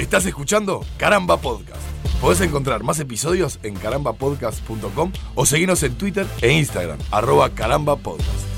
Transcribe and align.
Estás 0.00 0.24
escuchando 0.24 0.80
Caramba 0.96 1.36
Podcast. 1.36 1.82
Podés 2.22 2.40
encontrar 2.40 2.82
más 2.82 2.98
episodios 3.00 3.60
en 3.62 3.74
carambapodcast.com 3.74 5.12
o 5.34 5.44
seguirnos 5.44 5.82
en 5.82 5.94
Twitter 5.98 6.26
e 6.40 6.50
Instagram, 6.52 6.98
arroba 7.10 7.50
carambapodcast. 7.50 8.48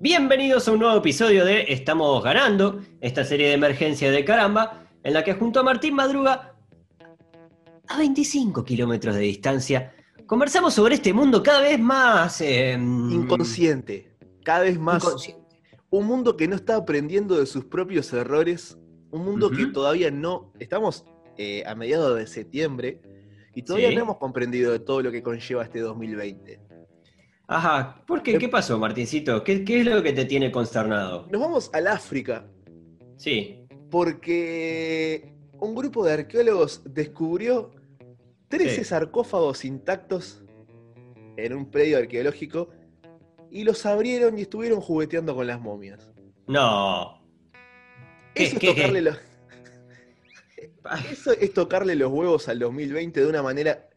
Bienvenidos 0.00 0.66
a 0.66 0.72
un 0.72 0.80
nuevo 0.80 0.96
episodio 0.96 1.44
de 1.44 1.66
Estamos 1.68 2.20
ganando, 2.24 2.80
esta 3.00 3.24
serie 3.24 3.46
de 3.46 3.52
emergencia 3.52 4.10
de 4.10 4.24
caramba, 4.24 4.88
en 5.04 5.14
la 5.14 5.22
que 5.22 5.34
junto 5.34 5.60
a 5.60 5.62
Martín 5.62 5.94
Madruga, 5.94 6.56
a 7.86 7.98
25 7.98 8.64
kilómetros 8.64 9.14
de 9.14 9.20
distancia, 9.20 9.92
conversamos 10.32 10.72
sobre 10.72 10.94
este 10.94 11.12
mundo 11.12 11.42
cada 11.42 11.60
vez 11.60 11.78
más... 11.78 12.40
eh, 12.40 12.72
Inconsciente. 12.72 14.16
Cada 14.42 14.60
vez 14.60 14.78
más. 14.78 15.04
inconsciente. 15.04 15.58
Un 15.90 16.06
mundo 16.06 16.38
que 16.38 16.48
no 16.48 16.56
está 16.56 16.76
aprendiendo 16.76 17.38
de 17.38 17.44
sus 17.44 17.66
propios 17.66 18.10
errores. 18.14 18.78
Un 19.10 19.26
mundo 19.26 19.50
que 19.50 19.66
todavía 19.66 20.10
no. 20.10 20.50
Estamos 20.58 21.04
eh, 21.36 21.62
a 21.66 21.74
mediados 21.74 22.16
de 22.16 22.26
septiembre 22.26 23.02
y 23.54 23.60
todavía 23.60 23.90
Sí. 23.90 23.94
no 23.94 24.00
hemos 24.00 24.16
comprendido 24.16 24.72
de 24.72 24.78
todo 24.78 25.02
lo 25.02 25.12
que 25.12 25.22
conlleva 25.22 25.64
este 25.64 25.80
2020. 25.80 26.60
Ajá, 27.46 28.02
¿por 28.06 28.22
qué? 28.22 28.38
¿Qué 28.38 28.48
pasó, 28.48 28.78
Martincito? 28.78 29.44
¿Qué, 29.44 29.62
qué 29.66 29.80
es 29.80 29.86
lo 29.86 30.02
que 30.02 30.14
te 30.14 30.24
tiene 30.24 30.50
consternado? 30.50 31.26
Nos 31.30 31.42
vamos 31.42 31.70
al 31.74 31.88
África 31.88 32.46
Sí, 33.18 33.66
porque 33.90 35.34
un 35.60 35.74
grupo 35.74 36.06
de 36.06 36.14
arqueólogos 36.14 36.80
descubrió 36.86 37.70
13 38.58 38.76
Sí. 38.76 38.84
sarcófagos 38.84 39.64
intactos 39.64 40.42
en 41.36 41.54
un 41.54 41.70
predio 41.70 41.98
arqueológico 41.98 42.68
y 43.50 43.64
los 43.64 43.84
abrieron 43.86 44.38
y 44.38 44.42
estuvieron 44.42 44.80
jugueteando 44.80 45.34
con 45.34 45.46
las 45.46 45.60
momias. 45.60 46.10
no. 46.46 47.18
¿Qué- 48.34 48.44
Eso 48.44 48.54
es, 48.56 48.60
qué? 48.60 48.66
tocarle 48.74 49.00
los, 49.02 49.18
eso 51.10 51.32
es 51.32 51.52
tocarle 51.52 51.94
los 51.96 52.10
huevos 52.10 52.48
al 52.48 52.58
2020 52.58 53.20
de 53.20 53.26
una 53.26 53.42
manera 53.42 53.88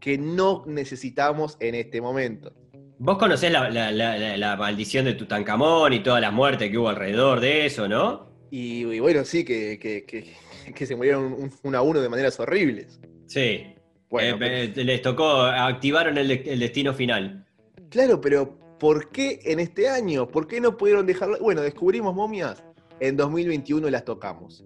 que 0.00 0.16
no 0.18 0.64
necesitamos 0.66 1.56
en 1.60 1.74
este 1.74 2.00
momento. 2.00 2.52
Vos 2.98 3.18
conocés 3.18 3.50
la, 3.52 3.68
la- 3.70 3.90
la- 3.92 4.16
la- 4.16 4.36
la 4.38 4.56
maldición 4.56 5.04
de 5.04 5.14
Tutankamón 5.14 5.92
y 5.92 6.02
todas 6.02 6.20
las 6.22 6.32
muertes 6.32 6.70
que 6.70 6.78
hubo 6.78 6.88
alrededor 6.88 7.40
de 7.40 7.66
eso, 7.66 7.88
¿no? 7.88 8.30
Y, 8.50 8.86
y 8.86 9.00
bueno, 9.00 9.24
sí, 9.24 9.44
que, 9.44 9.78
que- 9.78 10.04
que- 10.04 10.32
que 10.74 10.86
se 10.86 10.96
murieron 10.96 11.24
un, 11.32 11.50
uno 11.62 11.78
a 11.78 11.82
uno 11.82 12.00
de 12.00 12.08
maneras 12.08 12.38
horribles. 12.40 13.00
Sí. 13.26 13.73
Bueno, 14.10 14.36
Eh, 14.44 14.72
eh, 14.76 14.84
les 14.84 15.02
tocó, 15.02 15.42
activaron 15.42 16.18
el, 16.18 16.28
de- 16.28 16.44
el 16.46 16.60
destino 16.60 16.92
final. 16.94 17.44
Claro, 17.90 18.20
pero 18.20 18.58
¿por 18.78 19.10
qué 19.10 19.40
en 19.44 19.60
este 19.60 19.88
año? 19.88 20.26
¿Por 20.28 20.46
qué 20.46 20.60
no 20.60 20.76
pudieron 20.76 21.06
dejarlo? 21.06 21.38
Bueno, 21.40 21.62
descubrimos 21.62 22.14
momias, 22.14 22.62
en 23.00 23.16
2021 23.16 23.88
las 23.90 24.04
tocamos. 24.04 24.64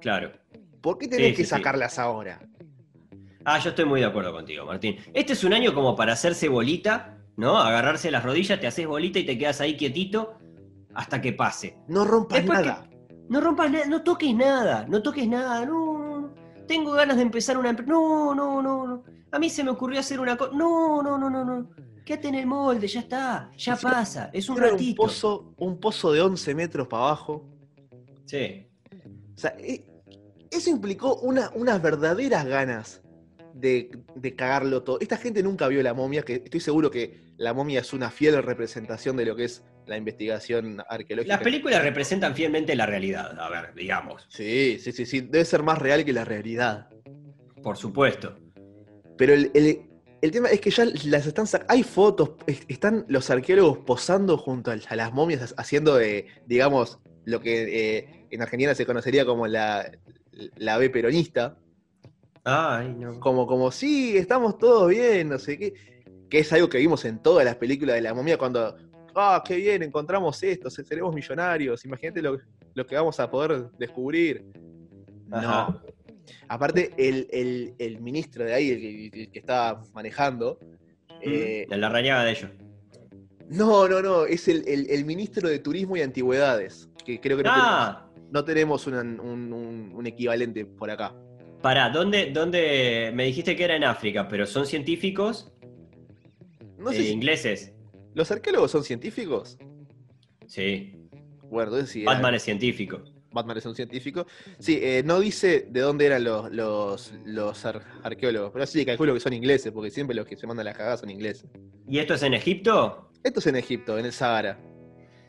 Claro. 0.00 0.32
¿Por 0.80 0.98
qué 0.98 1.08
tenés 1.08 1.28
Sí, 1.28 1.32
que 1.32 1.36
sí, 1.38 1.44
sí. 1.44 1.48
sacarlas 1.50 1.98
ahora? 1.98 2.40
Ah, 3.44 3.58
yo 3.58 3.70
estoy 3.70 3.84
muy 3.84 4.00
de 4.00 4.06
acuerdo 4.06 4.32
contigo, 4.32 4.66
Martín. 4.66 4.96
Este 5.14 5.32
es 5.32 5.42
un 5.44 5.52
año 5.52 5.74
como 5.74 5.96
para 5.96 6.12
hacerse 6.12 6.48
bolita, 6.48 7.18
¿no? 7.36 7.58
Agarrarse 7.58 8.10
las 8.10 8.22
rodillas, 8.24 8.60
te 8.60 8.66
haces 8.66 8.86
bolita 8.86 9.18
y 9.18 9.24
te 9.26 9.38
quedas 9.38 9.60
ahí 9.60 9.76
quietito 9.76 10.34
hasta 10.94 11.20
que 11.20 11.32
pase. 11.32 11.76
No 11.88 12.04
rompas 12.04 12.38
Después 12.38 12.60
que- 12.60 12.66
nada. 12.66 12.88
No 13.28 13.40
rompas 13.40 13.70
nada, 13.70 13.86
no 13.86 14.02
toques 14.02 14.34
nada, 14.34 14.84
no 14.88 15.00
toques 15.02 15.26
nada, 15.26 15.64
no. 15.64 15.91
Tengo 16.72 16.92
ganas 16.92 17.16
de 17.16 17.22
empezar 17.22 17.58
una 17.58 17.68
empresa. 17.70 17.90
No, 17.92 18.34
no, 18.34 18.62
no, 18.62 18.86
no. 18.86 19.04
A 19.30 19.38
mí 19.38 19.50
se 19.50 19.62
me 19.62 19.70
ocurrió 19.70 20.00
hacer 20.00 20.18
una 20.20 20.38
cosa. 20.38 20.52
No, 20.54 21.02
no, 21.02 21.18
no, 21.18 21.28
no, 21.28 21.44
no. 21.44 21.68
Quédate 22.02 22.28
en 22.28 22.34
el 22.36 22.46
molde, 22.46 22.88
ya 22.88 23.00
está, 23.00 23.50
ya 23.58 23.76
pasa, 23.76 24.30
es 24.32 24.48
un 24.48 24.56
Era 24.56 24.66
un 24.68 24.72
ratito. 24.72 25.02
pozo, 25.02 25.54
un 25.58 25.78
pozo 25.78 26.12
de 26.12 26.22
11 26.22 26.54
metros 26.54 26.88
para 26.88 27.02
abajo. 27.04 27.44
Sí. 28.24 28.66
O 29.36 29.38
sea, 29.38 29.54
e- 29.58 29.84
eso 30.50 30.70
implicó 30.70 31.16
una- 31.16 31.50
unas 31.54 31.80
verdaderas 31.82 32.44
ganas 32.46 33.02
de, 33.54 33.90
de 34.16 34.34
cagarlo 34.34 34.82
todo. 34.82 34.98
Esta 35.00 35.16
gente 35.18 35.42
nunca 35.42 35.68
vio 35.68 35.82
la 35.82 35.92
momia, 35.94 36.22
que 36.22 36.36
estoy 36.36 36.60
seguro 36.60 36.90
que 36.90 37.34
la 37.36 37.52
momia 37.54 37.80
es 37.80 37.92
una 37.92 38.10
fiel 38.10 38.42
representación 38.42 39.16
de 39.16 39.26
lo 39.26 39.36
que 39.36 39.44
es 39.44 39.62
la 39.86 39.96
investigación 39.96 40.82
arqueológica. 40.88 41.34
Las 41.34 41.42
películas 41.42 41.82
representan 41.82 42.34
fielmente 42.34 42.74
la 42.76 42.86
realidad, 42.86 43.38
a 43.38 43.48
ver, 43.50 43.74
digamos, 43.74 44.26
Sí, 44.28 44.78
sí, 44.80 44.92
sí, 44.92 45.06
sí. 45.06 45.20
Debe 45.20 45.44
ser 45.44 45.62
más 45.62 45.78
real 45.78 46.04
que 46.04 46.12
la 46.12 46.24
realidad. 46.24 46.88
por 47.62 47.76
supuesto. 47.76 48.36
Pero 49.16 49.34
el, 49.34 49.50
el- 49.54 49.82
el 50.20 50.30
tema 50.30 50.48
es 50.50 50.60
que 50.60 50.70
ya 50.70 50.84
las 51.06 51.26
están 51.26 51.46
Hay 51.68 51.82
fotos, 51.82 52.32
es- 52.46 52.62
están 52.68 53.04
los 53.08 53.28
arqueólogos 53.30 53.78
posando 53.78 54.36
junto 54.38 54.70
a, 54.70 54.76
a 54.88 54.96
las 54.96 55.12
momias, 55.12 55.54
haciendo, 55.56 55.96
de, 55.96 56.26
digamos, 56.46 56.98
lo 57.24 57.40
que 57.40 57.98
eh, 57.98 58.26
en 58.30 58.42
Argentina 58.42 58.74
se 58.74 58.86
conocería 58.86 59.24
como 59.24 59.46
la, 59.48 59.90
la 60.56 60.78
B 60.78 60.90
peronista. 60.90 61.56
Ay, 62.44 62.94
no. 62.98 63.20
como, 63.20 63.46
como, 63.46 63.70
sí, 63.70 64.16
estamos 64.16 64.58
todos 64.58 64.90
bien, 64.90 65.28
no 65.28 65.38
sé 65.38 65.58
qué. 65.58 65.74
Que 66.28 66.40
es 66.40 66.52
algo 66.52 66.68
que 66.68 66.78
vimos 66.78 67.04
en 67.04 67.20
todas 67.22 67.44
las 67.44 67.56
películas 67.56 67.94
de 67.96 68.02
la 68.02 68.14
momia 68.14 68.38
cuando, 68.38 68.76
ah, 69.14 69.42
qué 69.46 69.56
bien, 69.56 69.82
encontramos 69.82 70.42
esto, 70.42 70.70
se- 70.70 70.84
seremos 70.84 71.14
millonarios, 71.14 71.84
imagínate 71.84 72.22
lo, 72.22 72.38
lo 72.74 72.86
que 72.86 72.94
vamos 72.94 73.18
a 73.20 73.30
poder 73.30 73.70
descubrir. 73.78 74.44
Ajá. 75.30 75.68
No. 75.70 75.82
Aparte, 76.48 76.92
el, 76.96 77.26
el- 77.30 77.74
el 77.78 78.00
ministro 78.00 78.44
de 78.44 78.54
ahí, 78.54 78.70
el 78.70 78.80
que, 79.10 79.22
el 79.22 79.30
que 79.30 79.38
estaba 79.38 79.82
manejando, 79.94 80.58
eh, 81.20 81.66
De 81.68 81.76
la 81.76 81.88
rañaga 81.88 82.24
de 82.24 82.30
ellos. 82.32 82.50
no, 83.48 83.88
no, 83.88 84.00
no, 84.02 84.24
es 84.26 84.48
el, 84.48 84.66
el- 84.66 84.88
el 84.90 85.04
ministro 85.04 85.48
de 85.48 85.58
Turismo 85.58 85.96
y 85.96 86.02
Antigüedades, 86.02 86.88
que 87.04 87.20
creo 87.20 87.36
que 87.36 87.42
no 87.44 87.50
Ah, 87.52 88.08
tenemos, 88.10 88.30
no 88.32 88.44
tenemos 88.44 88.86
una- 88.86 89.00
un, 89.00 89.52
un- 89.52 89.92
un 89.94 90.06
equivalente 90.06 90.64
por 90.66 90.90
acá. 90.90 91.14
pará, 91.60 91.90
¿dónde, 91.90 92.30
¿dónde? 92.32 93.12
Me 93.14 93.24
dijiste 93.24 93.54
que 93.54 93.62
era 93.64 93.76
en 93.76 93.84
África, 93.84 94.26
pero 94.26 94.46
¿son 94.46 94.66
científicos? 94.66 95.52
No 96.78 96.90
sé 96.90 96.98
Eh, 96.98 97.02
si- 97.04 97.10
ingleses. 97.12 97.72
¿Los 98.14 98.30
arqueólogos 98.30 98.70
son 98.70 98.84
científicos? 98.84 99.58
Sí. 100.46 100.94
Bueno, 101.50 101.70
entonces 101.70 101.90
sí. 101.90 102.02
era- 102.02 102.12
Batman 102.12 102.34
es 102.34 102.42
científico. 102.42 103.02
Batman 103.30 103.56
es 103.56 103.64
un 103.64 103.74
científico. 103.74 104.26
Sí, 104.58 104.78
eh, 104.82 105.02
no 105.04 105.18
dice 105.20 105.66
de 105.70 105.80
dónde 105.80 106.04
eran 106.04 106.22
los, 106.24 106.52
los, 106.52 107.14
los 107.24 107.64
ar- 107.64 107.82
arqueólogos, 108.02 108.50
pero 108.52 108.66
sí, 108.66 108.84
calculo 108.84 109.14
que 109.14 109.20
son 109.20 109.32
ingleses, 109.32 109.72
porque 109.72 109.90
siempre 109.90 110.14
los 110.14 110.26
que 110.26 110.36
se 110.36 110.46
mandan 110.46 110.66
las 110.66 110.76
cagadas 110.76 111.00
son 111.00 111.08
ingleses. 111.10 111.48
¿Y 111.88 111.98
esto 111.98 112.12
es 112.14 112.22
en 112.22 112.34
Egipto? 112.34 113.10
Esto 113.24 113.40
es 113.40 113.46
en 113.46 113.56
Egipto, 113.56 113.98
en 113.98 114.04
el 114.04 114.12
Sahara. 114.12 114.58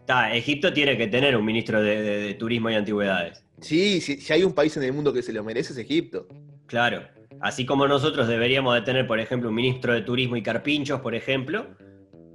Ta, 0.05 0.35
Egipto 0.35 0.73
tiene 0.73 0.97
que 0.97 1.07
tener 1.07 1.37
un 1.37 1.45
ministro 1.45 1.81
de, 1.81 2.01
de- 2.01 2.17
de 2.23 2.33
turismo 2.33 2.69
y 2.69 2.75
antigüedades. 2.75 3.45
Sí, 3.61 4.01
sí, 4.01 4.17
si 4.17 4.33
hay 4.33 4.43
un 4.43 4.51
país 4.53 4.75
en 4.75 4.83
el 4.83 4.91
mundo 4.91 5.13
que 5.13 5.21
se 5.21 5.31
lo 5.31 5.41
merece 5.45 5.71
es 5.71 5.79
Egipto. 5.79 6.27
Claro. 6.65 7.07
Así 7.39 7.65
como 7.65 7.87
nosotros 7.87 8.27
deberíamos 8.27 8.75
de 8.75 8.81
tener, 8.81 9.07
por 9.07 9.19
ejemplo, 9.21 9.47
un 9.49 9.55
ministro 9.55 9.93
de 9.93 10.01
turismo 10.01 10.35
y 10.35 10.43
carpinchos, 10.43 10.99
por 10.99 11.15
ejemplo, 11.15 11.67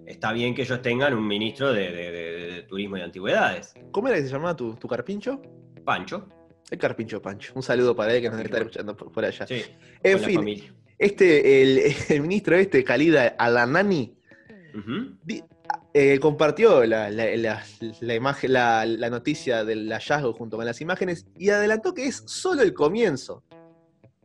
está 0.09 0.33
bien 0.33 0.55
que 0.55 0.63
ellos 0.63 0.81
tengan 0.83 1.15
un 1.15 1.27
ministro 1.27 1.73
de, 1.73 1.91
de- 1.91 2.11
de- 2.13 2.53
de 2.55 2.63
turismo 2.63 2.97
y 2.97 3.03
antigüedades. 3.03 3.75
¿Cómo 3.93 4.09
era 4.09 4.17
que 4.17 4.23
se 4.25 4.29
llamaba 4.31 4.57
tu, 4.57 4.75
tu 4.75 4.89
carpincho? 4.89 5.41
Pancho. 5.85 6.29
El 6.71 6.79
carpincho 6.79 7.21
Pancho. 7.23 7.53
Un 7.55 7.63
saludo 7.63 7.95
para 7.95 8.15
él 8.15 8.23
que 8.23 8.31
nos 8.31 8.41
estar 8.41 8.61
escuchando 8.61 8.97
por, 8.97 9.11
por 9.13 9.25
allá. 9.25 9.47
Sí. 9.47 9.63
en 10.03 10.19
fin, 10.21 10.35
familia. 10.37 10.75
este, 10.99 11.63
el, 11.63 11.81
el 12.09 12.21
ministro 12.23 12.57
este, 12.57 12.83
Khalida 12.85 13.29
Alanani, 13.39 14.15
di- 15.25 15.43
eh, 15.95 16.19
compartió 16.21 16.85
la, 16.85 17.11
la- 17.11 17.37
la- 17.37 17.63
la 18.01 18.15
imagen, 18.15 18.53
la, 18.53 18.85
la 18.87 19.11
noticia 19.11 19.65
del 19.65 19.91
hallazgo 19.91 20.33
junto 20.35 20.57
con 20.57 20.67
las 20.67 20.81
imágenes 20.81 21.27
y 21.37 21.51
adelantó 21.51 21.95
que 21.95 22.07
es 22.07 22.23
solo 22.27 22.63
el 22.63 22.73
comienzo. 22.75 23.43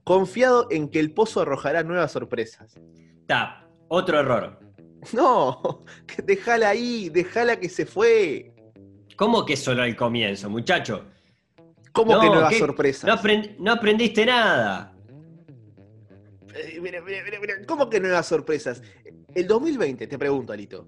Confiado 0.03 0.67
en 0.69 0.89
que 0.89 0.99
el 0.99 1.13
pozo 1.13 1.41
arrojará 1.41 1.83
nuevas 1.83 2.11
sorpresas. 2.11 2.77
Ta, 3.25 3.65
otro 3.87 4.19
error. 4.19 4.59
No, 5.13 5.83
que 6.07 6.21
dejala 6.21 6.69
ahí, 6.69 7.09
dejala 7.09 7.59
que 7.59 7.69
se 7.69 7.85
fue. 7.85 8.53
¿Cómo 9.15 9.45
que 9.45 9.55
solo 9.57 9.83
el 9.83 9.95
comienzo, 9.95 10.49
muchacho? 10.49 11.05
¿Cómo 11.91 12.13
No, 12.13 12.21
que 12.21 12.27
nuevas 12.27 12.49
¿qué? 12.53 12.59
sorpresas? 12.59 13.03
No, 13.07 13.13
aprend- 13.21 13.55
no 13.59 13.71
aprendiste 13.73 14.25
nada. 14.25 14.95
Eh, 16.55 16.79
mira, 16.81 17.01
mira, 17.01 17.23
mira, 17.39 17.53
¿Cómo 17.67 17.89
que 17.89 17.99
nuevas 17.99 18.25
sorpresas? 18.27 18.81
El 19.33 19.47
2020, 19.47 20.07
te 20.07 20.17
pregunto, 20.17 20.53
Alito. 20.53 20.87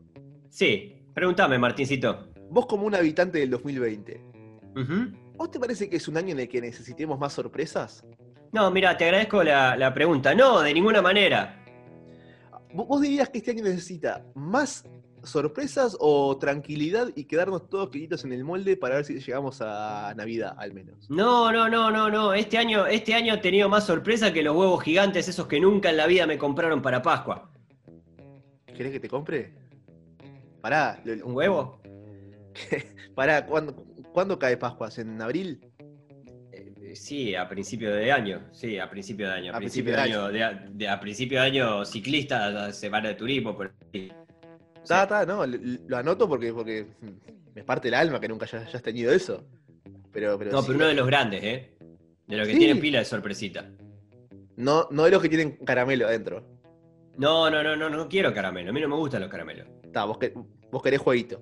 Sí, 0.49 0.95
pregúntame, 1.13 1.57
Martincito. 1.59 2.29
Vos 2.49 2.65
como 2.67 2.85
un 2.85 2.95
habitante 2.95 3.39
del 3.39 3.49
2020, 3.49 4.21
Ujú. 4.75 5.11
¿vos 5.35 5.51
te 5.51 5.59
parece 5.59 5.89
que 5.89 5.97
es 5.97 6.07
un 6.07 6.17
año 6.17 6.31
en 6.33 6.39
el 6.41 6.47
que 6.47 6.61
necesitemos 6.61 7.19
más 7.19 7.33
sorpresas? 7.33 8.03
No, 8.51 8.69
mira, 8.71 8.95
te 8.95 9.05
agradezco 9.05 9.43
la, 9.43 9.75
la 9.75 9.93
pregunta. 9.93 10.33
No, 10.33 10.61
de 10.61 10.73
ninguna 10.73 11.01
manera. 11.01 11.64
¿Vos 12.75 13.01
dirías 13.01 13.29
que 13.29 13.37
este 13.37 13.51
año 13.51 13.63
necesita 13.63 14.25
más 14.35 14.83
sorpresas 15.23 15.95
o 15.99 16.37
tranquilidad 16.37 17.07
y 17.15 17.23
quedarnos 17.23 17.69
todos 17.69 17.89
queridos 17.89 18.25
en 18.25 18.33
el 18.33 18.43
molde 18.43 18.75
para 18.75 18.95
ver 18.95 19.05
si 19.05 19.17
llegamos 19.17 19.61
a 19.61 20.13
Navidad 20.15 20.55
al 20.57 20.73
menos? 20.73 21.09
No, 21.09 21.53
no, 21.53 21.69
no, 21.69 21.89
no, 21.89 22.09
no. 22.09 22.33
Este 22.33 22.57
año, 22.57 22.85
este 22.85 23.13
año 23.13 23.35
he 23.35 23.37
tenido 23.37 23.69
más 23.69 23.85
sorpresa 23.85 24.33
que 24.33 24.43
los 24.43 24.55
huevos 24.55 24.83
gigantes, 24.83 25.29
esos 25.29 25.47
que 25.47 25.59
nunca 25.59 25.89
en 25.89 25.97
la 25.97 26.05
vida 26.05 26.27
me 26.27 26.37
compraron 26.37 26.81
para 26.81 27.01
Pascua. 27.01 27.49
¿Querés 28.75 28.91
que 28.91 28.99
te 28.99 29.07
compre? 29.07 29.53
Pará, 30.59 31.01
¿Un 31.23 31.33
huevo? 31.33 31.79
pará, 33.15 33.45
¿cuándo, 33.45 33.73
¿cuándo 34.11 34.37
cae 34.37 34.57
Pascuas? 34.57 34.97
¿En 34.97 35.21
abril? 35.21 35.61
Sí, 36.95 37.35
a 37.35 37.47
principio 37.47 37.93
de 37.93 38.11
año. 38.11 38.41
Sí, 38.51 38.79
a 38.79 38.89
principio 38.89 39.27
de 39.27 39.33
año. 39.33 39.53
A, 39.53 39.57
principio, 39.57 39.93
de 39.93 39.99
año, 40.01 40.27
de, 40.29 40.43
a- 40.43 40.53
de- 40.69 40.87
a 40.89 40.99
principio 40.99 41.39
de 41.41 41.45
año 41.45 41.85
ciclista, 41.85 42.71
semana 42.71 43.09
de 43.09 43.15
turismo. 43.15 43.55
Por 43.55 43.73
ahí. 43.93 44.11
Está, 44.81 45.03
está, 45.03 45.25
no, 45.25 45.45
lo, 45.45 45.97
anoto 45.97 46.27
porque, 46.27 46.53
porque 46.53 46.87
me 47.53 47.63
parte 47.63 47.87
el 47.89 47.93
alma 47.95 48.19
que 48.19 48.27
nunca 48.27 48.45
hayas, 48.45 48.81
tenido 48.81 49.11
eso. 49.11 49.43
Pero, 50.11 50.37
pero, 50.37 50.51
No, 50.51 50.61
sí, 50.61 50.67
pero 50.67 50.77
uno 50.77 50.87
de 50.87 50.93
los 50.93 51.07
grandes, 51.07 51.43
¿eh? 51.43 51.71
De 52.27 52.37
los 52.37 52.47
que 52.47 52.53
Sí. 52.53 52.59
tienen 52.59 52.79
pila 52.79 52.99
de 52.99 53.05
sorpresita. 53.05 53.69
no, 54.57 54.87
no 54.91 55.03
de 55.03 55.11
los 55.11 55.21
que 55.21 55.27
tienen 55.29 55.57
caramelo 55.65 56.07
adentro. 56.07 56.47
No, 57.17 57.49
no, 57.49 57.61
no, 57.63 57.75
no, 57.75 57.89
no 57.89 58.07
quiero 58.07 58.33
caramelo. 58.33 58.69
A 58.69 58.73
mí 58.73 58.79
no 58.81 58.87
me 58.87 58.95
gustan 58.95 59.21
los 59.21 59.29
caramelos. 59.29 59.67
Está, 59.83 60.05
vos, 60.05 60.17
que- 60.17 60.33
vos 60.71 60.81
querés 60.81 60.99
jueguito. 61.01 61.41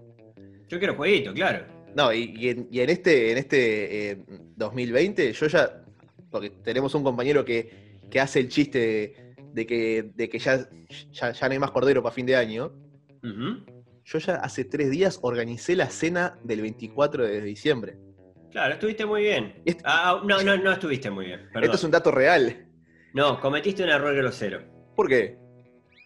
Yo 0.67 0.79
quiero 0.79 0.95
jueguito, 0.95 1.33
claro. 1.33 1.65
No, 1.95 2.11
y, 2.13 2.33
y 2.37 2.49
en, 2.49 2.67
y 2.71 2.79
en 2.81 2.89
este, 2.89 3.31
en 3.31 3.37
este 3.37 4.11
eh, 4.11 4.17
2020, 4.55 5.31
yo 5.33 5.47
ya, 5.47 5.83
porque 6.31 6.49
tenemos 6.49 6.93
un 6.95 7.03
compañero 7.03 7.45
que, 7.45 7.99
que 8.09 8.19
hace 8.19 8.39
el 8.39 8.49
chiste 8.49 9.35
de 9.53 9.65
que, 9.65 10.11
de 10.15 10.29
que 10.29 10.39
ya, 10.39 10.67
ya, 11.11 11.31
ya 11.31 11.47
no 11.47 11.53
hay 11.53 11.59
más 11.59 11.71
cordero 11.71 12.01
para 12.01 12.13
fin 12.15 12.25
de 12.25 12.35
año. 12.35 12.71
Yo 14.05 14.19
ya 14.19 14.35
hace 14.35 14.65
tres 14.65 14.89
días 14.89 15.19
organicé 15.21 15.75
la 15.75 15.89
cena 15.89 16.37
del 16.43 16.61
24 16.61 17.25
de 17.25 17.41
diciembre. 17.41 17.97
Claro, 18.51 18.73
estuviste 18.73 19.05
muy 19.05 19.21
bien. 19.23 19.61
Este- 19.65 19.81
Ah, 19.85 20.21
no, 20.25 20.41
no, 20.43 20.57
no 20.57 20.71
estuviste 20.71 21.09
muy 21.09 21.25
bien. 21.27 21.41
Perdón. 21.53 21.63
Esto 21.63 21.75
es 21.77 21.83
un 21.85 21.91
dato 21.91 22.11
real. 22.11 22.67
No, 23.13 23.39
cometiste 23.39 23.83
un 23.83 23.89
error 23.89 24.15
grosero. 24.15 24.61
¿Por 24.95 25.07
qué? 25.07 25.37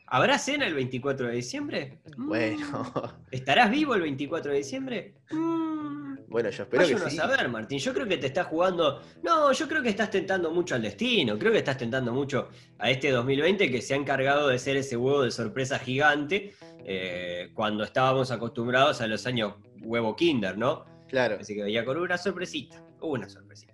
¿Habrá 0.08 0.38
cena 0.40 0.66
el 0.66 0.74
24 0.74 1.28
de 1.28 1.36
diciembre? 1.36 2.00
Mm. 2.16 2.28
Bueno, 2.28 2.92
¿Estarás 3.32 3.70
vivo 3.70 3.94
el 3.96 4.02
24 4.02 4.52
de 4.52 4.58
diciembre? 4.58 5.14
Mm. 5.32 5.98
bueno, 6.30 6.50
yo 6.50 6.64
espero 6.64 6.82
Vaya 6.84 6.90
que 6.90 6.96
uno 6.96 7.06
a 7.06 7.10
sí. 7.10 7.18
saber, 7.18 7.50
Martín. 7.50 7.80
Yo 7.80 7.94
creo 7.94 8.08
que 8.08 8.18
te 8.18 8.28
estás 8.28 8.48
jugando. 8.48 9.02
No, 9.24 9.52
yo 9.52 9.68
creo 9.68 9.82
que 9.84 9.90
estás 9.90 10.10
tentando 10.10 10.52
mucho 10.52 10.76
al 10.76 10.82
destino. 10.82 11.38
Creo 11.38 11.52
que 11.52 11.58
estás 11.60 11.78
tentando 11.78 12.14
mucho 12.14 12.50
a 12.80 12.90
este 12.90 13.12
2020 13.12 13.70
que 13.72 13.82
se 13.82 13.94
ha 13.94 13.98
encargado 13.98 14.48
de 14.48 14.60
ser 14.60 14.78
ese 14.78 14.96
huevo 14.98 15.24
de 15.24 15.32
sorpresa 15.32 15.78
gigante 15.80 16.54
eh, 16.86 17.50
cuando 17.54 17.84
estábamos 17.84 18.32
acostumbrados 18.32 19.02
a 19.02 19.08
los 19.08 19.26
años 19.26 19.56
huevo 19.82 20.16
Kinder, 20.16 20.58
¿no? 20.58 20.86
Claro. 21.10 21.38
Así 21.40 21.54
que 21.56 21.64
veía 21.64 21.84
con 21.86 21.98
una 21.98 22.18
sorpresita. 22.18 22.82
Una 23.02 23.28
sorpresita. 23.30 23.74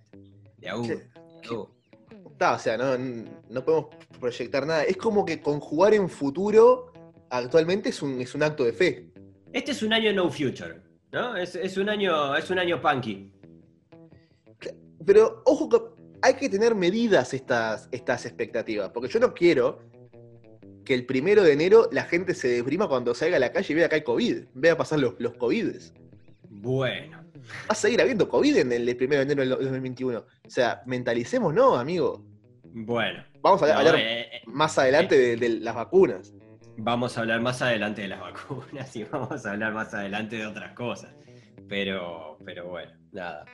De 0.57 0.69
a 0.69 0.75
uno. 0.77 0.88
¿Qué- 0.88 0.95
de 0.95 1.47
a 1.47 1.51
uno. 1.51 1.73
Está, 2.33 2.56
o 2.56 2.59
sea, 2.59 2.77
no, 2.77 2.97
no 2.97 3.63
podemos 3.63 3.89
proyectar 4.19 4.65
nada. 4.65 4.83
Es 4.83 4.97
como 4.97 5.24
que 5.24 5.39
conjugar 5.39 5.94
en 5.94 6.09
futuro 6.09 6.91
actualmente 7.30 7.89
es 7.89 8.01
un, 8.01 8.19
es 8.21 8.33
un 8.35 8.44
acto 8.44 8.63
de 8.63 8.74
fe. 8.74 9.07
Este 9.51 9.71
es 9.71 9.83
un 9.83 9.94
año 9.94 10.12
no 10.13 10.30
future, 10.31 10.81
¿no? 11.12 11.38
Es, 11.38 11.56
es 11.56 11.77
un 11.77 11.89
año, 11.89 12.35
es 12.35 12.50
un 12.50 12.59
año 12.59 12.81
punky. 12.81 13.31
Pero 15.06 15.44
ojo 15.45 15.69
que 15.69 15.77
hay 16.21 16.33
que 16.33 16.50
tener 16.50 16.74
medidas 16.74 17.33
estas, 17.33 17.88
estas 17.91 18.25
expectativas, 18.25 18.89
porque 18.89 19.09
yo 19.09 19.19
no 19.19 19.33
quiero 19.33 19.80
que 20.85 20.94
el 20.94 21.06
primero 21.06 21.44
de 21.44 21.53
enero 21.53 21.88
la 21.91 22.06
gente 22.06 22.33
se 22.33 22.47
deprima 22.47 22.88
cuando 22.88 23.13
salga 23.13 23.38
a 23.38 23.39
la 23.39 23.51
calle 23.51 23.74
y 23.74 23.75
vea 23.75 23.89
que 23.89 23.95
hay 23.95 24.03
COVID, 24.03 24.45
vea 24.53 24.75
pasar 24.75 25.00
los, 25.00 25.15
los 25.19 25.35
COVIDs. 25.35 25.94
Bueno. 26.50 27.23
Va 27.35 27.69
a 27.69 27.75
seguir 27.75 28.01
habiendo 28.01 28.27
COVID 28.30 28.57
en 28.57 28.71
el 28.71 28.95
primero 28.95 29.25
de 29.25 29.31
enero 29.33 29.41
del 29.41 29.65
2021. 29.65 30.19
O 30.19 30.25
sea, 30.50 30.81
mentalicemos, 30.85 31.53
no, 31.53 31.75
amigo. 31.75 32.24
Bueno. 32.63 33.24
Vamos 33.41 33.62
a 33.63 33.77
hablar 33.77 33.95
eh, 33.95 34.21
eh, 34.21 34.41
más 34.45 34.77
adelante 34.80 35.18
de, 35.18 35.35
de 35.35 35.50
las 35.59 35.75
vacunas. 35.75 36.33
Vamos 36.77 37.18
a 37.18 37.21
hablar 37.21 37.41
más 37.41 37.62
adelante 37.62 38.01
de 38.03 38.07
las 38.07 38.19
vacunas 38.21 38.95
y 38.95 39.03
vamos 39.03 39.45
a 39.45 39.51
hablar 39.51 39.74
más 39.74 39.94
adelante 39.94 40.38
de 40.38 40.45
otras 40.47 40.74
cosas. 40.74 41.13
Pero, 41.68 42.38
pero 42.45 42.68
bueno, 42.68 42.91
nada. 43.12 43.45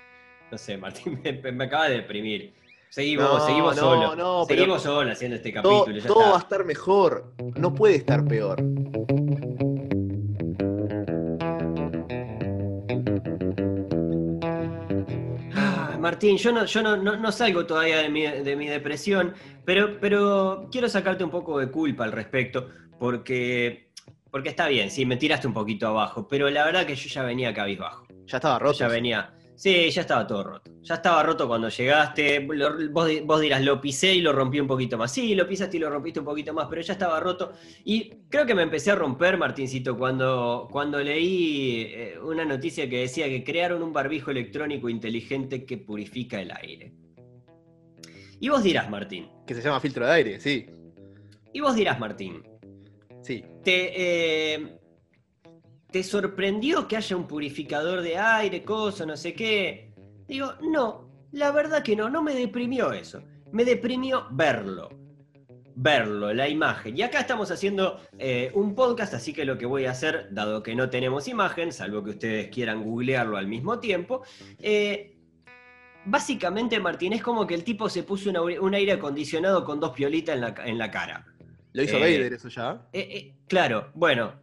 No 0.52 0.58
sé, 0.58 0.78
Martín, 0.78 1.22
me, 1.44 1.52
me 1.52 1.64
acaba 1.66 1.90
de 1.90 1.96
deprimir. 1.98 2.54
Seguimos, 2.90 3.24
No, 3.30 3.46
seguimos 3.46 3.76
no, 3.76 3.92
pero- 4.18 4.46
seguimos 4.48 4.82
solos 4.82 5.14
haciendo 5.14 5.36
este 5.38 5.52
Todo, 5.52 5.82
capítulo. 5.86 5.98
ya 6.02 6.08
todo 6.08 6.20
está. 6.22 6.30
va 6.32 6.38
a 6.38 6.40
estar 6.40 6.66
mejor. 6.66 7.34
No 7.56 7.74
puede 7.76 7.96
estar 7.96 8.26
peor. 8.26 8.60
Martín, 16.00 16.38
yo 16.38 16.52
no, 16.52 16.66
yo 16.66 16.82
no, 16.82 16.98
no- 16.98 17.16
no 17.18 17.32
salgo 17.32 17.66
todavía 17.66 17.98
de 17.98 18.10
mi, 18.10 18.22
de 18.22 18.56
mi 18.56 18.68
depresión, 18.68 19.34
pero, 19.66 20.00
pero 20.00 20.68
quiero 20.72 20.88
sacarte 20.90 21.24
un 21.24 21.30
poco 21.30 21.60
de 21.60 21.70
culpa 21.70 22.04
al 22.06 22.12
respecto, 22.12 22.70
porque, 23.00 23.90
porque 24.32 24.50
está 24.50 24.68
bien, 24.68 24.90
sí, 24.92 25.06
me 25.06 25.18
tiraste 25.18 25.48
un 25.48 25.54
poquito 25.54 25.88
abajo, 25.88 26.28
pero 26.28 26.50
la 26.50 26.66
verdad 26.66 26.86
que 26.86 26.96
yo 26.96 27.10
ya 27.10 27.24
venía 27.24 27.54
cabizbajo. 27.54 28.08
Ya 28.26 28.38
estaba 28.38 28.60
roto. 28.60 28.78
ya 28.80 28.88
venía. 28.88 29.34
Sí, 29.60 29.90
ya 29.92 30.02
estaba 30.02 30.26
todo 30.26 30.42
roto. 30.42 30.72
Ya 30.84 30.96
estaba 30.96 31.22
roto 31.22 31.46
cuando 31.46 31.68
llegaste. 31.68 32.40
Lo- 32.40 32.90
vos, 32.92 33.08
di- 33.10 33.20
vos 33.20 33.42
dirás, 33.42 33.62
lo 33.62 33.82
pisé 33.82 34.16
y 34.16 34.22
lo 34.22 34.32
rompí 34.32 34.58
un 34.58 34.68
poquito 34.68 34.98
más. 34.98 35.12
Sí, 35.12 35.36
lo 35.36 35.46
pisaste 35.46 35.76
y 35.76 35.82
lo 35.82 35.90
rompiste 35.90 36.22
un 36.22 36.26
poquito 36.26 36.54
más, 36.54 36.68
pero 36.70 36.82
ya 36.82 36.94
estaba 36.94 37.20
roto. 37.20 37.52
Y 37.84 38.10
creo 38.30 38.46
que 38.46 38.56
me 38.56 38.62
empecé 38.62 38.92
a 38.92 38.96
romper, 38.96 39.38
Martincito, 39.38 39.98
cuando, 39.98 40.66
cuando 40.72 41.00
leí 41.00 41.82
eh, 41.94 42.14
una 42.24 42.46
noticia 42.46 42.90
que 42.90 43.00
decía 43.00 43.28
que 43.28 43.44
crearon 43.44 43.84
un 43.84 43.92
barbijo 43.92 44.32
electrónico 44.32 44.88
inteligente 44.88 45.66
que 45.66 45.78
purifica 45.78 46.40
el 46.40 46.52
aire. 46.52 46.94
Y 48.40 48.48
vos 48.48 48.64
dirás, 48.64 48.90
Martín. 48.90 49.28
Que 49.46 49.56
se 49.56 49.62
llama 49.62 49.82
filtro 49.82 50.06
de 50.06 50.12
aire, 50.14 50.40
sí. 50.40 50.68
Y 51.52 51.60
vos 51.60 51.76
dirás, 51.76 52.00
Martín. 52.00 52.44
Sí. 53.22 53.44
¿Te, 53.66 54.54
eh, 54.54 54.79
¿Te 55.92 56.04
sorprendió 56.04 56.88
que 56.88 56.98
haya 56.98 57.16
un 57.16 57.28
purificador 57.28 58.02
de 58.02 58.18
aire, 58.18 58.64
cosa, 58.64 59.06
no 59.06 59.18
sé 59.18 59.34
qué? 59.34 59.92
Digo, 60.28 60.54
no, 60.62 61.10
la 61.32 61.52
verdad 61.52 61.82
que 61.84 61.96
no, 61.96 62.10
no 62.10 62.22
me 62.22 62.36
deprimió 62.36 62.92
eso. 62.94 63.24
Me 63.52 63.66
deprimió 63.66 64.28
verlo. 64.32 64.90
Verlo, 65.76 66.34
la 66.34 66.48
imagen. 66.48 66.96
Y 66.98 67.02
acá 67.02 67.22
estamos 67.22 67.50
haciendo 67.52 68.00
eh, 68.20 68.52
un 68.54 68.76
podcast, 68.76 69.14
así 69.14 69.34
que 69.34 69.46
lo 69.46 69.58
que 69.58 69.66
voy 69.66 69.86
a 69.86 69.92
hacer, 69.92 70.28
dado 70.32 70.62
que 70.62 70.76
no 70.76 70.90
tenemos 70.90 71.28
imagen, 71.28 71.72
salvo 71.72 72.04
que 72.04 72.12
ustedes 72.12 72.50
quieran 72.50 72.84
googlearlo 72.84 73.38
al 73.38 73.48
mismo 73.48 73.80
tiempo, 73.80 74.22
eh, 74.60 75.16
básicamente, 76.06 76.80
Martín, 76.80 77.14
es 77.14 77.24
como 77.24 77.48
que 77.48 77.56
el 77.56 77.64
tipo 77.64 77.90
se 77.90 78.04
puso 78.04 78.30
una- 78.30 78.42
un 78.42 78.74
aire 78.76 78.92
acondicionado 78.94 79.64
con 79.64 79.80
dos 79.80 79.92
piolitas 79.92 80.36
en 80.36 80.42
la, 80.42 80.54
ca- 80.54 80.68
en 80.68 80.78
la 80.78 80.92
cara. 80.92 81.26
Lo 81.74 81.82
hizo 81.84 81.98
Eh, 81.98 82.00
Vader 82.02 82.34
eso 82.34 82.50
ya. 82.50 82.88
Eh, 82.94 83.00
eh, 83.12 83.36
claro, 83.48 83.90
bueno, 83.94 84.34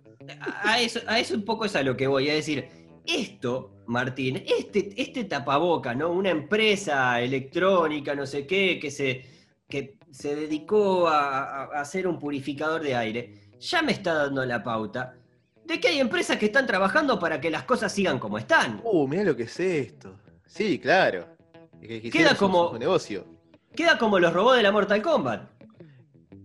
a, 0.41 0.81
eso, 0.81 1.01
a 1.07 1.19
eso 1.19 1.35
un 1.35 1.45
poco 1.45 1.65
es 1.65 1.77
a 1.77 1.83
lo 1.83 1.97
que 1.97 2.07
voy, 2.07 2.29
a 2.31 2.35
decir, 2.35 2.69
esto, 3.07 3.73
Martín, 3.87 4.43
este, 4.47 4.91
este 5.01 5.25
tapaboca, 5.25 5.95
¿no? 5.95 6.11
Una 6.11 6.31
empresa 6.31 7.21
electrónica, 7.21 8.15
no 8.15 8.27
sé 8.27 8.47
qué, 8.47 8.79
que 8.81 8.91
se, 8.91 9.25
que 9.69 9.97
se 10.11 10.35
dedicó 10.35 11.09
a, 11.09 11.43
a- 11.45 11.65
a 11.77 11.81
hacer 11.81 12.07
un 12.09 12.19
purificador 12.19 12.83
de 12.83 12.95
aire, 12.97 13.51
ya 13.61 13.83
me 13.83 13.93
está 13.93 14.15
dando 14.15 14.45
la 14.45 14.63
pauta 14.63 15.15
de 15.65 15.81
que 15.81 15.89
hay 15.89 15.99
empresas 16.01 16.37
que 16.37 16.47
están 16.47 16.67
trabajando 16.67 17.19
para 17.19 17.41
que 17.41 17.51
las 17.51 17.65
cosas 17.65 17.93
sigan 17.93 18.19
como 18.19 18.39
están. 18.39 18.81
Uh, 18.85 19.07
mirá 19.09 19.25
lo 19.25 19.37
que 19.37 19.45
es 19.45 19.59
esto. 19.61 20.17
Sí, 20.47 20.79
claro. 20.79 21.27
Es 21.81 22.03
que 22.03 22.11
Queda 22.11 22.35
como- 22.37 22.77
negocio. 22.79 23.25
Queda 23.75 23.99
como 23.99 24.19
los 24.19 24.33
robots 24.33 24.57
de 24.57 24.63
la 24.63 24.73
Mortal 24.73 25.03
Kombat. 25.03 25.51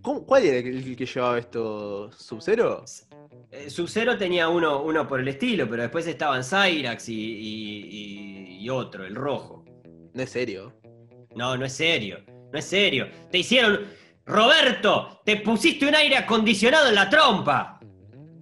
¿Cómo- 0.02 0.26
¿Cuál 0.26 0.44
era 0.46 0.58
el 0.58 0.96
que 0.96 1.06
llevaba 1.06 1.38
esto? 1.38 2.12
¿Sub-Zero? 2.12 2.84
Eh, 3.50 3.70
Sub-Zero 3.70 4.18
tenía 4.18 4.48
uno, 4.50 4.82
uno 4.84 5.08
por 5.08 5.20
el 5.20 5.28
estilo, 5.28 5.68
pero 5.70 5.82
después 5.84 6.06
estaban 6.08 6.44
Cyrax 6.44 7.10
y, 7.10 7.14
y- 7.14 7.88
y- 7.90 8.58
y 8.64 8.70
otro, 8.70 9.06
el 9.06 9.16
rojo. 9.16 9.66
No 10.14 10.22
es 10.24 10.30
serio. 10.30 10.74
No, 11.36 11.58
no 11.58 11.66
es 11.66 11.74
serio, 11.74 12.20
no 12.52 12.60
es 12.60 12.66
serio. 12.66 13.08
Te 13.32 13.40
hicieron... 13.40 13.80
Roberto, 14.26 15.22
te 15.26 15.38
pusiste 15.38 15.86
un 15.88 15.96
aire 15.96 16.16
acondicionado 16.18 16.88
en 16.90 16.96
la 16.96 17.10
trompa. 17.10 17.80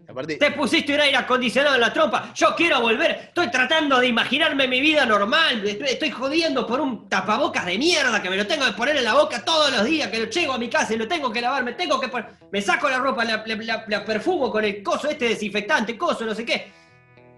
Aparte, 0.09 0.37
Te 0.37 0.51
pusiste 0.51 0.95
un 0.95 1.01
aire 1.01 1.17
acondicionado 1.17 1.75
en 1.75 1.81
la 1.81 1.93
trompa. 1.93 2.33
Yo 2.33 2.55
quiero 2.55 2.81
volver. 2.81 3.11
Estoy 3.27 3.51
tratando 3.51 3.99
de 3.99 4.07
imaginarme 4.07 4.67
mi 4.67 4.81
vida 4.81 5.05
normal. 5.05 5.63
Estoy, 5.67 6.09
jodiendo 6.09 6.65
por 6.65 6.81
un 6.81 7.07
tapabocas 7.07 7.65
de 7.67 7.77
mierda 7.77 8.19
que 8.19 8.29
me 8.29 8.35
lo 8.37 8.47
tengo 8.47 8.65
que 8.65 8.71
poner 8.71 8.97
en 8.97 9.03
la 9.03 9.13
boca 9.13 9.45
todos 9.45 9.71
los 9.71 9.85
días. 9.85 10.09
Que 10.09 10.17
lo 10.19 10.25
llego 10.25 10.53
a 10.53 10.57
mi 10.57 10.67
casa 10.67 10.95
y 10.95 10.97
lo 10.97 11.07
tengo 11.07 11.31
que 11.31 11.41
lavar. 11.41 11.63
Me 11.63 11.73
tengo 11.73 11.99
que 11.99 12.07
poner. 12.07 12.27
Me 12.51 12.59
saco 12.61 12.89
la 12.89 12.97
ropa, 12.97 13.23
la, 13.23 13.43
la- 13.45 13.55
la- 13.55 13.85
la 13.87 14.03
perfumo 14.05 14.49
con 14.49 14.65
el 14.65 14.81
coso 14.81 15.07
este 15.09 15.29
desinfectante, 15.29 15.95
coso, 15.95 16.25
no 16.25 16.33
sé 16.33 16.43
qué. 16.43 16.71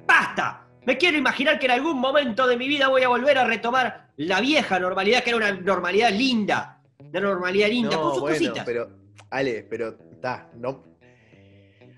¡Basta! 0.07 0.65
Me 0.85 0.97
quiero 0.97 1.17
imaginar 1.17 1.59
que 1.59 1.65
en 1.65 1.73
algún 1.73 1.99
momento 1.99 2.47
de 2.47 2.57
mi 2.57 2.67
vida 2.67 2.87
voy 2.87 3.03
a 3.03 3.07
volver 3.09 3.37
a 3.37 3.43
retomar 3.43 4.07
la 4.15 4.39
vieja 4.41 4.79
normalidad, 4.79 5.23
que 5.23 5.29
era 5.31 5.37
una 5.37 5.51
normalidad 5.51 6.09
linda. 6.11 6.79
Una 6.99 7.19
normalidad 7.19 7.67
linda, 7.67 7.95
no, 7.97 8.01
con 8.01 8.11
sus 8.13 8.21
bueno, 8.21 8.37
cositas. 8.37 8.63
pero, 8.65 8.89
Ale, 9.29 9.67
pero, 9.69 9.95
está, 10.13 10.49
no. 10.55 10.90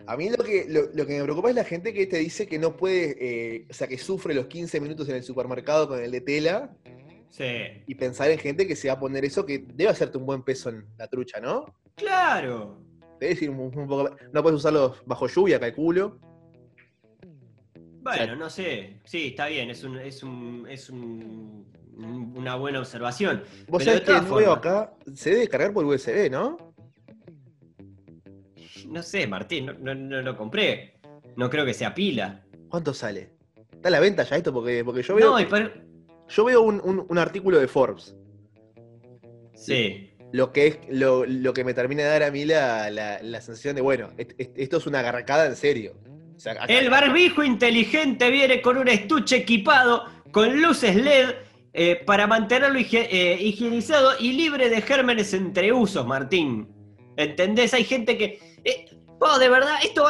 A 0.05 0.17
mí 0.17 0.29
lo 0.29 0.43
que, 0.43 0.65
lo, 0.67 0.81
lo 0.93 1.05
que 1.05 1.17
me 1.17 1.23
preocupa 1.23 1.49
es 1.49 1.55
la 1.55 1.63
gente 1.63 1.93
que 1.93 2.05
te 2.07 2.17
dice 2.17 2.45
que 2.47 2.59
no 2.59 2.75
puede, 2.75 3.15
eh, 3.19 3.67
o 3.69 3.73
sea, 3.73 3.87
que 3.87 3.97
sufre 3.97 4.33
los 4.33 4.47
15 4.47 4.79
minutos 4.81 5.07
en 5.09 5.15
el 5.15 5.23
supermercado 5.23 5.87
con 5.87 6.03
el 6.03 6.11
de 6.11 6.21
tela 6.21 6.75
Sí. 7.29 7.45
y 7.87 7.95
pensar 7.95 8.29
en 8.29 8.37
gente 8.37 8.67
que 8.67 8.75
se 8.75 8.89
va 8.89 8.95
a 8.95 8.99
poner 8.99 9.25
eso 9.25 9.45
que 9.45 9.59
debe 9.59 9.89
hacerte 9.89 10.17
un 10.17 10.25
buen 10.25 10.43
peso 10.43 10.69
en 10.69 10.85
la 10.97 11.07
trucha, 11.07 11.39
¿no? 11.39 11.65
Claro. 11.95 12.77
Debe 13.19 13.33
decir 13.33 13.49
un, 13.49 13.59
un 13.59 13.87
poco. 13.87 14.15
No 14.31 14.43
puedes 14.43 14.57
usarlos 14.59 15.01
bajo 15.05 15.27
lluvia, 15.27 15.59
calculo. 15.59 16.19
Bueno, 18.01 18.35
no 18.35 18.49
sé. 18.49 18.99
Sí, 19.05 19.27
está 19.27 19.47
bien, 19.47 19.69
es 19.69 19.83
un, 19.83 19.97
es 19.97 20.21
un, 20.23 20.67
es 20.69 20.89
un- 20.89 21.65
una 22.35 22.55
buena 22.55 22.79
observación. 22.79 23.43
Vos 23.67 23.83
Pero 23.83 23.97
sabés 23.97 24.01
que 24.01 24.11
veo 24.11 24.23
formas- 24.23 24.57
acá, 24.57 24.93
se 25.13 25.29
debe 25.29 25.47
cargar 25.47 25.73
por 25.73 25.85
USB, 25.85 26.29
¿no? 26.29 26.72
No 28.93 29.01
sé, 29.03 29.27
Martín, 29.27 29.65
no, 29.65 29.73
no- 29.73 29.95
no 29.95 30.21
lo 30.21 30.37
compré. 30.37 30.93
No 31.35 31.49
creo 31.49 31.65
que 31.65 31.73
sea 31.73 31.93
pila. 31.93 32.43
¿Cuánto 32.69 32.93
sale? 32.93 33.31
¿Está 33.71 33.87
a 33.89 33.91
la 33.91 33.99
venta 33.99 34.23
ya 34.23 34.35
esto? 34.37 34.53
Porque, 34.53 34.83
porque 34.85 35.01
yo 35.01 35.15
veo, 35.15 35.31
No, 35.31 35.39
y 35.41 35.47
yo 36.29 36.45
veo 36.45 36.61
un, 36.61 36.79
un- 36.83 37.05
un 37.09 37.17
artículo 37.17 37.59
de 37.59 37.67
Forbes. 37.67 38.15
Sí. 39.55 40.09
Lo 40.31 40.51
que 40.51 40.67
es 40.67 40.79
lo, 40.89 41.25
lo 41.25 41.53
que 41.53 41.63
me 41.63 41.73
termina 41.73 42.03
de 42.03 42.09
dar 42.09 42.23
a 42.23 42.31
mí 42.31 42.45
la, 42.45 42.89
la- 42.89 43.21
la 43.21 43.41
sensación 43.41 43.75
de, 43.75 43.81
bueno, 43.81 44.09
est- 44.17 44.33
est- 44.39 44.57
esto 44.57 44.77
es 44.77 44.87
una 44.87 45.01
garracada 45.01 45.45
en 45.45 45.55
serio. 45.55 45.93
O 46.35 46.39
sea, 46.39 46.53
acá- 46.53 46.65
El 46.65 46.89
barbijo 46.89 47.43
inteligente 47.43 48.29
viene 48.31 48.61
con 48.61 48.77
un 48.77 48.87
estuche 48.87 49.37
equipado 49.37 50.05
con 50.31 50.61
luces 50.61 50.95
LED 50.95 51.29
eh, 51.73 51.95
para 52.05 52.27
mantenerlo 52.27 52.77
hige- 52.79 53.07
eh, 53.11 53.37
higienizado 53.41 54.11
y 54.19 54.33
libre 54.33 54.69
de 54.69 54.81
gérmenes 54.81 55.33
entre 55.33 55.71
usos, 55.73 56.05
Martín. 56.05 56.67
¿Entendés? 57.17 57.73
Hay 57.73 57.83
gente 57.83 58.17
que... 58.17 58.52
eh, 58.63 58.85
de 59.39 59.49
verdad, 59.49 59.75
esto 59.83 60.05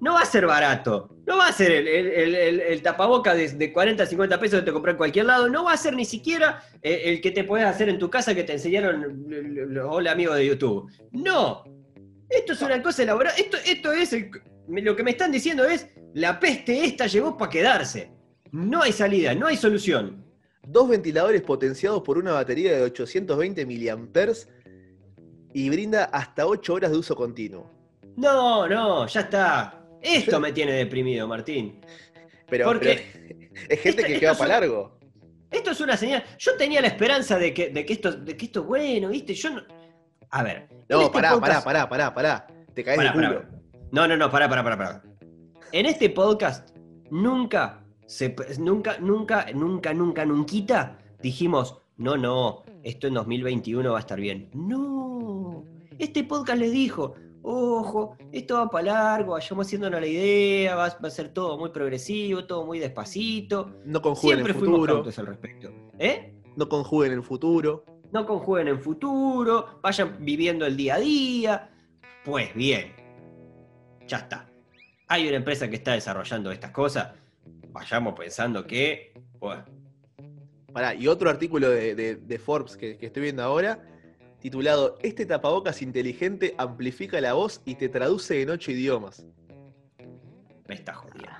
no 0.00 0.14
va 0.14 0.20
a 0.20 0.26
ser 0.26 0.46
barato. 0.46 1.08
No 1.26 1.38
va 1.38 1.48
a 1.48 1.52
ser 1.52 1.70
el, 1.72 2.34
el- 2.34 2.82
tapaboca 2.82 3.34
de, 3.34 3.48
de 3.48 3.72
40, 3.72 4.04
50 4.04 4.40
pesos 4.40 4.60
que 4.60 4.66
te 4.66 4.72
compré 4.72 4.92
en 4.92 4.98
cualquier 4.98 5.24
lado. 5.26 5.48
No 5.48 5.64
va 5.64 5.72
a 5.72 5.76
ser 5.76 5.94
ni 5.94 6.04
siquiera 6.04 6.62
eh, 6.82 7.02
el 7.06 7.20
que 7.20 7.30
te 7.30 7.44
puedes 7.44 7.66
hacer 7.66 7.88
en 7.88 7.98
tu 7.98 8.10
casa 8.10 8.34
que 8.34 8.44
te 8.44 8.52
enseñaron 8.52 9.24
los 9.28 10.06
amigos 10.06 10.36
de 10.36 10.46
YouTube. 10.46 10.90
No. 11.12 11.64
Esto 12.28 12.52
es 12.52 12.62
una 12.62 12.82
cosa 12.82 13.02
elaborada. 13.02 13.36
Esto, 13.36 13.92
es 13.92 14.12
lo 14.68 14.96
que 14.96 15.02
me 15.02 15.12
están 15.12 15.32
diciendo 15.32 15.64
es 15.64 15.88
la 16.14 16.38
peste 16.38 16.84
esta 16.84 17.06
llegó 17.06 17.36
para 17.38 17.50
quedarse. 17.50 18.10
No 18.52 18.82
hay 18.82 18.92
salida, 18.92 19.34
no 19.34 19.46
hay 19.46 19.56
solución. 19.56 20.24
Dos 20.66 20.88
ventiladores 20.88 21.42
potenciados 21.42 22.02
por 22.02 22.18
una 22.18 22.32
batería 22.32 22.76
de 22.76 22.82
820 22.82 23.66
miliamperes 23.66 24.48
y 25.52 25.68
brinda 25.70 26.04
hasta 26.04 26.46
8 26.46 26.74
horas 26.74 26.90
de 26.90 26.98
uso 26.98 27.14
continuo. 27.14 27.73
No, 28.16 28.68
no, 28.68 29.06
ya 29.06 29.20
está. 29.20 29.80
Esto 30.00 30.38
me 30.40 30.52
tiene 30.52 30.72
deprimido, 30.72 31.26
Martín. 31.26 31.80
Pero, 32.48 32.66
Porque 32.66 33.02
pero 33.52 33.64
es 33.68 33.80
gente 33.80 33.88
esta- 33.88 34.02
que 34.04 34.12
esto 34.14 34.20
queda 34.20 34.34
para 34.34 34.60
largo. 34.60 34.98
Esto 35.50 35.70
es 35.70 35.80
una 35.80 35.96
señal. 35.96 36.22
Yo 36.38 36.56
tenía 36.56 36.80
la 36.80 36.88
esperanza 36.88 37.38
de 37.38 37.54
que, 37.54 37.70
de 37.70 37.86
que, 37.86 37.92
esto, 37.94 38.12
de 38.12 38.36
que 38.36 38.46
esto 38.46 38.60
es 38.60 38.66
bueno, 38.66 39.08
¿viste? 39.08 39.34
Yo 39.34 39.50
no. 39.50 39.62
A 40.30 40.42
ver. 40.42 40.68
No, 40.88 41.00
este 41.00 41.12
pará, 41.12 41.30
pará, 41.40 41.54
podcast- 41.60 41.64
pará, 41.64 41.88
pará, 41.88 42.14
pará. 42.14 42.46
Te 42.74 42.82
caes 42.84 42.96
Pará, 42.98 43.10
de 43.10 43.14
culo. 43.14 43.28
pará. 43.42 43.50
No, 43.92 44.08
no, 44.08 44.16
no, 44.16 44.30
pará, 44.30 44.48
pará, 44.48 44.62
pará, 44.64 44.76
pará. 44.76 45.02
En 45.72 45.86
este 45.86 46.10
podcast, 46.10 46.76
nunca, 47.10 47.84
se, 48.06 48.34
nunca, 48.58 48.98
nunca, 48.98 49.46
nunca, 49.54 49.94
nunca, 49.94 50.24
nunca 50.24 50.98
dijimos, 51.22 51.78
no, 51.96 52.16
no, 52.16 52.64
esto 52.82 53.06
en 53.06 53.14
2021 53.14 53.92
va 53.92 53.98
a 53.98 54.00
estar 54.00 54.20
bien. 54.20 54.50
No. 54.52 55.64
Este 55.98 56.24
podcast 56.24 56.58
les 56.58 56.72
dijo, 56.72 57.14
ojo, 57.46 58.16
esto 58.32 58.54
va 58.56 58.68
para 58.70 58.84
largo, 58.92 59.32
vayamos 59.32 59.66
haciéndonos 59.66 60.00
la 60.00 60.06
idea, 60.06 60.74
va, 60.74 60.88
va 60.88 61.08
a 61.08 61.10
ser 61.10 61.28
todo 61.28 61.58
muy 61.58 61.70
progresivo, 61.70 62.44
todo 62.46 62.64
muy 62.64 62.78
despacito. 62.78 63.70
No 63.84 64.00
conjuguen 64.02 64.38
Siempre 64.38 64.54
fuimos 64.54 64.76
futuro. 64.78 64.94
cautos 64.94 65.18
al 65.18 65.26
respecto. 65.26 65.70
¿Eh? 65.98 66.34
No 66.56 66.68
conjuguen 66.68 67.12
en 67.12 67.22
futuro. 67.22 67.84
no 68.12 68.24
conjuguen 68.26 68.68
en 68.68 68.80
futuro, 68.80 69.80
vayan 69.82 70.16
viviendo 70.24 70.64
el 70.66 70.76
día 70.76 70.94
a 70.96 71.00
día. 71.00 71.70
Pues 72.24 72.54
bien, 72.54 72.92
ya 74.06 74.18
está. 74.18 74.48
Hay 75.08 75.26
una 75.28 75.36
empresa 75.36 75.68
que 75.68 75.76
está 75.76 75.92
desarrollando 75.92 76.50
estas 76.50 76.70
cosas. 76.70 77.12
Vayamos 77.70 78.14
pensando 78.18 78.64
que, 78.66 79.12
bueno, 79.38 79.64
Pará, 80.72 80.94
y 80.94 81.06
otro 81.08 81.28
artículo 81.30 81.68
de, 81.70 81.94
de- 81.94 82.16
de 82.16 82.38
Forbes 82.38 82.76
que, 82.76 82.96
que 82.96 83.06
estoy 83.06 83.22
viendo 83.24 83.42
ahora, 83.42 83.80
titulado 84.44 84.98
Este 85.02 85.24
tapabocas 85.24 85.80
inteligente 85.80 86.54
amplifica 86.58 87.18
la 87.18 87.32
voz 87.32 87.62
y 87.64 87.76
te 87.76 87.88
traduce 87.88 88.42
en 88.42 88.50
ocho 88.50 88.72
idiomas. 88.72 89.24
me 90.68 90.74
está 90.74 90.92
jodiendo. 90.92 91.30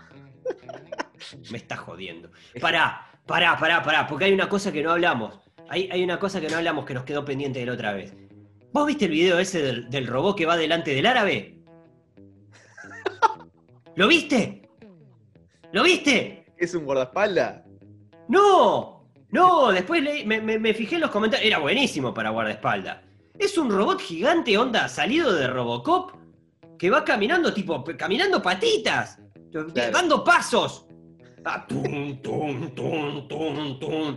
Me 1.50 1.58
está 1.58 1.76
jodiendo. 1.76 2.30
Pará, 2.60 3.06
pará, 3.26 3.58
pará, 3.58 3.82
pará, 3.82 4.06
porque 4.06 4.26
hay 4.26 4.32
una 4.32 4.48
cosa 4.48 4.72
que 4.72 4.82
no 4.82 4.90
hablamos. 4.90 5.38
Hay, 5.68 5.88
hay 5.90 6.02
una 6.02 6.18
cosa 6.18 6.40
que 6.40 6.48
no 6.48 6.56
hablamos 6.56 6.84
que 6.84 6.94
nos 6.94 7.04
quedó 7.04 7.24
pendiente 7.24 7.58
de 7.58 7.66
la 7.66 7.72
otra 7.72 7.92
vez. 7.92 8.14
¿Vos 8.72 8.86
viste 8.86 9.06
el 9.06 9.10
video 9.10 9.38
ese 9.38 9.62
del, 9.62 9.90
del 9.90 10.06
robot 10.06 10.36
que 10.36 10.46
va 10.46 10.56
delante 10.56 10.94
del 10.94 11.06
árabe? 11.06 11.58
¿Lo 13.96 14.08
viste? 14.08 14.68
¿Lo 15.72 15.82
viste? 15.82 16.46
¿Es 16.56 16.74
un 16.74 16.84
guardaespaldas? 16.84 17.62
¡No! 18.28 18.93
No, 19.34 19.72
después 19.72 20.00
leí- 20.00 20.24
me, 20.24 20.40
me- 20.40 20.60
me 20.60 20.72
fijé 20.74 20.94
en 20.94 21.00
los 21.00 21.10
comentarios. 21.10 21.44
Era 21.44 21.58
buenísimo 21.58 22.14
para 22.14 22.30
guardaespaldas. 22.30 22.98
Es 23.36 23.58
un 23.58 23.68
robot 23.68 24.00
gigante, 24.00 24.56
onda, 24.56 24.88
salido 24.88 25.32
de 25.34 25.48
Robocop, 25.48 26.12
que 26.78 26.88
va 26.88 27.04
caminando, 27.04 27.52
tipo, 27.52 27.82
caminando 27.98 28.40
patitas, 28.40 29.18
dando 29.92 30.22
pasos. 30.22 30.86
Ah, 31.44 31.66
tum, 31.66 32.22
tum, 32.22 32.70
tum, 32.76 33.26
tum, 33.26 33.78
tum. 33.80 34.16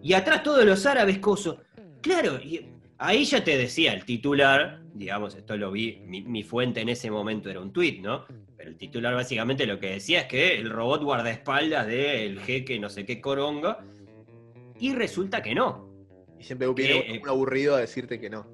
Y 0.00 0.12
atrás 0.14 0.44
todos 0.44 0.64
los 0.64 0.86
árabes 0.86 1.18
coso. 1.18 1.58
Claro, 2.00 2.38
y 2.40 2.64
ahí 2.98 3.24
ya 3.24 3.42
te 3.42 3.58
decía 3.58 3.92
el 3.94 4.04
titular, 4.04 4.80
digamos, 4.94 5.34
esto 5.34 5.56
lo 5.56 5.72
vi, 5.72 6.02
mi, 6.06 6.22
mi 6.22 6.44
fuente 6.44 6.80
en 6.82 6.88
ese 6.88 7.10
momento 7.10 7.50
era 7.50 7.60
un 7.60 7.72
tuit, 7.72 8.00
¿no? 8.00 8.26
Pero 8.56 8.70
el 8.70 8.76
titular 8.76 9.12
básicamente 9.12 9.66
lo 9.66 9.80
que 9.80 9.90
decía 9.90 10.20
es 10.20 10.26
que 10.28 10.56
el 10.60 10.70
robot 10.70 11.02
guardaespaldas 11.02 11.88
del 11.88 12.38
jeque 12.40 12.78
no 12.78 12.88
sé 12.88 13.04
qué 13.04 13.20
coronga, 13.20 13.80
y 14.80 14.94
resulta 14.94 15.42
que 15.42 15.54
no. 15.54 15.88
Y 16.38 16.44
siempre 16.44 16.68
viene 16.74 16.98
Eh, 16.98 17.04
eh. 17.14 17.20
un 17.22 17.28
aburrido 17.28 17.76
a 17.76 17.80
decirte 17.80 18.18
que 18.18 18.30
no. 18.30 18.50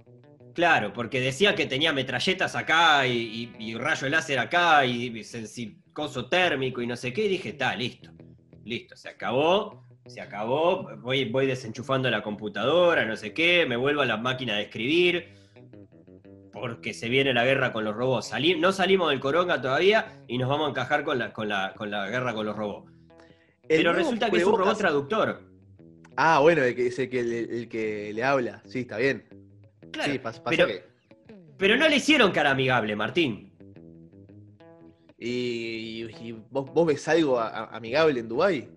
Claro, 0.55 0.93
porque 0.93 1.21
decía 1.21 1.55
que 1.55 1.67
tenía 1.67 1.93
metralletas 1.93 2.57
acá 2.57 3.07
y, 3.07 3.53
y- 3.59 3.71
y 3.71 3.75
rayo 3.77 4.09
láser 4.09 4.39
acá 4.39 4.85
y, 4.87 5.07
y 5.19 5.77
coso 5.93 6.29
térmico 6.29 6.81
y 6.83 6.87
no 6.87 6.97
sé 6.97 7.13
qué, 7.13 7.27
y 7.27 7.29
dije, 7.29 7.51
está, 7.51 7.77
listo, 7.77 8.11
listo, 8.65 8.97
se 8.97 9.09
acabó, 9.11 9.85
se 10.07 10.21
acabó, 10.21 10.89
voy, 10.99 11.27
voy 11.27 11.47
desenchufando 11.47 12.09
la 12.11 12.23
computadora, 12.23 13.05
no 13.05 13.17
sé 13.17 13.33
qué, 13.35 13.67
me 13.67 13.77
vuelvo 13.77 14.01
a 14.03 14.07
la 14.07 14.17
máquina 14.17 14.57
de 14.57 14.63
escribir, 14.63 15.29
porque 16.53 16.95
se 16.95 17.09
viene 17.11 17.35
la 17.35 17.45
guerra 17.45 17.73
con 17.73 17.85
los 17.85 17.95
robots. 17.95 18.33
Salí- 18.33 18.59
no 18.59 18.73
salimos 18.73 19.11
del 19.11 19.21
coronga 19.21 19.61
todavía 19.61 20.23
y 20.27 20.39
nos 20.39 20.49
vamos 20.49 20.67
a 20.69 20.71
encajar 20.71 21.05
con 21.05 21.19
la, 21.19 21.33
con 21.33 21.49
la, 21.49 21.75
con 21.77 21.91
la 21.91 22.09
guerra 22.09 22.33
con 22.35 22.47
los 22.47 22.57
robots. 22.57 22.91
El 23.69 23.79
Pero 23.79 23.93
resulta 23.93 24.31
que 24.31 24.39
es 24.39 24.45
un 24.45 24.57
robot 24.59 24.79
traductor. 24.79 25.43
Ah, 26.17 26.39
bueno, 26.41 26.63
el 26.63 26.75
que, 26.75 26.87
es 26.87 26.99
el 26.99 27.09
que, 27.11 27.21
el, 27.21 27.33
el 27.33 27.69
que 27.69 28.13
le 28.13 28.23
habla. 28.25 28.63
Sí, 28.67 28.81
está 28.81 28.97
bien. 28.99 29.25
Claro, 29.93 30.13
sí, 30.13 30.19
pas- 30.19 30.41
pasa 30.41 30.43
pero- 30.51 30.67
que. 30.67 30.83
pero 31.59 31.77
no 31.77 31.89
le 31.89 31.97
hicieron 31.97 32.33
cara 32.33 32.51
amigable, 32.51 32.97
Martín. 32.97 33.53
¿Y, 35.19 35.29
y- 35.29 36.29
y 36.29 36.33
vos, 36.51 36.73
vos 36.73 36.87
ves 36.87 37.07
algo 37.09 37.39
a- 37.39 37.49
a- 37.49 37.77
amigable 37.77 38.21
en 38.21 38.29
Dubái? 38.29 38.69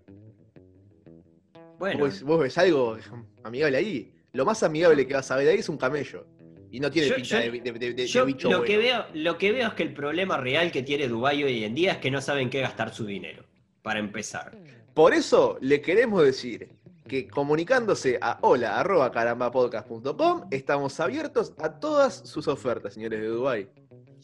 Bueno, 1.78 2.00
¿Vos, 2.00 2.08
ves, 2.10 2.22
vos 2.22 2.40
ves 2.40 2.58
algo 2.58 2.98
amigable 3.42 3.76
ahí? 3.76 4.12
Lo 4.32 4.44
más 4.44 4.62
amigable 4.62 5.06
que 5.06 5.14
vas 5.14 5.30
a 5.30 5.36
ver 5.36 5.48
ahí 5.48 5.58
es 5.58 5.68
un 5.68 5.76
camello. 5.76 6.26
Y 6.70 6.78
no 6.78 6.90
tiene 6.90 7.08
Yo- 7.08 7.16
pinta 7.16 7.44
yo- 7.44 7.52
de, 7.52 7.60
de- 7.60 7.72
de- 7.78 7.94
de 7.94 8.06
Yo 8.06 8.24
bicho 8.26 8.48
lo, 8.50 8.58
bueno. 8.58 8.64
que 8.64 8.78
veo, 8.78 9.04
lo 9.14 9.36
que 9.38 9.52
veo 9.52 9.68
es 9.68 9.74
que 9.74 9.82
el 9.82 9.92
problema 9.92 10.36
real 10.36 10.70
que 10.70 10.82
tiene 10.82 11.08
Dubái 11.08 11.42
hoy 11.42 11.64
en 11.64 11.74
día 11.74 11.92
es 11.92 11.98
que 11.98 12.10
no 12.10 12.20
saben 12.20 12.48
qué 12.48 12.60
gastar 12.60 12.94
su 12.94 13.04
dinero, 13.06 13.44
para 13.82 13.98
empezar. 13.98 14.56
Por 14.94 15.12
eso 15.14 15.58
le 15.60 15.80
queremos 15.80 16.22
decir 16.22 16.68
que 17.10 17.26
comunicándose 17.26 18.20
a 18.22 18.38
hola.carambapodcast.com 18.40 20.42
estamos 20.52 21.00
abiertos 21.00 21.52
a 21.58 21.80
todas 21.80 22.22
sus 22.24 22.46
ofertas, 22.46 22.94
señores 22.94 23.20
de 23.20 23.26
Dubái. 23.26 23.68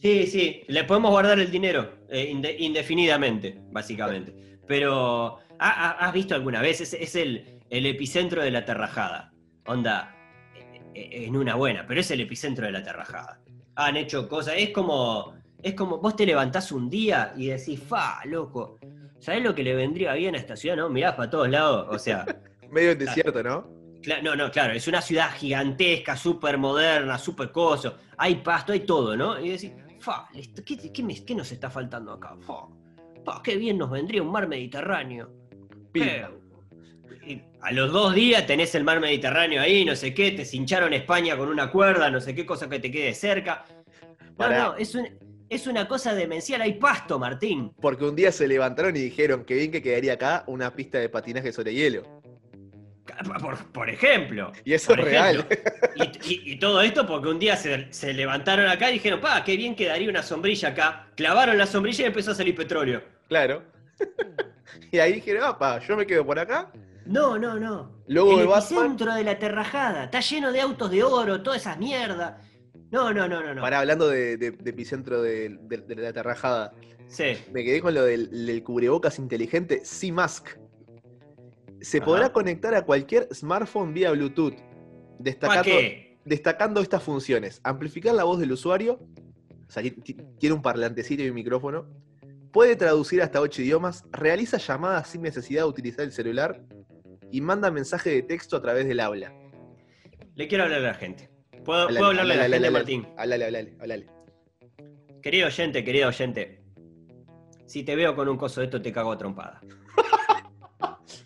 Sí, 0.01 0.25
sí, 0.27 0.61
le 0.69 0.85
podemos 0.85 1.11
guardar 1.11 1.37
el 1.37 1.51
dinero 1.51 1.89
eh, 2.09 2.31
inde- 2.31 2.55
indefinidamente, 2.59 3.59
básicamente. 3.71 4.57
Pero, 4.65 5.37
¿ha- 5.59 5.89
ha- 5.89 6.07
¿has 6.07 6.13
visto 6.13 6.33
alguna 6.33 6.61
vez? 6.61 6.79
Es, 6.79 6.93
es 6.93 7.15
el, 7.17 7.59
el 7.69 7.85
epicentro 7.87 8.41
de 8.41 8.51
la 8.51 8.63
terrajada. 8.63 9.33
Onda, 9.65 10.15
eh, 10.55 10.81
eh, 10.95 11.25
en 11.25 11.35
una 11.35 11.55
buena, 11.55 11.85
pero 11.85 11.99
es 11.99 12.09
el 12.11 12.21
epicentro 12.21 12.67
de 12.67 12.71
la 12.71 12.83
terrajada. 12.83 13.41
Han 13.75 13.97
hecho 13.97 14.29
cosas, 14.29 14.53
es 14.57 14.69
como, 14.69 15.33
es 15.61 15.73
como 15.73 15.97
vos 15.97 16.15
te 16.15 16.25
levantás 16.25 16.71
un 16.71 16.89
día 16.89 17.33
y 17.35 17.47
decís, 17.47 17.81
fa, 17.83 18.21
loco, 18.23 18.77
¿sabés 19.19 19.43
lo 19.43 19.53
que 19.53 19.63
le 19.63 19.75
vendría 19.75 20.13
bien 20.13 20.35
a 20.35 20.37
esta 20.37 20.55
ciudad? 20.55 20.77
No, 20.77 20.89
mirás 20.89 21.15
para 21.15 21.29
todos 21.29 21.49
lados, 21.49 21.87
o 21.89 21.99
sea... 21.99 22.25
Medio 22.71 22.91
en 22.91 22.99
desierto, 22.99 23.41
¿no? 23.43 23.67
No, 24.23 24.35
no, 24.35 24.49
claro, 24.51 24.73
es 24.73 24.87
una 24.87 25.01
ciudad 25.01 25.31
gigantesca, 25.35 26.15
súper 26.15 26.57
moderna, 26.57 27.17
súper 27.17 27.51
coso. 27.51 27.97
Hay 28.17 28.35
pasto, 28.35 28.71
hay 28.71 28.81
todo, 28.81 29.17
¿no? 29.17 29.39
Y 29.39 29.49
decís, 29.49 29.71
fa, 29.99 30.29
¿qué, 30.65 30.77
qué 30.93 31.03
me- 31.03 31.25
qué 31.25 31.35
nos 31.35 31.51
está 31.51 31.69
faltando 31.69 32.13
acá? 32.13 32.35
Fa, 32.45 32.67
fa, 33.25 33.41
qué 33.43 33.57
bien 33.57 33.77
nos 33.77 33.89
vendría 33.91 34.21
un 34.23 34.31
mar 34.31 34.47
Mediterráneo. 34.47 35.29
Y 37.25 37.41
a 37.61 37.71
los 37.71 37.91
dos 37.91 38.13
días 38.15 38.45
tenés 38.47 38.73
el 38.75 38.83
mar 38.85 39.01
Mediterráneo 39.01 39.61
ahí, 39.61 39.83
no 39.83 39.95
sé 39.95 40.13
qué, 40.13 40.31
te 40.31 40.45
cincharon 40.45 40.93
España 40.93 41.35
con 41.35 41.49
una 41.49 41.69
cuerda, 41.71 42.09
no 42.09 42.21
sé 42.21 42.33
qué 42.33 42.45
cosa 42.45 42.69
que 42.69 42.79
te 42.79 42.89
quede 42.89 43.13
cerca. 43.13 43.65
No, 44.37 44.45
no, 44.49 44.75
es 44.77 44.95
un, 44.95 45.07
Es 45.49 45.65
una 45.67 45.87
cosa 45.87 46.13
demencial, 46.13 46.61
hay 46.61 46.73
pasto, 46.73 47.17
Martín. 47.19 47.71
Porque 47.81 48.03
un 48.05 48.15
día 48.15 48.31
se 48.31 48.47
levantaron 48.47 48.95
y 48.95 48.99
dijeron 48.99 49.43
que 49.45 49.55
bien 49.55 49.71
que 49.71 49.81
quedaría 49.81 50.13
acá 50.13 50.43
una 50.47 50.73
pista 50.75 50.99
de 50.99 51.07
patinaje 51.09 51.51
sobre 51.53 51.73
hielo. 51.73 52.16
Por, 53.41 53.57
por 53.71 53.89
ejemplo. 53.89 54.51
Y 54.63 54.73
eso 54.73 54.93
es 54.93 54.99
real. 54.99 55.45
Y, 55.95 56.03
y- 56.33 56.51
y 56.53 56.59
todo 56.59 56.81
esto 56.81 57.05
porque 57.07 57.29
un 57.29 57.39
día 57.39 57.55
se, 57.55 57.91
se 57.91 58.13
levantaron 58.13 58.67
acá 58.67 58.89
y 58.89 58.93
dijeron, 58.93 59.19
pa, 59.21 59.43
qué 59.43 59.57
bien 59.57 59.75
quedaría 59.75 60.09
una 60.09 60.23
sombrilla 60.23 60.69
acá. 60.69 61.07
Clavaron 61.15 61.57
la 61.57 61.65
sombrilla 61.65 62.03
y 62.03 62.07
empezó 62.07 62.31
a 62.31 62.35
salir 62.35 62.55
petróleo. 62.55 63.01
Claro. 63.27 63.63
y 64.91 64.99
ahí 64.99 65.13
dijeron, 65.13 65.43
apa, 65.43 65.79
yo 65.79 65.95
me 65.97 66.05
quedo 66.05 66.25
por 66.25 66.37
acá. 66.39 66.71
No, 67.05 67.37
no, 67.37 67.57
no. 67.59 68.03
Luego 68.07 68.39
el 68.41 68.47
epicentro 68.49 69.13
de 69.15 69.23
la 69.23 69.39
terrajada. 69.39 70.05
Está 70.05 70.19
lleno 70.19 70.51
de 70.51 70.61
autos 70.61 70.91
de 70.91 71.03
oro, 71.03 71.41
todas 71.41 71.61
esas 71.61 71.77
mierdas. 71.77 72.33
No, 72.91 73.13
no, 73.13 73.27
no, 73.27 73.41
no, 73.41 73.53
no. 73.55 73.61
Para 73.61 73.79
hablando 73.79 74.07
de, 74.07 74.37
de- 74.37 74.51
de 74.51 74.69
epicentro 74.69 75.21
de, 75.21 75.57
de- 75.61 75.77
de 75.77 75.95
la 75.95 76.13
terrajada, 76.13 76.73
Sí. 77.07 77.37
me 77.53 77.63
quedé 77.63 77.79
con 77.81 77.93
lo 77.93 78.03
del, 78.03 78.45
del 78.45 78.63
cubrebocas 78.63 79.17
inteligente 79.19 79.81
C-Mask. 79.85 80.49
Se 81.81 81.97
Ajá. 81.97 82.05
podrá 82.05 82.29
conectar 82.33 82.73
a 82.75 82.83
cualquier 82.83 83.27
smartphone 83.33 83.93
vía 83.93 84.11
Bluetooth, 84.11 84.55
¿Para 84.55 84.65
destacando, 85.19 85.63
qué? 85.63 86.17
destacando 86.25 86.81
estas 86.81 87.03
funciones. 87.03 87.59
Amplificar 87.63 88.13
la 88.15 88.23
voz 88.23 88.39
del 88.39 88.51
usuario, 88.51 88.99
o 89.67 89.71
sea, 89.71 89.83
ti- 89.83 89.91
ti- 89.91 90.17
tiene 90.39 90.55
un 90.55 90.61
parlantecito 90.61 91.23
y 91.23 91.29
un 91.29 91.35
micrófono. 91.35 91.85
Puede 92.51 92.75
traducir 92.75 93.21
hasta 93.21 93.41
8 93.41 93.61
idiomas, 93.61 94.03
realiza 94.11 94.57
llamadas 94.57 95.09
sin 95.09 95.21
necesidad 95.21 95.63
de 95.63 95.69
utilizar 95.69 96.05
el 96.05 96.11
celular 96.11 96.61
y 97.31 97.41
manda 97.41 97.69
mensaje 97.69 98.09
de 98.09 98.23
texto 98.23 98.55
a 98.57 98.61
través 98.61 98.87
del 98.87 98.99
habla. 98.99 99.33
Le 100.35 100.47
quiero 100.47 100.63
hablar 100.63 100.79
a 100.79 100.87
la 100.87 100.93
gente. 100.93 101.29
¿Puedo, 101.65 101.81
hablarle 101.81 102.09
a 102.11 102.13
la 102.13 102.33
gente, 102.33 102.43
hablale, 102.55 102.71
Martín? 102.71 103.07
Hablale, 103.17 103.45
hablale, 103.45 103.77
hablale. 103.79 104.07
Querido 105.21 105.47
oyente, 105.47 105.83
querido 105.83 106.07
oyente. 106.07 106.63
Si 107.65 107.83
te 107.83 107.95
veo 107.97 108.15
con 108.15 108.29
un 108.29 108.37
coso 108.37 108.61
de 108.61 108.67
esto, 108.67 108.81
te 108.81 108.91
cago 108.93 109.11
a 109.11 109.17
trompada. 109.17 109.61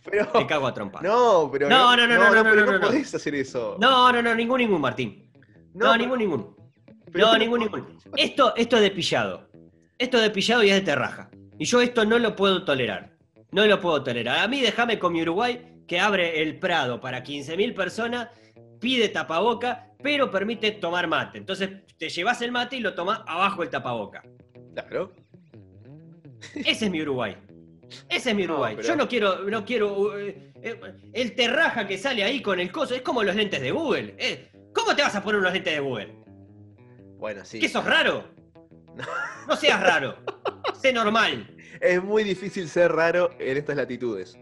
Pero, 0.03 0.25
Te 0.27 0.47
cago 0.47 0.67
a 0.67 0.73
trompada. 0.73 1.07
no, 1.07 1.49
pero 1.51 1.69
No, 1.69 1.95
no, 1.95 2.07
no, 2.07 2.15
no, 2.17 2.33
no, 2.33 2.43
pero 2.43 2.65
no, 2.65 2.71
no, 2.73 2.79
no. 2.79 2.87
podés 2.87 3.13
hacer 3.13 3.35
eso. 3.35 3.77
No, 3.79 4.11
no, 4.11 4.21
no, 4.21 4.33
ningún, 4.33 4.57
ningún, 4.59 4.81
Martín. 4.81 5.29
No, 5.73 5.95
ningún, 5.95 6.17
ningún. 6.19 6.55
no, 7.13 7.25
¿cómo- 7.27 7.37
ningún, 7.37 7.59
ningún. 7.59 7.97
Esto, 8.17 8.55
esto 8.55 8.75
es 8.77 8.81
de 8.81 8.91
pillado. 8.91 9.47
Esto 9.97 10.17
es 10.17 10.23
de 10.23 10.29
pillado 10.31 10.63
y 10.63 10.69
es 10.69 10.75
de 10.75 10.81
terraja. 10.81 11.29
Y 11.59 11.65
yo 11.65 11.81
esto 11.81 12.03
no 12.05 12.17
lo 12.17 12.35
puedo 12.35 12.65
tolerar. 12.65 13.11
No 13.51 13.65
lo 13.65 13.79
puedo 13.79 14.01
tolerar. 14.03 14.39
A 14.39 14.47
mí 14.47 14.59
déjame 14.61 14.97
con 14.97 15.13
mi 15.13 15.21
Uruguay 15.21 15.67
que 15.87 15.99
abre 15.99 16.41
el 16.41 16.57
Prado 16.57 16.99
para 16.99 17.21
15.000 17.23 17.75
personas, 17.75 18.29
pide 18.79 19.09
tapaboca, 19.09 19.89
pero 20.01 20.31
permite 20.31 20.71
tomar 20.71 21.05
mate. 21.07 21.37
Entonces 21.37 21.69
te 21.97 22.09
llevas 22.09 22.41
el 22.41 22.51
mate 22.51 22.77
y 22.77 22.79
lo 22.79 22.95
tomás 22.95 23.21
abajo 23.27 23.61
el 23.61 23.69
tapaboca. 23.69 24.23
Claro. 24.73 25.13
Ese 26.55 26.85
es 26.85 26.91
mi 26.91 27.01
Uruguay. 27.01 27.37
Ese 28.09 28.29
es 28.31 28.35
mi 28.35 28.45
No, 28.45 28.53
Uruguay. 28.53 28.75
pero- 28.75 28.87
Yo 28.87 28.95
no 28.95 29.07
quiero, 29.07 29.43
no 29.49 29.65
quiero. 29.65 30.17
eh, 30.19 30.51
eh, 30.61 30.79
el 31.13 31.35
terraja 31.35 31.87
que 31.87 31.97
sale 31.97 32.23
ahí 32.23 32.41
con 32.41 32.59
el 32.59 32.71
coso 32.71 32.95
es 32.95 33.01
como 33.01 33.23
los 33.23 33.35
lentes 33.35 33.61
de 33.61 33.71
Google. 33.71 34.15
eh. 34.17 34.49
¿Cómo 34.73 34.95
te 34.95 35.01
vas 35.01 35.15
a 35.15 35.23
poner 35.23 35.39
unos 35.41 35.51
lentes 35.53 35.73
de 35.73 35.79
Google? 35.79 36.15
Bueno, 37.17 37.43
sí. 37.45 37.59
¿Qué 37.59 37.67
sos 37.69 37.85
raro? 37.85 38.25
No 39.47 39.55
seas 39.55 39.81
raro. 39.81 40.17
sé 40.81 40.91
normal. 40.93 41.55
Es 41.79 42.01
muy 42.03 42.23
difícil 42.23 42.67
ser 42.67 42.91
raro 42.91 43.31
en 43.39 43.57
estas 43.57 43.75
latitudes. 43.75 44.37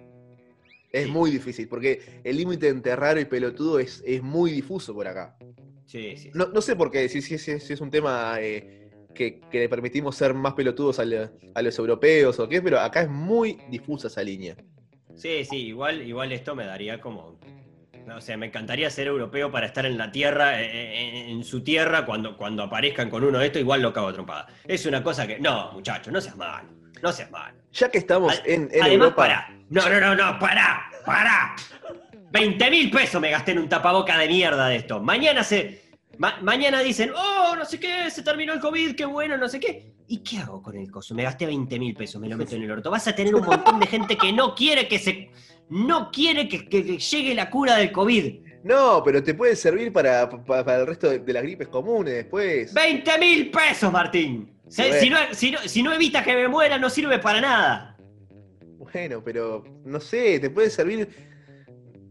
Es 0.91 1.05
Sí. 1.05 1.11
muy 1.11 1.29
difícil, 1.31 1.67
porque 1.67 2.21
el 2.23 2.35
límite 2.37 2.67
entre 2.67 2.95
raro 2.95 3.19
y 3.19 3.25
pelotudo 3.25 3.79
es, 3.79 4.03
es 4.05 4.21
muy 4.23 4.51
difuso 4.51 4.93
por 4.93 5.07
acá. 5.07 5.37
Sí, 5.85 6.15
sí. 6.17 6.31
No, 6.33 6.47
no 6.47 6.61
sé 6.61 6.75
por 6.75 6.89
qué, 6.91 7.07
si, 7.09 7.21
si- 7.21 7.37
si- 7.37 7.59
si 7.59 7.73
es 7.73 7.81
un 7.81 7.91
tema 7.91 8.37
eh, 8.39 8.78
que, 9.13 9.41
que 9.51 9.59
le 9.59 9.69
permitimos 9.69 10.15
ser 10.15 10.33
más 10.33 10.53
pelotudos 10.53 10.99
a, 10.99 11.03
a 11.03 11.61
los 11.61 11.77
europeos 11.79 12.39
o 12.39 12.47
qué, 12.47 12.61
pero 12.61 12.79
acá 12.79 13.01
es 13.01 13.09
muy 13.09 13.57
difusa 13.69 14.07
esa 14.07 14.23
línea. 14.23 14.55
Sí, 15.15 15.43
sí, 15.45 15.57
igual, 15.67 16.01
igual 16.07 16.31
esto 16.31 16.55
me 16.55 16.65
daría 16.65 17.01
como. 17.01 17.39
no, 18.05 18.17
O 18.17 18.21
sea, 18.21 18.37
me 18.37 18.45
encantaría 18.45 18.89
ser 18.89 19.07
europeo 19.07 19.51
para 19.51 19.65
estar 19.65 19.85
en 19.85 19.97
la 19.97 20.11
tierra, 20.11 20.61
eh, 20.61 20.69
eh, 20.71 21.31
en 21.31 21.43
su 21.43 21.61
tierra, 21.63 22.05
cuando, 22.05 22.37
cuando 22.37 22.63
aparezcan 22.63 23.09
con 23.09 23.23
uno 23.23 23.39
de 23.39 23.47
estos, 23.47 23.59
igual 23.61 23.81
lo 23.81 23.91
cago 23.91 24.13
trompada. 24.13 24.47
Es 24.65 24.85
una 24.85 25.03
cosa 25.03 25.27
que. 25.27 25.37
No, 25.39 25.71
muchachos, 25.73 26.13
no 26.13 26.21
seas 26.21 26.37
malo. 26.37 26.69
No 27.01 27.11
seas 27.11 27.29
malo. 27.31 27.57
Ya 27.73 27.89
que 27.89 27.97
estamos 27.97 28.33
Ad- 28.33 28.47
en, 28.47 28.69
en 28.71 28.83
Además, 28.83 28.91
Europa. 29.09 29.15
pará. 29.15 29.57
No, 29.69 29.89
no, 29.89 29.99
no, 29.99 30.15
no, 30.15 30.39
pará, 30.39 30.89
pará. 31.05 31.55
20 32.31 32.69
mil 32.71 32.91
pesos 32.91 33.19
me 33.21 33.31
gasté 33.31 33.51
en 33.51 33.59
un 33.59 33.69
tapaboca 33.69 34.17
de 34.17 34.27
mierda 34.27 34.67
de 34.67 34.77
esto. 34.77 35.01
Mañana 35.01 35.43
se. 35.43 35.88
Ma- 36.19 36.39
mañana 36.43 36.81
dicen, 36.81 37.11
oh, 37.15 37.55
no 37.57 37.65
sé 37.65 37.79
qué, 37.79 38.11
se 38.11 38.21
terminó 38.21 38.53
el 38.53 38.59
COVID, 38.59 38.95
qué 38.95 39.05
bueno, 39.05 39.35
no 39.37 39.49
sé 39.49 39.59
qué. 39.59 39.93
¿Y 40.07 40.19
qué 40.19 40.37
hago 40.37 40.61
con 40.61 40.75
el 40.77 40.89
coso? 40.91 41.15
Me 41.15 41.23
gasté 41.23 41.45
20 41.47 41.79
mil 41.79 41.95
pesos, 41.95 42.21
me 42.21 42.29
lo 42.29 42.37
meto 42.37 42.55
en 42.55 42.61
el 42.63 42.71
orto. 42.71 42.91
Vas 42.91 43.07
a 43.07 43.15
tener 43.15 43.33
un 43.35 43.43
montón 43.45 43.79
de 43.79 43.87
gente 43.87 44.15
que 44.17 44.31
no 44.31 44.53
quiere 44.53 44.87
que 44.87 44.99
se. 44.99 45.31
No 45.69 46.11
quiere 46.11 46.47
que, 46.47 46.67
que- 46.69 46.85
que 46.85 46.97
llegue 46.99 47.33
la 47.35 47.49
cura 47.49 47.75
del 47.77 47.91
COVID. 47.91 48.39
No, 48.63 49.01
pero 49.05 49.23
te 49.23 49.33
puede 49.35 49.55
servir 49.55 49.93
para, 49.93 50.29
pa- 50.29 50.63
para 50.65 50.79
el 50.81 50.87
resto 50.87 51.09
de, 51.09 51.19
de 51.19 51.33
las 51.33 51.43
gripes 51.43 51.67
comunes 51.69 52.13
después. 52.13 52.73
20 52.73 53.17
mil 53.19 53.49
pesos, 53.51 53.91
Martín. 53.91 54.53
Bueno. 54.77 54.95
si, 54.99 55.09
no, 55.09 55.17
si, 55.31 55.51
no, 55.51 55.59
si 55.65 55.81
no 55.83 55.93
evita 55.93 56.23
que 56.23 56.35
me 56.35 56.47
muera, 56.47 56.77
no 56.77 56.89
sirve 56.89 57.19
para 57.19 57.39
nada. 57.41 57.97
Bueno, 58.77 59.23
pero 59.23 59.63
no 59.85 59.99
sé, 59.99 60.39
te 60.39 60.49
puede 60.49 60.69
servir. 60.69 61.07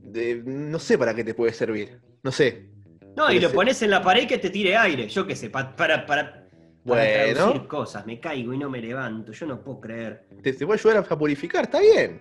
de- 0.02 0.42
no 0.44 0.78
sé 0.78 0.96
para 0.96 1.14
qué 1.14 1.24
te 1.24 1.34
puede 1.34 1.52
servir. 1.52 2.00
No 2.22 2.30
sé. 2.32 2.70
No, 3.18 3.32
y 3.32 3.40
lo 3.40 3.50
pones 3.52 3.82
en 3.82 3.90
la 3.90 4.02
pared 4.02 4.26
que 4.28 4.38
te 4.38 4.48
tire 4.50 4.76
aire. 4.76 5.08
Yo 5.08 5.26
qué 5.26 5.34
sé, 5.36 5.50
pa- 5.50 5.74
para, 5.74 6.06
para, 6.06 6.32
para 6.32 6.48
Bueno. 6.84 7.34
traducir 7.34 7.66
cosas. 7.68 8.06
Me 8.06 8.20
caigo 8.20 8.54
y 8.54 8.58
no 8.58 8.70
me 8.70 8.80
levanto. 8.80 9.32
Yo 9.32 9.44
no 9.46 9.60
puedo 9.62 9.80
creer. 9.80 10.26
Te, 10.42 10.52
te 10.52 10.64
puede 10.64 10.78
ayudar 10.80 11.04
a 11.10 11.18
purificar, 11.18 11.64
está 11.64 11.80
bien. 11.80 12.20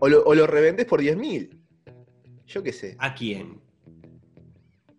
O 0.00 0.08
lo, 0.08 0.24
o 0.24 0.34
lo 0.34 0.46
revendés 0.46 0.86
por 0.86 1.00
10 1.00 1.16
mil. 1.16 1.60
Yo 2.46 2.62
qué 2.62 2.72
sé. 2.72 2.96
¿A 2.98 3.14
quién? 3.14 3.60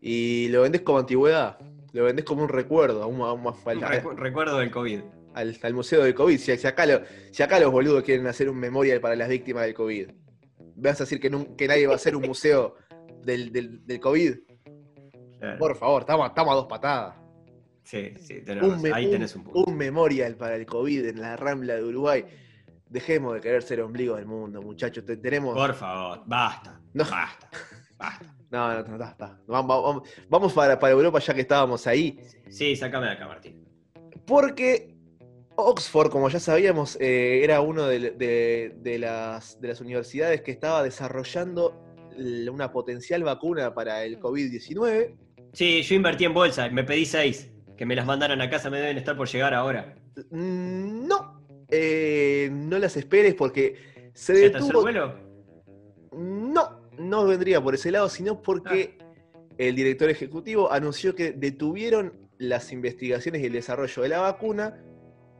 Y 0.02 0.48
lo 0.50 0.62
vendés 0.62 0.82
como 0.82 1.00
antigüedad. 1.00 1.58
Lo 1.94 2.04
vendés 2.04 2.26
como 2.26 2.44
un 2.44 2.50
recuerdo 2.50 3.02
a 3.04 3.08
un- 3.08 3.22
a 3.22 3.32
un- 3.34 3.44
Recu- 3.44 4.16
recuerdo 4.16 4.60
del 4.60 4.70
COVID. 4.72 5.00
al- 5.34 5.58
al 5.62 5.74
museo 5.74 6.04
del 6.04 6.14
COVID. 6.14 6.38
Si, 6.38 6.56
si 6.58 6.68
acá 6.68 6.86
lo- 6.86 7.02
si 7.32 7.44
acá 7.44 7.60
los 7.60 7.72
boludos 7.72 8.04
quieren 8.04 8.28
hacer 8.28 8.50
un 8.50 8.58
memorial 8.58 9.02
para 9.02 9.16
las 9.16 9.28
víctimas 9.30 9.64
del 9.66 9.74
COVID, 9.74 10.10
¿vas 10.76 11.00
a 11.02 11.04
decir 11.04 11.20
que, 11.20 11.30
nun- 11.32 11.56
que 11.56 11.68
nadie 11.68 11.88
va 11.88 11.94
a 11.94 11.96
hacer 11.98 12.16
un 12.16 12.24
museo 12.24 12.76
del, 13.24 13.52
del- 13.52 13.86
del 13.86 14.00
COVID? 14.00 14.36
Por 15.60 15.76
favor, 15.76 16.02
estamos, 16.02 16.28
estamos 16.30 16.52
a 16.52 16.56
dos 16.56 16.66
patadas. 16.66 17.16
Sí, 17.84 18.14
sí, 18.20 18.42
tenés 18.42 18.64
Un, 18.64 18.94
ahí 18.94 19.12
tenés 19.12 19.36
un 19.36 19.44
punto. 19.44 19.70
un 19.70 19.78
memorial 19.78 20.36
para 20.36 20.56
el 20.56 20.66
COVID 20.66 21.06
en 21.06 21.22
la 21.22 21.36
Rambla 21.38 21.76
de 21.76 21.84
Uruguay. 21.84 22.26
Dejemos 22.90 23.34
de 23.36 23.42
querer 23.42 23.62
ser 23.64 23.82
ombligo 23.82 24.16
del 24.16 24.26
mundo, 24.26 24.62
muchachos. 24.62 25.06
Te- 25.06 25.18
Tenemos. 25.18 25.54
Por 25.56 25.74
favor, 25.76 26.24
basta. 26.26 26.80
No. 26.94 27.04
Basta. 27.04 27.50
Basta. 27.98 28.26
No, 28.52 28.72
no, 28.74 28.84
no, 28.88 28.98
no, 29.00 29.04
está. 29.06 29.38
Vamos, 29.48 29.84
vamos- 29.84 30.10
vamos 30.30 30.54
para, 30.54 30.80
para 30.80 30.94
Europa 30.94 31.20
ya 31.20 31.34
que 31.34 31.42
estábamos 31.42 31.86
ahí. 31.88 32.20
Sí, 32.48 32.76
sácame 32.76 33.08
de 33.08 33.14
acá, 33.14 33.28
Martín. 33.28 33.68
Porque 34.26 34.96
Oxford, 35.58 36.10
como 36.10 36.30
ya 36.30 36.40
sabíamos, 36.40 36.96
eh, 37.02 37.44
era 37.44 37.60
uno 37.62 37.86
de, 37.88 38.12
de- 38.12 38.76
de 38.78 39.00
las, 39.00 39.60
de 39.60 39.68
las 39.68 39.82
universidades 39.82 40.42
que 40.42 40.52
estaba 40.52 40.84
desarrollando 40.84 41.82
una 42.50 42.72
potencial 42.72 43.24
vacuna 43.24 43.74
para 43.74 44.04
el 44.06 44.20
COVID-19. 44.20 45.18
Sí, 45.56 45.82
yo 45.84 45.96
invertí 45.96 46.26
en 46.26 46.34
bolsa. 46.34 46.70
Me 46.70 46.84
pedí 46.84 47.06
seis. 47.06 47.50
Que 47.78 47.86
me 47.86 47.96
las 47.96 48.06
mandaran 48.06 48.42
a 48.42 48.50
casa. 48.50 48.70
Me 48.70 48.80
deben 48.80 48.98
estar 48.98 49.16
por 49.18 49.28
llegar 49.28 49.54
ahora. 49.54 49.96
Mm, 50.32 51.08
No, 51.08 51.42
eh, 51.70 52.50
no 52.52 52.78
las 52.78 52.96
esperes 52.98 53.34
porque 53.36 54.10
se 54.14 54.34
¿Ya 54.40 54.46
está 54.48 54.58
el 54.60 54.66
detuvo. 54.66 54.82
vuelo? 54.82 55.16
No, 56.12 56.82
no 56.98 57.26
vendría 57.26 57.62
por 57.62 57.74
ese 57.76 57.92
lado, 57.92 58.08
sino 58.10 58.42
porque 58.42 58.98
el 59.58 59.76
director 59.76 60.10
ejecutivo 60.10 60.72
anunció 60.72 61.16
que 61.16 61.32
detuvieron 61.32 62.14
las 62.38 62.72
investigaciones 62.72 63.42
y 63.42 63.46
el 63.46 63.54
desarrollo 63.54 64.04
de 64.04 64.10
la 64.10 64.20
vacuna 64.20 64.78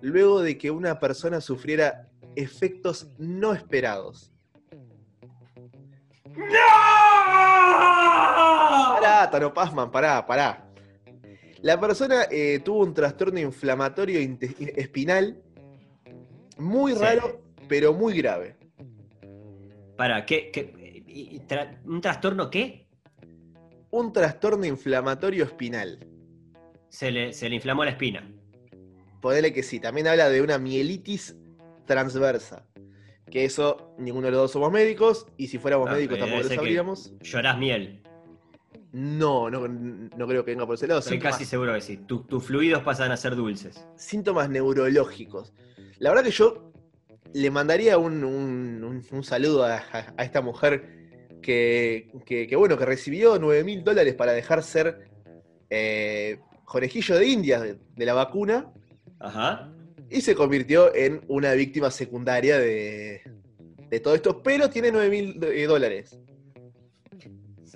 luego 0.02 0.42
de 0.42 0.58
que 0.58 0.72
una 0.72 1.00
persona 1.00 1.42
sufriera 1.42 2.08
efectos 2.36 3.10
no 3.18 3.54
esperados. 3.54 4.32
¡No! 6.36 6.95
Pará, 7.66 9.30
Tano 9.32 9.54
Pazman, 9.54 9.92
pará, 9.92 10.26
pará. 10.26 10.62
La 11.62 11.80
persona 11.80 12.26
eh, 12.30 12.60
tuvo 12.64 12.84
un 12.84 12.94
trastorno 12.94 13.40
inflamatorio 13.40 14.20
espinal 14.76 15.42
muy 16.58 16.94
Sí. 16.94 17.00
raro, 17.00 17.42
pero 17.68 17.94
muy 17.94 18.18
grave. 18.18 18.56
Para, 19.98 20.26
¿qué? 20.26 20.52
tra- 21.48 21.80
¿Un 21.86 22.02
trastorno 22.02 22.50
qué? 22.50 22.88
Un 23.92 24.12
trastorno 24.14 24.66
inflamatorio 24.66 25.44
espinal. 25.46 26.06
Se 26.90 27.12
le, 27.12 27.34
se 27.34 27.50
le 27.50 27.56
inflamó 27.56 27.84
la 27.84 27.92
espina. 27.92 28.30
Ponele 29.22 29.52
que 29.52 29.64
sí, 29.64 29.80
también 29.80 30.08
habla 30.08 30.30
de 30.30 30.42
una 30.42 30.58
mielitis 30.60 31.36
transversa. 31.86 32.66
Que 33.30 33.46
eso, 33.46 33.94
ninguno 33.98 34.28
de 34.28 34.32
los 34.32 34.42
dos 34.42 34.52
somos 34.52 34.72
médicos, 34.72 35.26
y 35.38 35.48
si 35.48 35.58
fuéramos 35.58 35.90
médicos 35.90 36.20
tampoco 36.20 36.44
lo 36.44 36.50
sabríamos. 36.50 37.14
Llorás 37.22 37.58
miel. 37.58 38.02
No, 38.92 39.50
no, 39.50 39.68
no 39.68 40.28
creo 40.28 40.46
que 40.46 40.52
venga 40.52 40.66
por 40.66 40.76
ese 40.76 40.88
lado. 40.88 41.00
Estoy 41.00 41.14
Síntomas, 41.18 41.34
casi 41.36 41.46
seguro 41.46 41.74
que 41.74 41.82
sí. 41.82 41.98
Tu- 41.98 42.24
tus 42.24 42.44
fluidos 42.46 42.82
pasan 42.84 43.12
a 43.12 43.18
ser 43.18 43.36
dulces. 43.36 43.86
síntomas 43.98 44.50
neurológicos. 44.50 45.54
La 46.00 46.12
verdad 46.12 46.24
que 46.24 46.32
yo 46.32 46.72
le 47.34 47.52
mandaría 47.52 47.98
un, 47.98 48.24
un- 48.24 48.84
un- 48.84 49.04
un 49.12 49.24
saludo 49.24 49.66
a, 49.66 49.76
a- 49.78 50.14
a 50.16 50.24
esta 50.24 50.42
mujer 50.42 51.28
que, 51.42 52.10
que- 52.26 52.48
que, 52.48 52.56
bueno, 52.56 52.78
que 52.78 52.86
recibió 52.86 53.38
9 53.38 53.64
mil 53.66 53.84
dólares 53.84 54.14
para 54.16 54.32
dejar 54.32 54.64
ser 54.64 55.10
eh, 55.70 56.40
conejillo 56.64 57.16
de 57.18 57.26
indias 57.28 57.62
de, 57.64 57.78
de 57.96 58.06
la 58.06 58.14
vacuna 58.14 58.72
Ajá. 59.20 59.72
Y 60.10 60.22
se 60.22 60.36
convirtió 60.36 60.94
en 60.96 61.22
una 61.28 61.54
víctima 61.54 61.90
secundaria 61.92 62.58
de, 62.60 63.22
de 63.90 64.00
todo 64.00 64.16
esto, 64.16 64.42
pero 64.44 64.70
tiene 64.70 64.92
9 64.92 65.10
mil 65.10 65.44
eh, 65.44 65.66
dólares. 65.66 66.20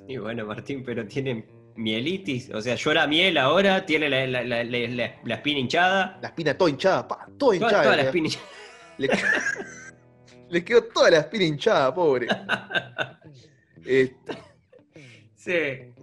Y 0.08 0.18
bueno, 0.18 0.46
Martín, 0.46 0.84
pero 0.84 1.06
tiene 1.08 1.46
mielitis. 1.76 2.50
O 2.52 2.62
sea, 2.62 2.76
llora 2.76 3.08
miel 3.08 3.38
ahora, 3.38 3.86
tiene 3.86 4.10
la, 4.10 4.26
la- 4.28 4.44
la- 4.44 4.64
la- 4.64 4.88
la- 4.88 5.16
la 5.24 5.36
espina 5.36 5.60
hinchada. 5.60 6.20
La 6.22 6.30
espina 6.30 6.58
toda 6.58 6.70
hinchada, 6.70 7.08
pa, 7.08 7.16
toda 7.26 7.38
Toda, 7.38 7.56
hinchada. 7.56 7.84
toda 7.84 7.96
la 7.96 8.02
le- 8.04 8.08
espina 8.10 8.28
hinchada. 8.28 8.46
Le, 8.98 9.10
le 10.50 10.64
quedó 10.66 10.84
toda 10.84 11.12
la 11.12 11.18
espina 11.20 11.44
hinchada, 11.46 11.94
pobre. 11.94 12.28
Eh, 13.86 14.14
Sí. 15.36 15.54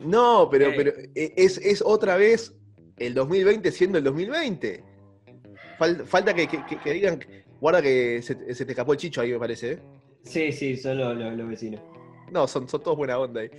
no, 0.00 0.48
pero, 0.50 0.72
pero 0.74 0.92
eh, 1.14 1.34
es, 1.36 1.58
es 1.58 1.82
otra 1.84 2.16
vez 2.16 2.54
el 2.96 3.12
2020 3.14 3.70
siendo 3.70 3.98
el 3.98 4.04
2020. 4.04 4.82
Fal- 5.78 6.04
falta 6.06 6.34
que, 6.34 6.46
que- 6.46 6.64
que- 6.66 6.78
que 6.78 6.92
digan, 6.92 7.20
guarda 7.60 7.82
que 7.82 8.20
se, 8.22 8.54
se 8.54 8.64
te 8.64 8.72
escapó 8.72 8.92
el 8.92 8.98
chicho 8.98 9.20
ahí, 9.20 9.32
me 9.32 9.38
parece. 9.38 9.72
¿eh? 9.72 9.78
Sí, 10.24 10.52
sí, 10.52 10.76
son 10.76 10.98
los, 10.98 11.48
vecinos. 11.48 11.80
No, 12.30 12.46
son, 12.48 12.68
son 12.68 12.82
todos 12.82 12.96
buena 12.96 13.18
onda 13.18 13.42
ahí. 13.42 13.50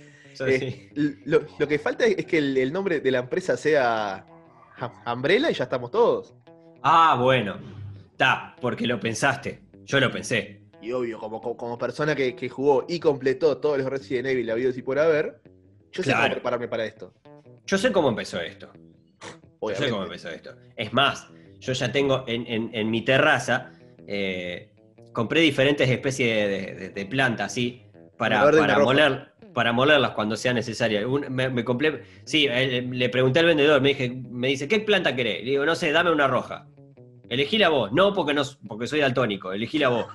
Eh, 0.46 0.90
sí. 0.94 1.20
lo, 1.24 1.40
lo 1.58 1.66
que 1.66 1.78
falta 1.78 2.04
es 2.06 2.24
que 2.26 2.38
el, 2.38 2.56
el 2.58 2.72
nombre 2.72 3.00
de 3.00 3.10
la 3.10 3.18
empresa 3.20 3.56
sea 3.56 4.24
Umbrella 5.12 5.50
y 5.50 5.54
ya 5.54 5.64
estamos 5.64 5.90
todos. 5.90 6.34
Ah, 6.82 7.18
bueno. 7.20 7.58
Está, 8.12 8.54
porque 8.60 8.86
lo 8.86 9.00
pensaste. 9.00 9.62
Yo 9.84 9.98
lo 9.98 10.10
pensé. 10.12 10.60
Y 10.80 10.92
obvio, 10.92 11.18
como, 11.18 11.40
como, 11.40 11.56
como 11.56 11.78
persona 11.78 12.14
que, 12.14 12.36
que 12.36 12.48
jugó 12.48 12.84
y 12.88 13.00
completó 13.00 13.58
todos 13.58 13.78
los 13.78 13.88
Resident 13.88 14.28
Evil 14.28 14.48
habidos 14.50 14.76
y 14.76 14.82
por 14.82 14.98
haber, 14.98 15.40
yo 15.90 16.02
sé 16.04 16.12
cómo 16.12 16.30
prepararme 16.30 16.68
para 16.68 16.84
esto. 16.84 17.12
Yo 17.66 17.78
sé 17.78 17.90
cómo 17.90 18.08
empezó 18.10 18.40
esto. 18.40 18.70
Yo 19.60 19.74
sé 19.74 19.90
cómo 19.90 20.04
empezó 20.04 20.28
esto. 20.28 20.54
Es 20.76 20.92
más, 20.92 21.26
yo 21.60 21.72
ya 21.72 21.90
tengo 21.92 22.24
en, 22.26 22.46
en- 22.46 22.70
en 22.72 22.90
mi 22.90 23.02
terraza, 23.02 23.70
eh, 24.06 24.70
compré 25.12 25.40
diferentes 25.40 25.88
especies 25.88 26.48
de, 26.48 26.74
de- 26.74 26.88
de 26.90 27.06
plantas, 27.06 27.46
así, 27.52 27.82
para, 28.16 28.40
moler, 28.84 29.28
para 29.54 29.72
molerlas 29.72 30.10
cuando 30.12 30.36
sea 30.36 30.52
necesario. 30.52 31.10
Un- 31.10 31.26
me, 31.30 31.48
me 31.48 31.64
compré, 31.64 32.02
sí, 32.24 32.46
eh, 32.50 32.86
le 32.90 33.08
pregunté 33.08 33.40
al 33.40 33.46
vendedor, 33.46 33.80
me, 33.80 33.90
dije, 33.90 34.10
me 34.30 34.48
dice, 34.48 34.68
¿qué 34.68 34.80
planta 34.80 35.14
querés? 35.16 35.44
Le 35.44 35.50
digo, 35.50 35.64
no 35.64 35.74
sé, 35.74 35.90
dame 35.92 36.10
una 36.12 36.26
roja. 36.28 36.66
Elegí 37.28 37.58
la 37.58 37.68
vos. 37.68 37.92
No, 37.92 38.14
porque, 38.14 38.32
no, 38.34 38.42
porque 38.66 38.86
soy 38.86 39.00
daltónico, 39.00 39.52
elegí 39.52 39.78
la 39.78 39.88
vos. 39.88 40.06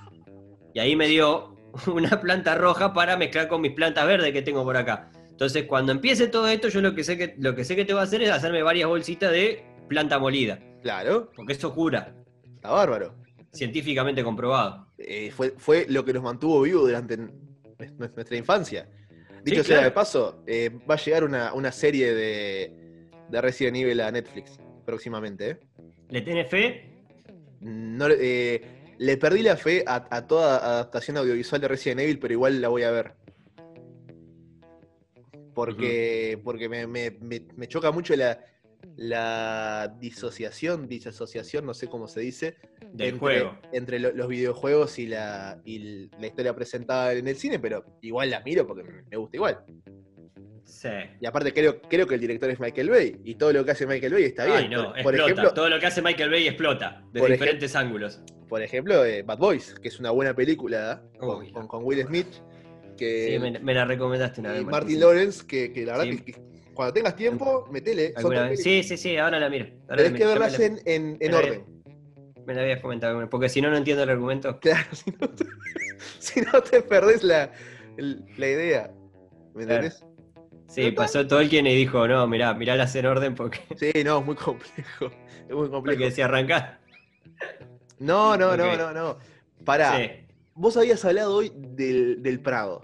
Y 0.74 0.80
ahí 0.80 0.96
me 0.96 1.08
dio 1.08 1.56
una 1.94 2.20
planta 2.22 2.56
roja 2.56 2.94
para 2.94 3.18
mezclar 3.18 3.48
con 3.48 3.62
mis 3.62 3.74
plantas 3.74 4.08
verdes 4.08 4.32
que 4.34 4.42
tengo 4.42 4.64
por 4.64 4.78
acá. 4.78 5.10
Entonces, 5.30 5.64
cuando 5.66 5.92
empiece 5.92 6.28
todo 6.28 6.48
esto, 6.48 6.70
yo 6.70 6.80
lo 6.82 6.94
que 6.96 7.04
sé 7.04 7.18
que, 7.18 7.36
lo 7.40 7.56
que, 7.56 7.64
sé 7.64 7.76
que 7.76 7.86
te 7.86 7.94
voy 7.94 8.00
a 8.02 8.04
hacer 8.04 8.22
es 8.22 8.30
hacerme 8.32 8.62
varias 8.64 8.88
bolsitas 8.88 9.32
de 9.32 9.64
planta 9.88 10.20
molida. 10.20 10.60
Claro, 10.82 11.32
Porque 11.36 11.54
eso 11.54 11.74
cura, 11.74 12.14
está 12.56 12.72
bárbaro. 12.72 13.16
científicamente 13.52 14.24
comprobado. 14.24 14.88
Eh, 14.98 15.32
fue, 15.32 15.54
fue 15.58 15.86
lo 15.90 16.04
que 16.04 16.14
nos 16.14 16.24
mantuvo 16.24 16.62
vivos 16.62 16.84
durante 16.84 17.18
nuestra 17.98 18.38
infancia. 18.38 18.90
Dicho 19.44 19.62
Sí, 19.62 19.68
sea 19.68 19.78
claro. 19.78 19.84
de 19.90 19.92
paso, 19.92 20.44
eh, 20.48 20.70
va 20.90 20.96
a 20.96 20.98
llegar 20.98 21.24
una, 21.24 21.54
una 21.54 21.72
serie 21.72 22.14
de, 22.14 23.10
de 23.30 23.42
Resident 23.42 23.78
Evil 23.78 24.00
a 24.02 24.12
Netflix 24.12 24.58
próximamente. 24.86 25.50
¿eh? 25.52 25.60
¿Le 26.10 26.22
tenés 26.22 26.50
fe? 26.50 26.90
No, 27.60 28.08
le- 28.08 28.18
eh, 28.20 28.62
le 28.98 29.18
perdí 29.18 29.42
la 29.42 29.58
fe 29.58 29.84
a, 29.88 30.08
a 30.10 30.28
toda 30.28 30.58
adaptación 30.58 31.18
audiovisual 31.18 31.60
de 31.62 31.68
Resident 31.68 32.02
Evil, 32.02 32.20
pero 32.20 32.34
igual 32.34 32.62
la 32.62 32.68
voy 32.70 32.84
a 32.84 32.92
ver. 32.92 33.14
Porque, 35.54 36.40
porque 36.44 36.68
me, 36.68 36.88
me- 36.88 37.12
me- 37.12 37.46
me 37.56 37.68
choca 37.68 37.92
mucho 37.92 38.16
la, 38.16 38.40
la 38.96 39.94
disociación, 40.00 40.88
disasociación, 40.88 41.66
no 41.66 41.74
sé 41.74 41.88
cómo 41.88 42.08
se 42.08 42.20
dice, 42.22 42.56
Del 42.94 43.10
entre, 43.16 43.20
juego. 43.20 43.58
entre 43.72 44.00
lo- 44.00 44.12
los 44.12 44.28
videojuegos 44.28 45.00
y 45.00 45.08
la, 45.08 45.60
y 45.66 46.10
la 46.20 46.28
historia 46.28 46.54
presentada 46.56 47.14
en 47.14 47.28
el 47.28 47.36
cine, 47.36 47.60
pero 47.60 47.86
igual 48.02 48.30
la 48.30 48.42
miro 48.42 48.68
porque 48.68 48.84
me- 48.84 49.18
gusta 49.18 49.38
igual. 49.38 49.60
Sí. 50.66 50.90
Y 51.20 51.26
aparte 51.26 51.54
creo, 51.54 51.82
creo 51.82 52.08
que 52.08 52.16
el 52.16 52.22
director 52.22 52.50
es 52.50 52.60
Michael 52.60 52.90
Bay, 52.90 53.18
y 53.24 53.36
todo 53.36 53.54
lo 53.54 53.64
que 53.66 53.72
hace 53.72 53.86
Michael 53.88 54.14
Bay 54.14 54.24
está 54.24 54.46
bien. 54.46 54.58
Ay, 54.58 54.70
no, 54.70 54.84
por, 54.94 55.04
por 55.04 55.14
explota. 55.14 55.24
ejemplo, 55.32 55.54
Todo 55.54 55.70
lo 55.70 55.80
que 55.80 55.86
hace 55.86 56.02
Michael 56.02 56.30
Bay 56.30 56.48
explota, 56.48 57.04
de 57.12 57.20
Por 57.20 57.30
ej- 57.30 57.34
diferentes 57.34 57.76
ángulos. 57.76 58.22
por 58.50 58.62
ejemplo 58.62 59.04
eh, 59.06 59.24
Bad 59.24 59.38
Boys, 59.40 59.76
que 59.82 59.88
es 59.88 60.00
una 60.00 60.12
buena 60.12 60.34
película 60.36 61.02
con, 61.20 61.40
Uy, 61.42 61.52
con- 61.52 61.68
con 61.68 61.84
Will 61.84 62.04
Smith, 62.06 62.28
que 62.98 63.28
Sí, 63.34 63.40
me, 63.40 63.60
me 63.60 63.74
la 63.74 63.86
recomendaste 63.86 64.42
una 64.42 64.52
y 64.54 64.58
vez. 64.60 64.66
Martin. 64.66 65.00
Lawrence, 65.00 65.46
que, 65.48 65.72
que 65.74 65.86
la 65.86 65.98
verdad 65.98 66.12
Sí. 66.12 66.20
que, 66.20 66.34
que 66.34 66.53
cuando 66.74 66.94
tengas 66.94 67.16
tiempo, 67.16 67.68
metele. 67.72 68.14
Sí, 68.58 68.84
sí, 68.84 68.98
sí, 68.98 69.18
ahora 69.18 69.40
la 69.40 69.50
miro. 69.50 69.68
Ahora 69.90 70.04
Tenés 70.04 70.20
que 70.20 70.26
verlas 70.28 70.60
en, 70.60 70.80
en- 70.86 71.18
en 71.20 71.20
me 71.20 71.30
la- 71.30 71.38
orden. 71.38 71.66
la, 71.86 72.42
me 72.46 72.54
la 72.56 72.62
habías 72.62 72.80
comentado, 72.82 73.30
porque 73.30 73.50
si 73.50 73.62
no, 73.62 73.70
no 73.70 73.78
entiendo 73.78 74.04
el 74.04 74.10
argumento. 74.10 74.60
Claro, 74.62 74.88
si 74.94 75.12
no 75.12 75.30
te, 75.30 75.46
si 76.20 76.42
no 76.42 76.62
te 76.62 76.82
perdés 76.82 77.24
la, 77.24 77.52
la 77.98 78.48
idea. 78.48 78.92
¿Me 79.56 79.66
Claro. 79.66 79.86
entendés? 79.86 80.06
Sí, 80.68 80.90
pasó 80.92 81.28
Tolkien 81.28 81.68
y 81.68 81.76
dijo, 81.76 82.08
no, 82.08 82.26
mirá, 82.26 82.54
miralas 82.56 82.96
en 82.96 83.06
orden 83.06 83.36
porque, 83.36 83.60
Sí, 83.78 84.04
no, 84.04 84.20
es 84.20 84.26
muy 84.26 84.36
complejo. 84.36 85.12
Es 85.48 85.56
muy 85.56 85.70
complejo. 85.70 86.00
porque 86.00 86.12
si 86.12 86.22
arrancás. 86.22 86.78
No, 88.00 88.36
no, 88.38 88.58
no, 88.58 88.76
no, 88.76 88.92
no. 88.94 89.18
Pará, 89.64 89.98
Sí. 89.98 90.10
vos 90.56 90.76
habías 90.78 91.04
hablado 91.06 91.36
hoy 91.36 91.52
del, 91.56 92.22
del 92.24 92.40
Prado. 92.40 92.82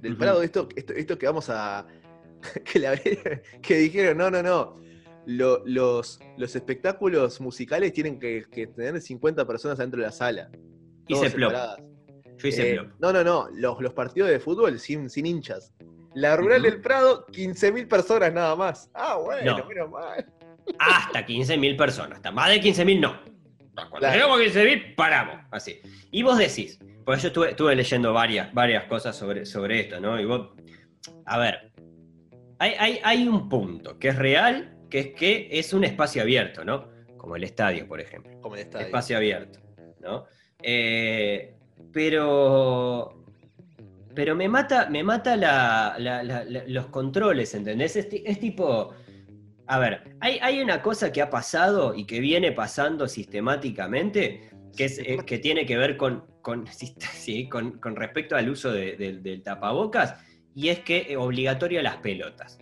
Del. 0.00 0.16
Prado, 0.16 0.42
esto, 0.42 0.68
esto, 0.74 0.92
esto 0.94 1.18
que 1.18 1.26
vamos 1.26 1.48
a. 1.50 1.86
Que, 2.64 2.78
la- 2.78 2.96
que 3.62 3.74
dijeron, 3.76 4.18
no, 4.18 4.30
no, 4.30 4.42
no. 4.42 4.80
Lo- 5.26 5.62
los, 5.64 6.18
los 6.36 6.56
espectáculos 6.56 7.40
musicales 7.40 7.92
tienen 7.92 8.18
que, 8.18 8.44
que 8.50 8.66
tener 8.66 9.00
50 9.00 9.46
personas 9.46 9.78
dentro 9.78 10.00
de 10.00 10.06
la 10.06 10.12
sala. 10.12 10.50
Hice 11.06 11.30
plop. 11.30 11.52
Yo 12.38 12.48
hice 12.48 12.72
Eh, 12.72 12.74
plop. 12.74 12.88
No, 13.00 13.12
no, 13.12 13.22
no. 13.22 13.48
Los, 13.52 13.80
los 13.80 13.92
partidos 13.92 14.28
de 14.30 14.40
fútbol 14.40 14.78
sin, 14.80 15.08
sin 15.08 15.26
hinchas. 15.26 15.72
La 16.14 16.36
rural 16.36 16.62
del 16.62 16.80
Prado, 16.80 17.24
15.000 17.28 17.88
personas 17.88 18.32
nada 18.34 18.54
más. 18.56 18.90
Ah, 18.94 19.16
bueno, 19.16 19.58
No. 19.58 19.66
menos 19.66 19.90
mal. 19.90 20.26
Hasta 20.78 21.24
15.000 21.26 21.76
personas. 21.76 22.16
Hasta 22.16 22.30
más 22.32 22.50
de 22.50 22.60
15.000 22.60 23.00
no. 23.00 23.20
Cuando 23.74 23.98
Claro. 24.00 24.14
llegamos 24.14 24.40
a 24.40 24.42
15.000, 24.44 24.94
paramos. 24.96 25.36
Así. 25.50 25.80
Y 26.10 26.22
vos 26.22 26.36
decís, 26.36 26.78
porque 27.06 27.22
yo 27.22 27.28
estuve, 27.28 27.50
estuve 27.50 27.74
leyendo 27.74 28.12
varias, 28.12 28.52
varias 28.52 28.84
cosas 28.84 29.16
sobre, 29.16 29.46
sobre 29.46 29.80
esto, 29.80 29.98
¿no? 30.00 30.20
Y 30.20 30.26
vos, 30.26 30.50
a 31.24 31.38
ver, 31.38 31.71
hay, 32.62 32.74
hay, 32.78 33.00
hay 33.02 33.28
un 33.28 33.48
punto 33.48 33.98
que 33.98 34.08
es 34.08 34.16
real, 34.16 34.76
que 34.88 34.98
es 35.00 35.06
que 35.14 35.48
es 35.50 35.72
un 35.72 35.84
espacio 35.84 36.22
abierto, 36.22 36.64
¿no? 36.64 36.88
Como 37.16 37.36
el 37.36 37.44
estadio, 37.44 37.86
por 37.88 38.00
ejemplo. 38.00 38.40
Como 38.40 38.54
el 38.56 38.62
estadio. 38.62 38.86
Espacio 38.86 39.16
abierto, 39.16 39.60
¿no? 40.00 40.24
Eh, 40.62 41.54
pero. 41.92 43.18
Pero 44.14 44.36
me 44.36 44.46
mata, 44.48 44.90
me 44.90 45.02
mata 45.02 45.36
la- 45.36 45.94
la- 45.98 46.22
la- 46.22 46.44
la- 46.44 46.64
los 46.66 46.86
controles, 46.88 47.54
¿entendés? 47.54 47.96
Es, 47.96 48.08
es 48.12 48.38
tipo. 48.40 48.92
A 49.66 49.78
ver, 49.78 50.16
hay, 50.20 50.38
hay 50.42 50.60
una 50.60 50.82
cosa 50.82 51.10
que 51.12 51.22
ha 51.22 51.30
pasado 51.30 51.94
y 51.94 52.04
que 52.04 52.20
viene 52.20 52.52
pasando 52.52 53.08
sistemáticamente, 53.08 54.50
que, 54.76 54.84
es, 54.84 54.98
eh, 54.98 55.18
que 55.26 55.38
tiene 55.38 55.64
que 55.64 55.76
ver 55.78 55.96
con, 55.96 56.24
con, 56.42 56.66
sí, 57.14 57.48
con, 57.48 57.78
con 57.78 57.96
respecto 57.96 58.36
al 58.36 58.50
uso 58.50 58.70
de- 58.72 58.96
del- 58.96 59.22
del 59.22 59.42
tapabocas, 59.42 60.14
y 60.54 60.68
es 60.68 60.80
que 60.80 61.06
es 61.10 61.16
obligatorio 61.16 61.82
las 61.82 61.96
pelotas. 61.96 62.58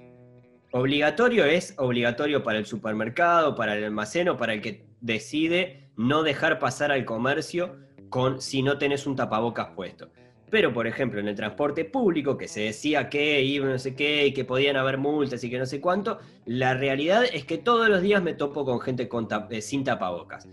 Obligatorio 0.73 1.45
es 1.45 1.75
obligatorio 1.79 2.45
para 2.45 2.59
el 2.59 2.67
supermercado, 2.67 3.57
para 3.57 3.77
el 3.77 3.85
almacén 3.85 4.29
o 4.29 4.37
para 4.37 4.55
el 4.55 4.61
que 4.61 4.87
decide 5.01 5.91
no 5.97 6.23
dejar 6.23 6.59
pasar 6.59 6.93
al 6.93 7.05
comercio 7.05 7.77
con 8.09 8.41
si 8.41 8.63
no 8.63 8.79
tenés 8.79 9.07
un 9.07 9.17
tapabocas 9.17 9.69
puesto. 9.75 10.11
Pero, 10.51 10.73
por 10.73 10.87
ejemplo, 10.87 11.21
en 11.21 11.29
el 11.29 11.37
transporte 11.37 11.85
público, 11.85 12.37
que 12.37 12.49
se 12.49 12.63
decía 12.63 13.09
que 13.09 13.41
iba 13.43 13.67
no 13.67 13.79
sé 13.79 13.95
qué, 13.95 14.27
y 14.27 14.33
que 14.33 14.45
podían 14.45 14.77
haber 14.77 14.99
multas 14.99 15.43
y 15.45 15.51
que 15.51 15.59
no 15.59 15.67
sé 15.67 15.81
cuánto, 15.81 16.19
la 16.45 16.75
realidad 16.75 17.25
es 17.33 17.45
que 17.45 17.59
todos 17.59 17.89
los 17.89 18.03
días 18.03 18.23
me 18.23 18.35
topo 18.35 18.65
con 18.65 18.81
gente 18.81 19.09
eh, 19.51 19.63
sin 19.63 19.85
tapabocas. 19.85 20.49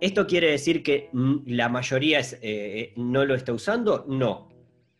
¿Esto 0.00 0.26
quiere 0.26 0.50
decir 0.50 0.82
que 0.82 1.10
mm, 1.12 1.36
la 1.46 1.68
mayoría 1.68 2.20
eh, 2.20 2.38
eh, 2.42 2.92
no 2.96 3.24
lo 3.24 3.34
está 3.34 3.52
usando? 3.52 4.04
No. 4.08 4.48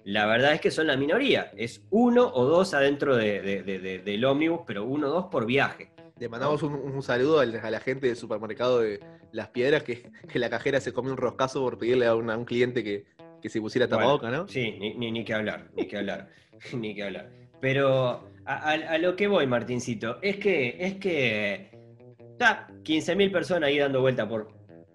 La 0.04 0.26
verdad 0.26 0.52
es 0.54 0.60
que 0.60 0.70
son 0.70 0.86
la 0.88 0.96
minoría. 0.96 1.52
Es 1.56 1.82
uno 1.90 2.26
o 2.34 2.44
dos 2.44 2.74
adentro 2.74 3.16
de- 3.16 3.40
de- 3.40 3.62
de- 3.62 3.78
de- 3.78 3.98
del 4.00 4.24
ómnibus, 4.24 4.60
pero 4.66 4.84
uno 4.84 5.08
o 5.08 5.10
dos 5.10 5.26
por 5.26 5.46
viaje. 5.46 5.92
Le 6.18 6.28
mandamos 6.28 6.62
un, 6.62 6.74
un 6.74 7.02
saludo 7.02 7.40
al- 7.40 7.56
a 7.56 7.70
la 7.70 7.80
gente 7.80 8.06
del 8.08 8.16
supermercado 8.16 8.80
de 8.80 9.00
Las 9.32 9.48
Piedras, 9.48 9.82
que, 9.82 10.10
que 10.28 10.38
la 10.38 10.50
cajera 10.50 10.80
se 10.80 10.92
comió 10.92 11.12
un 11.12 11.18
roscazo 11.18 11.60
por 11.62 11.78
pedirle 11.78 12.06
a, 12.06 12.14
una- 12.14 12.34
a 12.34 12.38
un 12.38 12.44
cliente 12.44 12.82
que, 12.84 13.04
que 13.40 13.48
se 13.48 13.60
pusiera 13.60 13.86
Bueno, 13.86 14.00
tapabocas, 14.02 14.32
¿no? 14.32 14.48
Sí, 14.48 14.76
ni, 14.78 14.94
ni, 14.94 15.10
ni 15.10 15.24
que 15.24 15.34
hablar, 15.34 15.70
ni 15.76 15.86
que 15.86 15.98
hablar, 15.98 16.28
ni 16.74 16.94
que 16.94 17.02
hablar. 17.04 17.30
Pero 17.60 18.28
a, 18.44 18.98
lo 18.98 19.14
que 19.16 19.26
voy, 19.28 19.46
Martincito, 19.46 20.18
es 20.20 20.36
que, 20.36 20.76
es 20.80 20.94
que 20.96 21.70
está 22.18 22.68
15.000 22.82 23.30
personas 23.32 23.68
ahí 23.68 23.78
dando 23.78 24.00
vuelta 24.00 24.28
por 24.28 24.48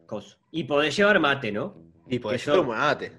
cosas. 0.06 0.38
Y 0.52 0.66
podés 0.66 0.96
llevar 0.98 1.20
mate, 1.20 1.52
¿no? 1.52 1.76
Y 2.10 2.20
eso 2.36 2.56
yo- 2.56 2.64
mate. 2.64 3.12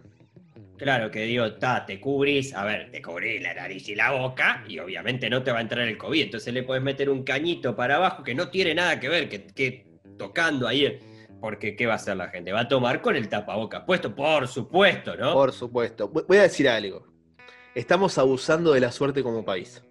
Claro 0.79 1.11
que 1.11 1.23
digo, 1.23 1.55
ta, 1.55 1.85
te 1.85 2.01
cubrís, 2.01 2.55
a 2.55 2.65
ver, 2.65 2.91
te 2.93 3.03
cubrís 3.03 3.43
la 3.43 3.53
nariz 3.53 3.89
y 3.89 3.97
la 3.97 4.13
boca, 4.13 4.65
y 4.69 4.79
obviamente 4.79 5.29
no 5.29 5.43
te 5.43 5.51
va 5.51 5.59
a 5.59 5.63
entrar 5.63 5.87
el 5.87 5.99
COVID. 5.99 6.23
Entonces 6.23 6.55
le 6.55 6.63
puedes 6.63 6.83
meter 6.83 7.11
un 7.11 7.25
cañito 7.25 7.75
para 7.75 7.97
abajo 7.97 8.23
que 8.23 8.35
no 8.35 8.49
tiene 8.49 8.77
nada 8.77 9.01
que 9.01 9.09
ver, 9.09 9.29
que, 9.29 9.45
que 9.47 9.99
tocando 10.17 10.69
ahí. 10.69 11.01
Porque, 11.41 11.75
¿qué 11.77 11.87
va 11.87 11.95
a 11.95 11.97
hacer 11.97 12.17
la 12.17 12.29
gente? 12.29 12.53
Va 12.53 12.61
a 12.61 12.69
tomar 12.69 13.01
con 13.03 13.17
el 13.17 13.29
tapaboca 13.29 13.85
puesto, 13.85 14.15
por 14.15 14.47
supuesto, 14.47 15.17
¿no? 15.17 15.35
Por 15.35 15.53
supuesto. 15.53 16.09
Voy 16.09 16.37
a 16.37 16.43
decir 16.43 16.69
algo. 16.69 17.07
Estamos 17.75 18.17
abusando 18.19 18.73
de 18.73 18.81
la 18.81 18.93
suerte 18.93 19.23
como 19.23 19.45
país. 19.45 19.83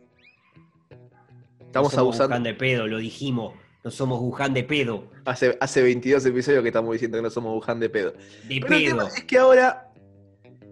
Estamos 1.60 1.94
no 1.94 1.98
somos 2.00 2.16
abusando. 2.16 2.34
Wuhan 2.34 2.44
de 2.44 2.54
pedo, 2.54 2.88
lo 2.88 2.98
dijimos. 2.98 3.54
No 3.84 3.92
somos 3.92 4.20
Wuhan 4.20 4.54
de 4.54 4.64
pedo. 4.64 5.10
Hace, 5.24 5.58
hace 5.62 5.82
22 5.82 6.26
episodios 6.26 6.62
que 6.62 6.70
estamos 6.70 6.92
diciendo 6.92 7.18
que 7.18 7.22
no 7.22 7.30
somos 7.30 7.54
Wuhan 7.56 7.80
de 7.80 7.90
pedo. 7.90 8.12
De 8.12 8.60
Pero 8.62 8.76
el 8.76 8.86
tema 8.86 9.04
pedo. 9.04 9.16
es 9.16 9.24
que 9.24 9.38
ahora 9.38 9.87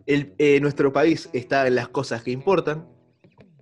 el- 0.05 0.33
eh, 0.37 0.59
nuestro 0.59 0.91
país 0.93 1.29
está 1.33 1.67
en 1.67 1.75
las 1.75 1.87
cosas 1.89 2.23
que 2.23 2.31
importan. 2.31 2.87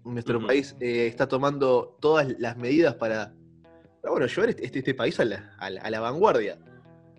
Nuestro 0.04 0.46
país 0.46 0.76
eh, 0.82 1.08
está 1.08 1.28
tomando 1.28 1.98
todas 2.02 2.28
las 2.40 2.58
medidas 2.58 2.96
para, 2.96 3.34
para, 4.02 4.12
bueno, 4.12 4.28
llevar 4.28 4.50
este, 4.50 4.66
este- 4.66 4.80
este 4.80 4.94
país 4.94 5.20
a 5.20 5.26
la, 5.26 5.54
a 5.60 5.70
la- 5.70 5.82
a 5.82 5.90
la 5.90 6.00
vanguardia. 6.02 6.58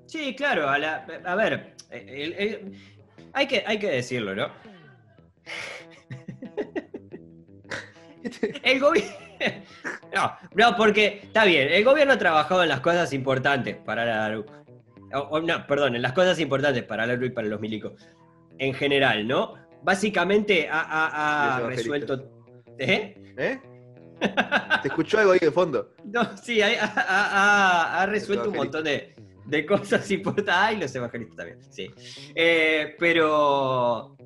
Sí, 0.07 0.35
claro, 0.37 0.69
a, 0.69 0.79
la- 0.79 1.07
a 1.25 1.35
ver, 1.35 1.75
el- 1.91 2.33
el- 2.35 2.73
hay, 3.33 3.47
que, 3.47 3.65
hay 3.67 3.79
que 3.79 3.89
decirlo, 3.89 4.35
¿no? 4.35 4.49
El 8.63 8.81
gobierno. 8.81 9.11
No, 10.15 10.33
no, 10.55 10.77
porque 10.77 11.23
está 11.25 11.45
bien, 11.45 11.69
el 11.73 11.83
gobierno 11.85 12.13
ha 12.13 12.19
trabajado 12.19 12.63
en 12.63 12.69
las 12.69 12.79
cosas 12.81 13.13
importantes 13.13 13.77
para 13.77 14.05
la. 14.29 14.39
O- 14.39 15.19
o 15.19 15.41
no, 15.41 15.67
perdón, 15.67 15.97
en 15.97 16.03
las 16.03 16.13
cosas 16.13 16.39
importantes 16.39 16.85
para 16.85 17.05
la 17.05 17.15
y 17.15 17.31
para 17.31 17.49
los 17.49 17.61
milicos. 17.61 17.95
En 18.59 18.75
general, 18.75 19.27
¿no? 19.27 19.55
Básicamente 19.83 20.69
ha, 20.71 20.81
ha- 20.81 21.57
ha 21.57 21.69
resuelto. 21.69 22.31
¿Eh? 22.79 23.15
¿Eh? 23.37 23.59
¿Te 24.83 24.89
escuchó 24.89 25.19
algo 25.19 25.33
ahí 25.33 25.39
de 25.41 25.51
fondo? 25.51 25.91
No, 26.05 26.37
sí, 26.37 26.61
ha, 26.63 28.07
resuelto 28.09 28.51
un 28.51 28.57
montón 28.57 28.85
de, 28.85 29.15
de 29.47 29.67
cosas 29.67 30.09
importantes. 30.11 30.55
Ay, 30.57 30.77
los 30.79 30.95
evangelistas 30.95 31.37
también, 31.37 31.59
sí. 31.73 31.91
Eh, 32.35 32.95
pero, 32.99 34.17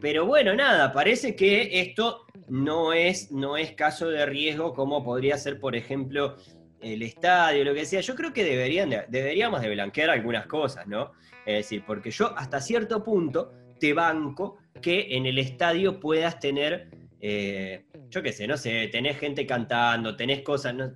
pero 0.00 0.26
bueno, 0.26 0.54
nada, 0.54 0.92
parece 0.92 1.36
que 1.36 1.80
esto 1.80 2.26
no 2.48 2.92
es, 2.92 3.30
no 3.30 3.56
es 3.56 3.72
caso 3.72 4.08
de 4.08 4.26
riesgo 4.26 4.74
como 4.74 5.04
podría 5.04 5.38
ser, 5.38 5.60
por 5.60 5.76
ejemplo, 5.76 6.36
el 6.80 7.02
estadio, 7.02 7.64
lo 7.64 7.74
que 7.74 7.84
sea. 7.86 8.00
Yo 8.00 8.14
creo 8.16 8.32
que 8.32 8.44
deberían 8.44 8.90
de- 8.90 9.04
deberíamos 9.08 9.60
de 9.60 9.70
blanquear 9.70 10.10
algunas 10.10 10.46
cosas, 10.46 10.86
¿no? 10.86 11.12
Es 11.46 11.58
decir, 11.58 11.84
porque 11.86 12.10
yo 12.10 12.36
hasta 12.36 12.60
cierto 12.60 13.04
punto 13.04 13.52
te 13.78 13.92
banco 13.92 14.58
que 14.82 15.16
en 15.16 15.26
el 15.26 15.38
estadio 15.38 16.00
puedas 16.00 16.38
tener, 16.38 16.90
eh, 17.20 17.86
yo 18.08 18.22
qué 18.22 18.32
sé, 18.32 18.46
no 18.46 18.56
sé, 18.56 18.88
tenés 18.88 19.18
gente 19.18 19.46
cantando, 19.46 20.16
tenés 20.16 20.42
cosas, 20.42 20.74
¿no? 20.74 20.92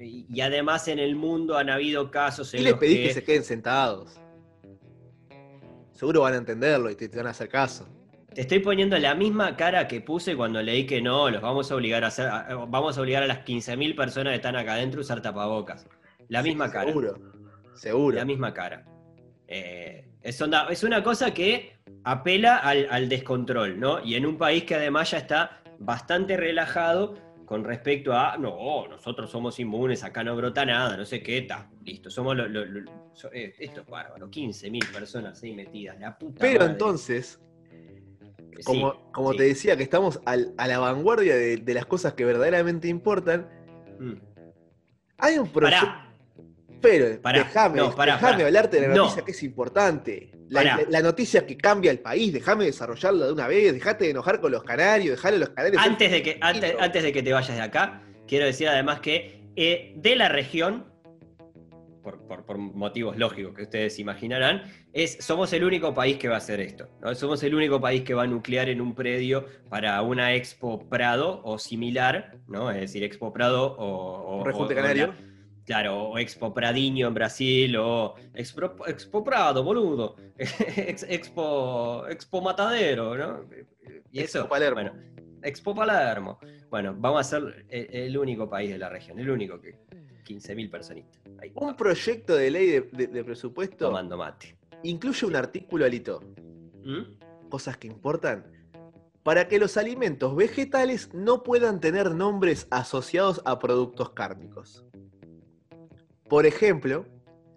y 0.00 0.26
y 0.30 0.40
además 0.40 0.88
en 0.88 0.98
el 0.98 1.16
mundo 1.16 1.58
han 1.58 1.68
habido 1.68 2.10
casos 2.10 2.54
Y 2.54 2.58
en 2.58 2.64
les 2.64 2.72
los 2.72 2.80
pedís 2.80 2.98
que... 2.98 3.02
que 3.08 3.14
se 3.14 3.24
queden 3.24 3.44
sentados. 3.44 4.20
Seguro 5.92 6.22
van 6.22 6.34
a 6.34 6.36
entenderlo 6.38 6.90
y 6.90 6.94
te, 6.94 7.08
te 7.08 7.18
van 7.18 7.26
a 7.26 7.30
hacer 7.30 7.48
caso. 7.48 7.86
Te 8.32 8.42
estoy 8.42 8.60
poniendo 8.60 8.96
la 8.98 9.14
misma 9.14 9.56
cara 9.56 9.88
que 9.88 10.00
puse 10.00 10.36
cuando 10.36 10.62
leí 10.62 10.86
que 10.86 11.02
no, 11.02 11.28
los 11.28 11.42
vamos 11.42 11.70
a 11.70 11.74
obligar 11.74 12.04
a 12.04 12.06
hacer, 12.06 12.30
vamos 12.68 12.96
a 12.96 13.00
obligar 13.00 13.24
a 13.24 13.26
las 13.26 13.44
15.000 13.44 13.96
personas 13.96 14.30
que 14.30 14.36
están 14.36 14.54
acá 14.54 14.74
adentro 14.74 15.00
a 15.00 15.02
usar 15.02 15.20
tapabocas. 15.20 15.86
La 16.28 16.42
misma 16.42 16.66
Sí, 16.66 16.72
cara. 16.72 16.86
Seguro. 16.86 17.18
Seguro. 17.74 18.16
La 18.16 18.24
misma 18.24 18.54
cara. 18.54 18.86
Eh, 19.48 20.09
es, 20.22 20.40
onda- 20.42 20.66
es 20.70 20.82
una 20.84 21.02
cosa 21.02 21.32
que 21.32 21.72
apela 22.04 22.56
al, 22.56 22.86
al 22.90 23.08
descontrol, 23.08 23.78
¿no? 23.78 24.04
Y 24.04 24.14
en 24.14 24.26
un 24.26 24.36
país 24.38 24.64
que 24.64 24.74
además 24.74 25.10
ya 25.10 25.18
está 25.18 25.62
bastante 25.78 26.36
relajado 26.36 27.14
con 27.46 27.64
respecto 27.64 28.12
a, 28.12 28.36
no, 28.36 28.86
nosotros 28.86 29.28
somos 29.30 29.58
inmunes, 29.58 30.04
acá 30.04 30.22
no 30.22 30.36
brota 30.36 30.64
nada, 30.64 30.96
no 30.96 31.04
sé 31.04 31.20
qué, 31.22 31.38
está, 31.38 31.68
listo, 31.84 32.08
somos 32.08 32.36
lo- 32.36 32.46
lo- 32.46 32.64
lo- 32.64 33.10
so- 33.12 33.32
eh, 33.32 33.54
esto 33.58 33.80
es 33.80 33.86
bárbaro, 33.88 34.30
15.000 34.30 34.86
personas 34.92 35.42
ahí 35.42 35.52
metidas, 35.54 35.98
la 35.98 36.16
puta 36.16 36.38
Pero 36.40 36.60
madre. 36.60 36.72
entonces, 36.72 37.40
Sí, 38.58 38.62
como, 38.64 39.10
como 39.12 39.32
sí. 39.32 39.38
te 39.38 39.42
decía, 39.44 39.76
que 39.76 39.82
estamos 39.82 40.20
al- 40.26 40.52
a 40.58 40.68
la 40.68 40.78
vanguardia 40.78 41.34
de, 41.34 41.56
de 41.56 41.74
las 41.74 41.86
cosas 41.86 42.12
que 42.12 42.24
verdaderamente 42.24 42.86
importan, 42.88 43.48
Mm. 43.98 44.14
hay 45.18 45.38
un 45.38 45.48
proyecto. 45.48 45.86
Pero 46.80 47.20
Pará, 47.20 47.38
déjame, 47.40 47.76
no, 47.76 47.94
pará, 47.94 48.14
déjame 48.14 48.32
pará. 48.32 48.46
hablarte 48.46 48.80
de 48.80 48.88
la 48.88 48.94
No. 48.94 49.02
noticia 49.04 49.22
que 49.24 49.30
es 49.32 49.42
importante. 49.42 50.30
La, 50.48 50.60
Pará. 50.62 50.76
la- 50.78 50.90
la 50.90 51.02
noticia 51.02 51.46
que 51.46 51.56
cambia 51.56 51.90
el 51.90 51.98
país, 52.00 52.32
déjame 52.32 52.64
desarrollarla 52.64 53.26
de 53.26 53.32
una 53.32 53.46
vez, 53.46 53.72
dejate 53.72 54.04
de 54.06 54.10
enojar 54.12 54.40
con 54.40 54.50
los 54.52 54.62
canarios, 54.64 55.16
dejale 55.16 55.36
a 55.36 55.40
los 55.40 55.50
canarios. 55.50 55.82
antes 55.84 56.10
de, 56.10 56.22
que, 56.22 56.38
antes, 56.40 57.02
de 57.02 57.12
que 57.12 57.22
te 57.22 57.32
vayas 57.32 57.56
de 57.56 57.62
acá, 57.62 58.02
quiero 58.26 58.46
decir 58.46 58.68
además 58.68 59.00
que 59.00 59.40
eh, 59.56 59.92
de 59.96 60.16
la 60.16 60.28
región, 60.28 60.86
por, 62.02 62.26
por- 62.26 62.46
por 62.46 62.56
motivos 62.56 63.16
lógicos 63.18 63.54
que 63.54 63.62
ustedes 63.64 63.98
imaginarán, 63.98 64.62
es, 64.92 65.18
somos 65.20 65.52
el 65.52 65.64
único 65.64 65.92
país 65.92 66.16
que 66.16 66.28
va 66.28 66.36
a 66.36 66.38
hacer 66.38 66.58
esto. 66.60 66.88
¿no? 67.02 67.14
Somos 67.14 67.42
el 67.42 67.54
único 67.54 67.80
país 67.80 68.02
que 68.02 68.14
va 68.14 68.22
a 68.22 68.26
nuclear 68.26 68.68
en 68.70 68.80
un 68.80 68.94
predio 68.94 69.44
para 69.68 70.00
una 70.02 70.34
Expo 70.34 70.88
Prado 70.88 71.42
o 71.44 71.58
similar, 71.58 72.36
¿no? 72.48 72.70
es 72.70 72.80
decir, 72.80 73.04
Expo 73.04 73.32
Prado 73.32 73.76
o... 73.76 73.84
o- 73.86 74.38
Un 74.40 74.46
rejunte 74.46 74.74
o 74.74 74.76
canario. 74.76 75.14
La- 75.70 75.82
claro, 75.82 76.02
o 76.10 76.18
Expo 76.18 76.52
Pradinho 76.52 77.08
en 77.08 77.14
Brasil, 77.14 77.76
o 77.76 78.14
Expo, 78.34 78.86
Expo 78.86 79.22
Prado, 79.24 79.62
boludo, 79.62 80.16
Ex- 80.38 81.06
Expo, 81.08 82.06
Expo 82.08 82.40
Matadero, 82.42 83.16
¿no? 83.16 83.44
Y 84.12 84.20
eso, 84.20 84.38
Expo 84.40 84.48
Palermo. 84.50 84.74
bueno, 84.74 84.92
Expo 85.42 85.74
Palermo. 85.74 86.38
Bueno, 86.70 86.94
vamos 86.98 87.20
a 87.20 87.24
ser 87.24 87.64
el, 87.68 87.88
el 87.94 88.18
único 88.18 88.48
país 88.48 88.70
de 88.70 88.78
la 88.78 88.88
región, 88.88 89.18
el 89.18 89.30
único 89.30 89.60
que 89.60 89.78
15.000 90.24 90.70
personitas. 90.70 91.20
Ahí, 91.40 91.50
Un 91.54 91.74
proyecto 91.76 92.34
de 92.36 92.50
ley 92.50 92.66
de, 92.66 92.80
de- 92.92 93.06
de 93.08 93.24
presupuesto 93.24 93.86
tomando 93.86 94.16
mate. 94.16 94.56
incluye 94.82 95.26
un 95.26 95.36
artículo, 95.36 95.84
Alito, 95.84 96.20
¿Mm? 96.84 97.48
cosas 97.48 97.76
que 97.76 97.86
importan, 97.88 98.44
para 99.22 99.48
que 99.48 99.58
los 99.58 99.76
alimentos 99.76 100.34
vegetales 100.36 101.12
no 101.14 101.42
puedan 101.42 101.80
tener 101.80 102.14
nombres 102.14 102.66
asociados 102.70 103.42
a 103.44 103.58
productos 103.58 104.10
cárnicos. 104.10 104.84
Por 106.30 106.46
ejemplo, 106.46 107.06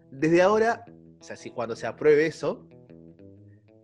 desde 0.09 0.41
ahora, 0.41 0.83
o 1.19 1.23
sea, 1.23 1.35
si 1.35 1.51
cuando 1.51 1.75
se 1.75 1.85
apruebe 1.85 2.25
eso, 2.25 2.67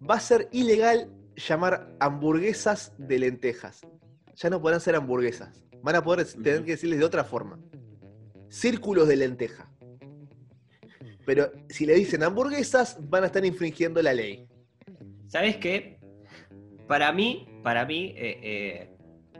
va 0.01 0.15
a 0.15 0.19
ser 0.19 0.49
ilegal 0.51 1.11
llamar 1.35 1.95
hamburguesas 1.99 2.93
de 2.97 3.19
lentejas. 3.19 3.81
Ya 4.35 4.49
no 4.49 4.59
podrán 4.59 4.81
ser 4.81 4.95
hamburguesas. 4.95 5.63
Van 5.83 5.95
a 5.95 6.03
poder 6.03 6.25
tener 6.25 6.65
que 6.65 6.71
decirles 6.71 6.97
de 6.97 7.05
otra 7.05 7.23
forma. 7.23 7.59
Círculos 8.49 9.07
de 9.07 9.17
lenteja. 9.17 9.71
Pero 11.23 11.51
si 11.69 11.85
le 11.85 11.93
dicen 11.93 12.23
hamburguesas, 12.23 12.97
van 12.99 13.23
a 13.23 13.27
estar 13.27 13.45
infringiendo 13.45 14.01
la 14.01 14.15
ley. 14.15 14.47
¿Sabes 15.27 15.57
qué? 15.57 15.99
Para 16.87 17.13
mí, 17.13 17.47
para 17.61 17.85
mí, 17.85 18.15
eh, 18.17 18.39
eh, 18.41 18.97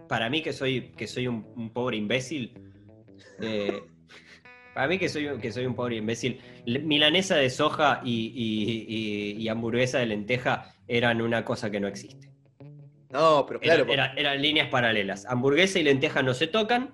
para 0.07 0.29
mí 0.29 0.43
que 0.43 0.53
soy, 0.53 0.91
que 0.91 1.07
soy 1.07 1.27
un, 1.27 1.51
un 1.55 1.73
pobre 1.73 1.97
imbécil, 1.97 2.53
eh, 3.41 3.81
para 4.79 4.87
mí 4.87 4.97
que 4.97 5.09
soy, 5.09 5.27
un- 5.27 5.41
que 5.41 5.51
soy 5.51 5.65
un 5.65 5.75
pobre 5.75 5.97
imbécil, 5.97 6.39
milanesa 6.65 7.35
de 7.35 7.49
soja 7.49 7.99
y, 8.01 8.27
y- 8.33 8.85
y- 8.87 9.31
y 9.43 9.49
hamburguesa 9.49 9.99
de 9.99 10.05
lenteja 10.05 10.73
eran 10.87 11.21
una 11.21 11.43
cosa 11.43 11.69
que 11.69 11.81
no 11.81 11.89
existe. 11.89 12.29
No, 13.09 13.45
pero 13.45 13.59
claro, 13.59 13.85
eran- 13.91 14.17
eran 14.17 14.41
líneas 14.41 14.69
paralelas. 14.69 15.25
Hamburguesa 15.25 15.79
y 15.79 15.83
lenteja 15.83 16.23
no 16.23 16.33
se 16.33 16.47
tocan 16.47 16.91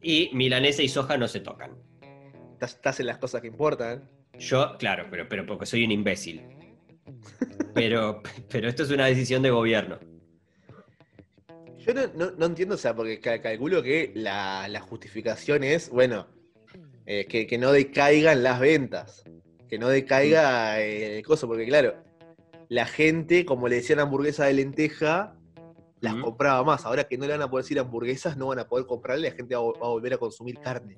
y 0.00 0.30
milanesa 0.32 0.82
y 0.82 0.88
soja 0.88 1.18
no 1.18 1.28
se 1.28 1.40
tocan. 1.40 1.72
estás, 2.54 2.76
estás 2.76 3.00
en 3.00 3.06
las 3.08 3.18
cosas 3.18 3.42
que 3.42 3.48
importan. 3.48 4.08
Yo, 4.38 4.74
claro, 4.78 5.08
pero, 5.10 5.28
pero 5.28 5.44
porque 5.44 5.66
soy 5.66 5.84
un 5.84 5.90
imbécil. 5.92 6.40
Pero, 7.74 8.22
pero 8.50 8.66
esto 8.70 8.84
es 8.84 8.90
una 8.90 9.04
decisión 9.04 9.42
de 9.42 9.50
gobierno. 9.50 9.98
Yo 11.80 11.92
no, 11.92 12.06
no- 12.14 12.30
no 12.30 12.46
entiendo, 12.46 12.76
o 12.76 12.78
sea, 12.78 12.94
porque 12.96 13.20
ca- 13.20 13.42
calculo 13.42 13.82
que 13.82 14.10
la, 14.14 14.68
la 14.68 14.80
justificación 14.80 15.64
es, 15.64 15.90
bueno, 15.90 16.28
eh, 17.20 17.26
que, 17.26 17.46
que 17.46 17.58
no 17.58 17.72
decaigan 17.72 18.42
las 18.42 18.58
ventas, 18.58 19.24
que 19.68 19.78
no 19.78 19.88
decaiga 19.88 20.80
eh, 20.80 21.18
el 21.18 21.24
coso, 21.24 21.46
porque 21.46 21.66
claro, 21.66 21.94
la 22.68 22.86
gente, 22.86 23.44
como 23.44 23.68
le 23.68 23.76
decían 23.76 24.00
hamburguesa 24.00 24.46
de 24.46 24.54
lenteja, 24.54 25.34
las 26.00 26.14
compraba 26.16 26.64
más. 26.64 26.84
Ahora 26.84 27.04
que 27.04 27.16
no 27.18 27.26
le 27.26 27.32
van 27.32 27.42
a 27.42 27.50
poder 27.50 27.64
decir 27.64 27.78
hamburguesas, 27.78 28.36
no 28.36 28.46
van 28.48 28.58
a 28.58 28.66
poder 28.66 28.86
comprarle, 28.86 29.28
la 29.28 29.34
gente 29.36 29.54
va, 29.54 29.60
a 29.60 29.64
vol- 29.64 29.80
va 29.80 29.86
a 29.86 29.90
volver 29.90 30.14
a 30.14 30.18
consumir 30.18 30.58
carne. 30.58 30.96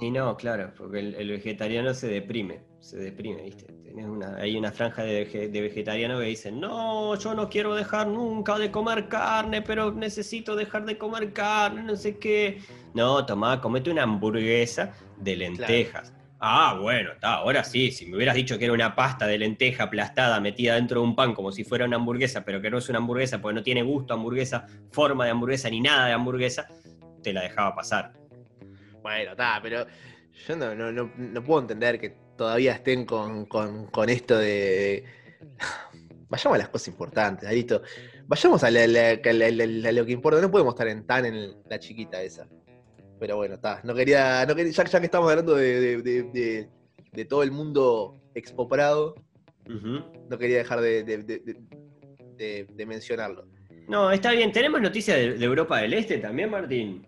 Y 0.00 0.10
no, 0.10 0.36
claro, 0.36 0.72
porque 0.76 0.98
el, 0.98 1.14
el 1.14 1.30
vegetariano 1.30 1.94
se 1.94 2.08
deprime, 2.08 2.62
se 2.80 2.98
deprime, 2.98 3.42
¿viste? 3.42 3.66
Tenés 3.84 4.06
una, 4.06 4.36
hay 4.36 4.56
una 4.56 4.72
franja 4.72 5.04
de, 5.04 5.24
de 5.24 5.60
vegetarianos 5.60 6.20
que 6.20 6.26
dicen, 6.26 6.58
no, 6.58 7.14
yo 7.14 7.32
no 7.32 7.48
quiero 7.48 7.76
dejar 7.76 8.08
nunca 8.08 8.58
de 8.58 8.72
comer 8.72 9.08
carne, 9.08 9.62
pero 9.62 9.92
necesito 9.92 10.56
dejar 10.56 10.84
de 10.84 10.98
comer 10.98 11.32
carne, 11.32 11.84
no 11.84 11.94
sé 11.94 12.18
qué. 12.18 12.58
No, 12.92 13.24
tomá, 13.24 13.60
comete 13.60 13.90
una 13.90 14.02
hamburguesa 14.02 14.94
de 15.24 15.36
lentejas. 15.36 16.12
Ah, 16.46 16.78
bueno, 16.80 17.12
está, 17.12 17.34
ahora 17.36 17.64
sí, 17.64 17.90
si 17.90 18.04
me 18.06 18.16
hubieras 18.16 18.34
dicho 18.34 18.58
que 18.58 18.64
era 18.66 18.74
una 18.74 18.94
pasta 18.94 19.26
de 19.26 19.38
lenteja 19.38 19.84
aplastada 19.84 20.40
metida 20.40 20.74
dentro 20.74 21.00
de 21.00 21.06
un 21.06 21.16
pan 21.16 21.32
como 21.34 21.50
si 21.52 21.64
fuera 21.64 21.86
una 21.86 21.96
hamburguesa, 21.96 22.44
pero 22.44 22.60
que 22.60 22.70
no 22.70 22.78
es 22.78 22.88
una 22.90 22.98
hamburguesa 22.98 23.40
porque 23.40 23.54
no 23.54 23.62
tiene 23.62 23.82
gusto 23.82 24.12
a 24.12 24.16
hamburguesa, 24.16 24.66
forma 24.90 25.24
de 25.24 25.30
hamburguesa 25.30 25.70
ni 25.70 25.80
nada 25.80 26.06
de 26.06 26.12
hamburguesa, 26.12 26.68
te 27.22 27.32
la 27.32 27.42
dejaba 27.42 27.74
pasar. 27.74 28.12
Bueno, 29.02 29.30
está, 29.30 29.58
pero 29.62 29.86
yo 30.46 30.56
no, 30.56 30.74
no, 30.74 30.92
no, 30.92 31.10
no 31.16 31.42
puedo 31.44 31.60
entender 31.62 31.98
que 31.98 32.10
todavía 32.36 32.72
estén 32.72 33.06
con, 33.06 33.46
con, 33.46 33.86
con 33.86 34.08
esto 34.10 34.36
de. 34.36 35.04
Vayamos 36.28 36.56
a 36.56 36.58
las 36.58 36.68
cosas 36.68 36.88
importantes, 36.88 37.50
listo. 37.50 37.82
Vayamos 38.26 38.64
a, 38.64 38.70
la- 38.70 38.86
lo 39.92 40.04
que 40.06 40.12
importa. 40.12 40.40
No 40.40 40.50
podemos 40.50 40.74
estar 40.74 40.88
en, 40.88 41.06
tan 41.06 41.24
en 41.26 41.54
la 41.68 41.78
chiquita 41.78 42.20
esa. 42.22 42.46
Pero 43.24 43.36
bueno, 43.36 43.54
está. 43.54 43.80
No 43.84 43.94
quería. 43.94 44.44
No 44.44 44.54
quería 44.54 44.70
ya, 44.72 44.84
ya 44.84 45.00
que 45.00 45.06
estamos 45.06 45.30
hablando 45.30 45.54
de, 45.54 45.80
de- 45.80 46.02
de- 46.02 46.22
de- 46.24 46.68
de 47.10 47.24
todo 47.24 47.42
el 47.42 47.52
mundo 47.52 48.20
expoprado, 48.34 49.14
no 49.66 50.36
quería 50.36 50.58
dejar 50.58 50.82
de, 50.82 51.02
de- 51.04 52.84
mencionarlo. 52.84 53.46
No, 53.88 54.10
está 54.10 54.32
bien. 54.32 54.52
¿Tenemos 54.52 54.78
noticias 54.82 55.16
de, 55.16 55.38
de 55.38 55.44
Europa 55.46 55.78
del 55.78 55.94
Este 55.94 56.18
también, 56.18 56.50
Martín? 56.50 57.06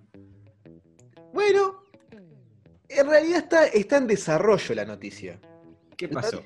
Bueno, 1.34 1.82
en 2.88 3.06
realidad 3.10 3.40
está, 3.40 3.66
está 3.66 3.98
en 3.98 4.06
desarrollo 4.06 4.74
la 4.74 4.86
noticia. 4.86 5.38
¿Qué 5.98 6.08
pasó? 6.08 6.42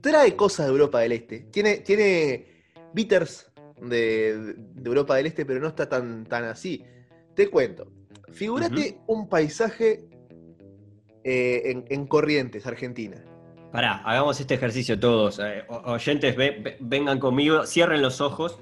Trae 0.00 0.34
cosas 0.34 0.66
de 0.66 0.72
Europa 0.72 0.98
del 0.98 1.12
Este. 1.12 1.46
Tiene, 1.52 1.76
tiene 1.76 2.64
bitters 2.92 3.52
de, 3.80 4.54
de 4.56 4.88
Europa 4.88 5.14
del 5.14 5.26
Este, 5.26 5.46
pero 5.46 5.60
no 5.60 5.68
está 5.68 5.88
tan, 5.88 6.24
tan 6.24 6.42
así. 6.42 6.84
Te 7.38 7.48
cuento. 7.48 7.86
Figúrate 8.32 8.98
un 9.06 9.28
paisaje 9.28 10.08
eh, 11.22 11.62
en, 11.66 11.84
en 11.88 12.06
Corrientes, 12.08 12.66
Argentina. 12.66 13.24
Pará, 13.70 13.98
hagamos 13.98 14.40
este 14.40 14.54
ejercicio 14.54 14.98
todos. 14.98 15.38
eh, 15.38 15.62
oyentes, 15.84 16.34
ve- 16.34 16.58
ve- 16.60 16.76
vengan 16.80 17.20
conmigo, 17.20 17.64
cierren 17.64 18.02
los 18.02 18.20
ojos, 18.20 18.58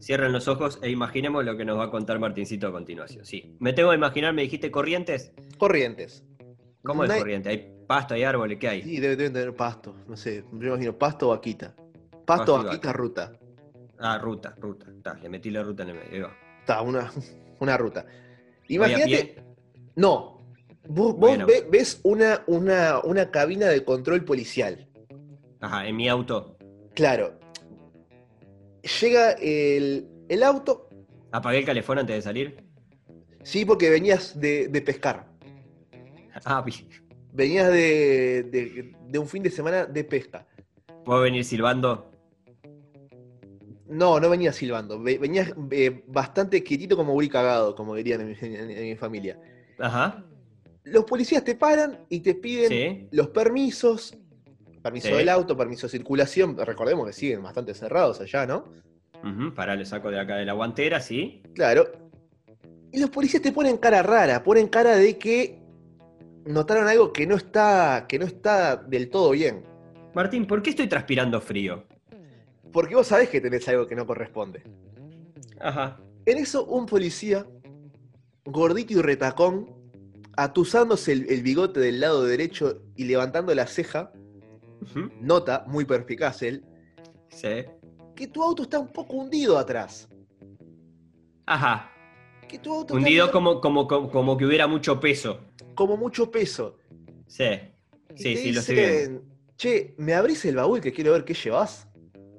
cierren 0.00 0.30
los 0.30 0.46
ojos 0.46 0.78
e 0.82 0.88
imaginemos 0.90 1.44
lo 1.44 1.56
que 1.56 1.64
nos 1.64 1.76
va 1.76 1.86
a 1.86 1.90
contar 1.90 2.20
Martincito 2.20 2.68
a 2.68 2.70
continuación. 2.70 3.24
Sí, 3.24 3.56
me 3.58 3.72
tengo 3.72 3.90
que 3.90 3.96
imaginar, 3.96 4.32
me 4.34 4.42
dijiste 4.42 4.70
corrientes. 4.70 5.32
Corrientes. 5.58 6.24
¿Cómo 6.84 7.00
No 7.02 7.06
es 7.06 7.10
hay- 7.14 7.18
corriente? 7.18 7.48
¿Hay 7.48 7.74
pasto, 7.88 8.14
hay 8.14 8.22
árboles? 8.22 8.56
¿Qué 8.60 8.68
hay? 8.68 8.82
Sí, 8.84 9.00
debe- 9.00 9.16
deben 9.16 9.32
tener 9.32 9.56
pasto. 9.56 9.96
No 10.06 10.16
sé, 10.16 10.44
yo 10.52 10.58
me 10.58 10.66
imagino 10.68 10.96
pasto 10.96 11.26
o 11.26 11.30
vaquita. 11.30 11.74
Pasto, 12.24 12.24
Pasto 12.24 12.54
vaquita, 12.58 12.86
vaca. 12.86 12.92
ruta. 12.92 13.32
Ah, 13.98 14.16
ruta, 14.18 14.54
ruta. 14.60 14.86
Está, 14.96 15.14
le 15.14 15.28
metí 15.28 15.50
la 15.50 15.64
ruta 15.64 15.82
en 15.82 15.88
el 15.88 15.96
medio. 15.96 16.30
Está, 16.60 16.82
una, 16.82 17.10
una 17.62 17.76
ruta. 17.76 18.04
¿Voy 18.04 18.76
a 18.76 18.88
Imagínate. 18.88 19.36
No. 19.96 20.38
Vos, 20.88 21.14
Bueno. 21.16 21.46
ves 21.70 22.00
una, 22.02 22.42
una, 22.46 23.00
una 23.04 23.30
cabina 23.30 23.68
de 23.68 23.84
control 23.84 24.24
policial. 24.24 24.88
Ajá, 25.60 25.86
en 25.86 25.96
mi 25.96 26.08
auto. 26.08 26.56
Claro. 26.94 27.38
Llega 29.00 29.32
el, 29.32 30.08
el 30.28 30.42
auto. 30.42 30.88
¿Apagué 31.30 31.58
el 31.58 31.64
calefón 31.64 31.98
antes 31.98 32.16
de 32.16 32.22
salir? 32.22 32.56
Sí, 33.44 33.64
porque 33.64 33.90
venías 33.90 34.38
de, 34.38 34.68
de 34.68 34.82
pescar. 34.82 35.28
Ah, 36.44 36.62
bien. 36.62 36.88
Venías 37.32 37.68
de, 37.70 38.42
de- 38.50 38.92
de 39.08 39.18
un 39.18 39.26
fin 39.28 39.42
de 39.42 39.50
semana 39.50 39.84
de 39.86 40.04
pesca. 40.04 40.46
¿Puedo 41.04 41.20
venir 41.22 41.44
silbando? 41.44 42.10
No, 43.92 44.18
no 44.18 44.30
venías 44.30 44.56
silbando. 44.56 45.00
ve- 45.00 45.18
Venías 45.18 45.52
eh, 45.70 46.02
bastante 46.06 46.62
quietito 46.64 46.96
como 46.96 47.12
guri 47.12 47.28
cagado, 47.28 47.74
como 47.74 47.94
dirían 47.94 48.22
en 48.22 48.28
mi, 48.28 48.36
en- 48.40 48.70
en 48.70 48.82
mi 48.84 48.96
familia. 48.96 49.38
Ajá, 49.78 50.24
Los 50.84 51.04
policías 51.04 51.44
te 51.44 51.54
paran 51.54 52.06
y 52.08 52.20
te 52.20 52.34
piden 52.34 52.68
sí. 52.68 53.08
los 53.12 53.28
permisos. 53.28 54.16
Permiso 54.82 55.08
Sí. 55.08 55.14
del 55.14 55.28
auto, 55.28 55.56
permiso 55.56 55.86
de 55.86 55.90
circulación. 55.92 56.56
Recordemos 56.56 57.06
que 57.06 57.12
siguen 57.12 57.42
bastante 57.42 57.72
cerrados 57.74 58.20
allá, 58.20 58.46
¿no? 58.46 58.64
Ujú, 59.22 59.54
pará, 59.54 59.76
le 59.76 59.84
saco 59.84 60.10
de 60.10 60.18
acá 60.18 60.36
de 60.36 60.44
la 60.44 60.54
guantera, 60.54 60.98
sí. 61.00 61.40
Claro. 61.54 61.86
Y 62.90 62.98
los 63.00 63.10
policías 63.10 63.40
te 63.42 63.52
ponen 63.52 63.76
cara 63.76 64.02
rara, 64.02 64.42
ponen 64.42 64.66
cara 64.68 64.96
de 64.96 65.16
que 65.18 65.60
notaron 66.46 66.88
algo 66.88 67.12
que 67.12 67.26
no 67.26 67.36
está, 67.36 68.06
que 68.08 68.18
no 68.18 68.26
está 68.26 68.74
del 68.76 69.08
todo 69.08 69.30
bien. 69.30 69.62
Martín, 70.14 70.46
¿por 70.46 70.62
qué 70.62 70.70
estoy 70.70 70.88
transpirando 70.88 71.40
frío? 71.40 71.84
Porque 72.72 72.94
vos 72.94 73.06
sabés 73.06 73.28
que 73.28 73.40
tenés 73.40 73.68
algo 73.68 73.86
que 73.86 73.94
no 73.94 74.06
corresponde. 74.06 74.62
Ajá. 75.60 76.00
En 76.24 76.38
eso, 76.38 76.64
un 76.64 76.86
policía, 76.86 77.46
gordito 78.44 78.94
y 78.94 79.02
retacón, 79.02 79.70
atusándose 80.36 81.12
el, 81.12 81.26
el 81.30 81.42
bigote 81.42 81.80
del 81.80 82.00
lado 82.00 82.24
derecho 82.24 82.82
y 82.96 83.04
levantando 83.04 83.54
la 83.54 83.66
ceja, 83.66 84.12
nota, 85.20 85.64
muy 85.68 85.84
perspicaz 85.84 86.42
él, 86.42 86.64
Sí. 87.28 87.64
que 88.16 88.26
tu 88.26 88.42
auto 88.42 88.64
está 88.64 88.78
un 88.78 88.88
poco 88.88 89.16
hundido 89.16 89.58
atrás. 89.58 90.08
Ajá. 91.46 91.90
Que 92.48 92.58
tu 92.58 92.72
auto 92.74 92.94
Hundido 92.94 93.24
está 93.26 93.32
como, 93.32 93.60
como, 93.60 93.86
como, 93.88 94.10
como 94.10 94.36
que 94.36 94.44
hubiera 94.44 94.66
mucho 94.66 95.00
peso. 95.00 95.40
como 95.74 95.96
mucho 95.96 96.30
peso. 96.30 96.78
Sí. 97.26 97.44
Y 98.14 98.22
Sí, 98.22 98.34
te 98.34 98.36
sí, 98.36 98.52
lo 98.52 98.60
estoy 98.60 98.74
viendo. 98.76 99.22
Che, 99.56 99.94
¿me 99.96 100.12
abrís 100.14 100.44
el 100.44 100.56
baúl 100.56 100.80
que 100.80 100.92
quiero 100.92 101.12
ver 101.12 101.24
qué 101.24 101.32
llevas? 101.34 101.88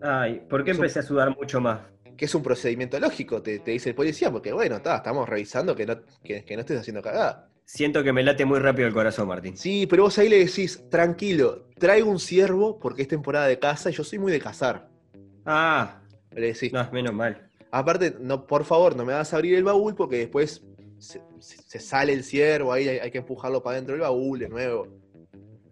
Ay, 0.06 0.42
¿por 0.50 0.64
qué 0.66 0.72
empecé 0.72 1.00
a 1.00 1.04
sudar 1.04 1.34
mucho 1.36 1.62
más? 1.62 1.80
Que 2.18 2.26
es 2.26 2.36
un 2.36 2.44
procedimiento 2.44 3.00
lógico, 3.00 3.42
te, 3.42 3.60
te 3.60 3.72
dice 3.72 3.90
el 3.90 3.96
policía, 3.96 4.30
porque 4.32 4.52
bueno, 4.52 4.76
está, 4.76 4.98
estamos 4.98 5.28
revisando 5.28 5.76
que 5.76 5.86
no, 5.86 5.96
que, 6.24 6.44
que 6.44 6.56
no 6.56 6.60
estés 6.60 6.80
haciendo 6.80 7.02
cagada. 7.02 7.50
Siento 7.66 8.04
que 8.04 8.12
me 8.12 8.22
late 8.22 8.44
muy 8.44 8.60
rápido 8.60 8.88
el 8.90 8.94
corazón, 8.94 9.30
Martín. 9.30 9.56
Sí, 9.56 9.88
pero 9.88 10.04
vos 10.04 10.18
ahí 10.20 10.28
le 10.28 10.40
decís, 10.40 10.84
tranquilo, 10.90 11.70
traigo 11.80 12.12
un 12.12 12.20
ciervo 12.20 12.78
porque 12.80 13.04
es 13.04 13.08
temporada 13.08 13.48
de 13.48 13.58
caza 13.58 13.90
y 13.90 13.94
yo 13.94 14.04
soy 14.04 14.20
muy 14.20 14.32
de 14.34 14.40
cazar. 14.42 14.90
Ah, 15.46 16.02
Le 16.32 16.48
decís, 16.48 16.74
no, 16.74 16.88
menos 16.92 17.14
mal. 17.14 17.50
aparte, 17.72 18.16
no, 18.20 18.46
por 18.46 18.66
favor, 18.66 18.96
no 18.98 19.06
me 19.06 19.14
vas 19.14 19.34
a 19.34 19.38
abrir 19.38 19.56
el 19.56 19.64
baúl 19.64 19.96
porque 19.96 20.18
después 20.18 20.62
se, 21.00 21.22
se- 21.40 21.62
se 21.64 21.80
sale 21.80 22.12
el 22.12 22.24
ciervo, 22.26 22.74
ahí 22.74 22.90
hay, 22.90 22.98
hay 23.00 23.12
que 23.12 23.20
empujarlo 23.20 23.64
para 23.64 23.78
dentro 23.78 23.94
del 23.94 24.02
baúl 24.02 24.40
de 24.40 24.50
nuevo. 24.50 24.88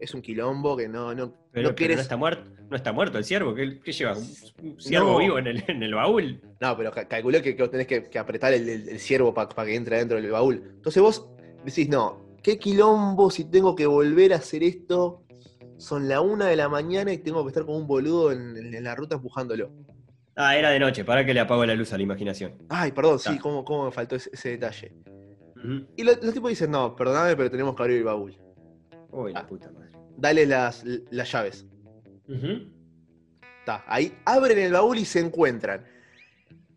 Es 0.01 0.15
un 0.15 0.21
quilombo 0.23 0.75
que 0.75 0.87
no, 0.89 1.13
no, 1.13 1.13
Pero, 1.13 1.29
no 1.29 1.35
pero 1.51 1.75
querés. 1.75 1.97
no 1.97 2.01
está 2.01 2.17
muerto. 2.17 2.49
No 2.69 2.75
está 2.75 2.91
muerto 2.91 3.17
el 3.19 3.23
ciervo. 3.23 3.53
¿Qué, 3.53 3.79
qué 3.79 3.91
lleva? 3.91 4.17
¿Un, 4.17 4.79
ciervo 4.79 5.11
No. 5.13 5.17
vivo 5.19 5.37
en 5.37 5.45
el, 5.47 5.63
en 5.67 5.83
el 5.83 5.93
baúl? 5.93 6.41
No, 6.59 6.75
pero 6.75 6.91
ca- 6.91 7.07
calculé 7.07 7.41
que, 7.41 7.55
que 7.55 7.61
vos 7.61 7.69
tenés 7.71 7.85
que, 7.85 8.03
que 8.09 8.17
apretar 8.17 8.51
el, 8.53 8.67
el- 8.67 8.89
el 8.89 8.99
ciervo 8.99 9.31
para 9.33 9.47
que 9.63 9.75
entre 9.75 9.97
dentro 9.99 10.19
del 10.19 10.31
baúl. 10.31 10.55
Entonces 10.75 11.01
vos 11.03 11.29
decís, 11.63 11.87
no, 11.87 12.35
qué 12.41 12.57
quilombo 12.57 13.29
si 13.29 13.45
tengo 13.45 13.75
que 13.75 13.85
volver 13.85 14.33
a 14.33 14.37
hacer 14.37 14.63
esto. 14.63 15.23
Son 15.77 16.07
la 16.07 16.21
una 16.21 16.47
de 16.47 16.55
la 16.55 16.67
mañana 16.69 17.11
y 17.13 17.19
tengo 17.19 17.43
que 17.43 17.49
estar 17.49 17.63
como 17.65 17.77
un 17.77 17.85
boludo 17.87 18.31
en, 18.31 18.57
en- 18.57 18.73
en 18.73 18.83
la 18.83 18.95
ruta 18.95 19.15
empujándolo. 19.15 19.71
Ah, 20.35 20.57
era 20.57 20.71
de 20.71 20.79
noche. 20.79 21.03
Para 21.05 21.23
que 21.25 21.33
le 21.33 21.41
apago 21.41 21.63
la 21.65 21.75
luz 21.75 21.93
a 21.93 21.97
la 21.97 22.03
imaginación. 22.03 22.53
Ay, 22.69 22.91
perdón, 22.91 23.19
sí, 23.19 23.37
cómo, 23.37 23.63
cómo 23.63 23.85
me 23.85 23.91
faltó 23.91 24.15
ese, 24.15 24.31
ese 24.33 24.49
detalle. 24.49 24.93
Y 25.95 26.03
lo- 26.03 26.13
los 26.23 26.33
tipos 26.33 26.49
dicen, 26.49 26.71
no, 26.71 26.95
perdóname, 26.95 27.35
pero 27.35 27.51
tenemos 27.51 27.75
que 27.75 27.83
abrir 27.83 27.97
el 27.97 28.03
baúl. 28.05 28.35
Uy, 29.11 29.33
la 29.33 29.39
Ah. 29.41 29.47
puta 29.47 29.71
madre. 29.71 29.89
Dale 30.17 30.45
las, 30.45 30.83
las 31.09 31.31
llaves. 31.31 31.65
Ujú. 32.27 32.71
Está, 33.59 33.83
ahí 33.87 34.17
abren 34.25 34.57
el 34.59 34.71
baúl 34.73 34.97
y 34.97 35.05
se 35.05 35.19
encuentran 35.19 35.85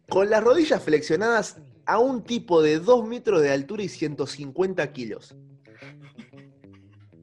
con 0.09 0.29
las 0.31 0.42
rodillas 0.44 0.83
flexionadas 0.83 1.61
a 1.87 1.99
un 1.99 2.23
tipo 2.25 2.62
de 2.62 2.79
2 2.79 3.07
metros 3.07 3.40
de 3.42 3.51
altura 3.51 3.83
y 3.83 3.88
150 3.88 4.92
kilos. 4.92 5.35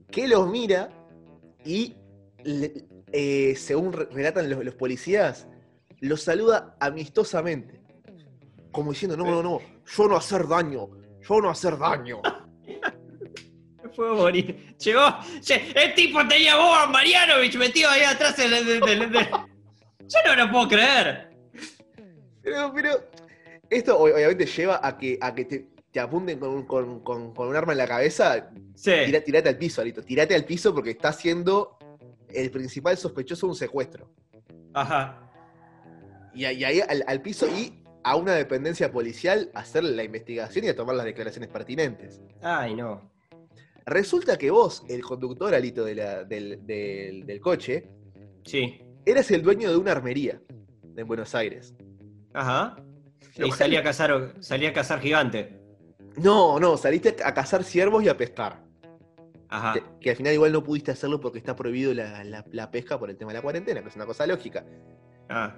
Que 0.09 0.27
los 0.27 0.49
mira 0.49 0.89
y, 1.63 1.95
le- 2.43 2.85
eh, 3.11 3.55
según 3.55 3.93
re- 3.93 4.05
relatan 4.11 4.49
los, 4.49 4.63
los 4.65 4.75
policías, 4.75 5.47
los 5.99 6.21
saluda 6.23 6.75
amistosamente. 6.79 7.81
Como 8.71 8.91
diciendo, 8.91 9.15
no, 9.17 9.25
no, 9.25 9.43
no, 9.43 9.59
yo 9.85 10.07
no 10.07 10.15
hacer 10.15 10.47
daño, 10.47 10.89
yo 11.21 11.41
no 11.41 11.49
hacer 11.49 11.77
daño. 11.77 12.21
Puedo 13.95 14.15
morir. 14.15 14.75
Llegó. 14.79 15.01
lle- 15.41 15.71
El 15.75 15.93
tipo 15.95 16.25
tenía 16.27 16.55
boba 16.55 16.87
Marianovich 16.87 17.55
metido 17.57 17.89
ahí 17.89 18.01
atrás 18.03 18.35
Yo 18.37 20.19
no 20.25 20.35
lo 20.35 20.51
puedo 20.51 20.67
creer. 20.69 21.29
Pero, 22.41 22.71
pero 22.73 23.09
esto 23.69 23.99
ob- 23.99 24.13
obviamente 24.13 24.45
lleva 24.45 24.79
a 24.81 24.97
que, 24.97 25.17
a 25.21 25.33
que 25.35 25.45
te, 25.45 25.67
te 25.91 25.99
apunten 25.99 26.39
con, 26.39 26.49
un- 26.49 26.65
con- 26.65 26.99
con- 27.01 27.33
con 27.33 27.47
un 27.47 27.55
arma 27.55 27.71
en 27.73 27.77
la 27.77 27.87
cabeza 27.87 28.49
Sí. 28.75 28.91
Tira- 29.05 29.23
tirate 29.23 29.49
al 29.49 29.57
piso, 29.57 29.81
Alito. 29.81 30.01
Tirate 30.01 30.33
al 30.33 30.43
piso 30.45 30.73
porque 30.73 30.91
está 30.91 31.13
siendo 31.13 31.77
el 32.29 32.49
principal 32.49 32.97
sospechoso 32.97 33.45
de 33.45 33.49
un 33.51 33.55
secuestro. 33.55 34.09
Ajá. 34.73 35.29
Y, 36.33 36.45
ahí- 36.45 36.57
y 36.57 36.63
ahí 36.63 36.81
al, 36.81 37.03
al 37.05 37.21
piso 37.21 37.47
y 37.47 37.83
a 38.03 38.15
una 38.15 38.33
dependencia 38.33 38.91
policial 38.91 39.51
a 39.53 39.59
hacer 39.59 39.83
la 39.83 40.03
investigación 40.03 40.65
y 40.65 40.69
a 40.69 40.75
tomar 40.75 40.95
las 40.95 41.05
declaraciones 41.05 41.49
pertinentes. 41.49 42.19
Ay, 42.41 42.73
no. 42.73 43.10
Resulta 43.85 44.37
que 44.37 44.51
vos, 44.51 44.83
el 44.89 45.01
conductor, 45.01 45.53
Alito, 45.53 45.83
de 45.85 45.95
la- 45.95 46.23
del, 46.23 46.65
del- 46.65 47.25
del 47.25 47.39
coche, 47.39 47.89
Sí. 48.45 48.79
eras 49.05 49.29
el 49.31 49.41
dueño 49.41 49.69
de 49.71 49.77
una 49.77 49.91
armería 49.91 50.41
en 50.95 51.07
Buenos 51.07 51.33
Aires. 51.35 51.73
Ajá. 52.33 52.75
Lo 53.37 53.47
Y 53.47 53.51
salía 53.51 53.79
a 53.79 53.83
cazar, 53.83 54.35
salía 54.39 54.69
a 54.69 54.73
cazar 54.73 54.99
gigante. 54.99 55.59
No, 56.17 56.59
no, 56.59 56.77
saliste 56.77 57.15
a 57.23 57.33
cazar 57.33 57.63
ciervos 57.63 58.03
y 58.03 58.09
a 58.09 58.17
pescar. 58.17 58.63
Ajá. 59.49 59.73
Que, 59.73 59.83
que 59.99 60.09
al 60.11 60.15
final 60.15 60.33
igual 60.33 60.51
no 60.51 60.63
pudiste 60.63 60.91
hacerlo 60.91 61.19
porque 61.19 61.37
está 61.39 61.55
prohibido 61.55 61.93
la, 61.93 62.23
la- 62.23 62.45
la 62.51 62.71
pesca 62.71 62.99
por 62.99 63.09
el 63.09 63.17
tema 63.17 63.31
de 63.31 63.37
la 63.39 63.41
cuarentena, 63.41 63.81
que 63.81 63.89
es 63.89 63.95
una 63.95 64.05
cosa 64.05 64.25
lógica. 64.27 64.65
Ah. 65.29 65.55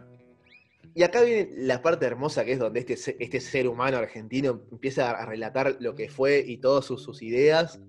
Y 0.95 1.01
acá 1.03 1.21
viene 1.21 1.49
la 1.55 1.81
parte 1.81 2.05
hermosa 2.05 2.45
que 2.45 2.53
es 2.53 2.59
donde 2.59 2.79
este, 2.81 2.93
este 3.23 3.39
ser 3.39 3.67
humano 3.67 3.97
argentino 3.97 4.61
empieza 4.71 5.09
a 5.11 5.25
relatar 5.25 5.77
lo 5.79 5.95
que 5.95 6.09
fue 6.09 6.43
y 6.45 6.57
todas 6.57 6.85
sus, 6.85 7.01
sus 7.01 7.21
ideas, 7.23 7.79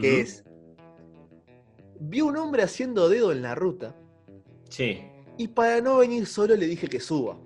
que 0.00 0.20
es, 0.20 0.44
vi 2.00 2.20
un 2.20 2.36
hombre 2.36 2.62
haciendo 2.62 3.08
dedo 3.08 3.32
en 3.32 3.42
la 3.42 3.54
ruta 3.54 3.96
Sí. 4.68 5.00
y 5.36 5.48
para 5.48 5.80
no 5.80 5.98
venir 5.98 6.26
solo 6.26 6.54
le 6.56 6.66
dije 6.66 6.86
que 6.88 7.00
suba. 7.00 7.38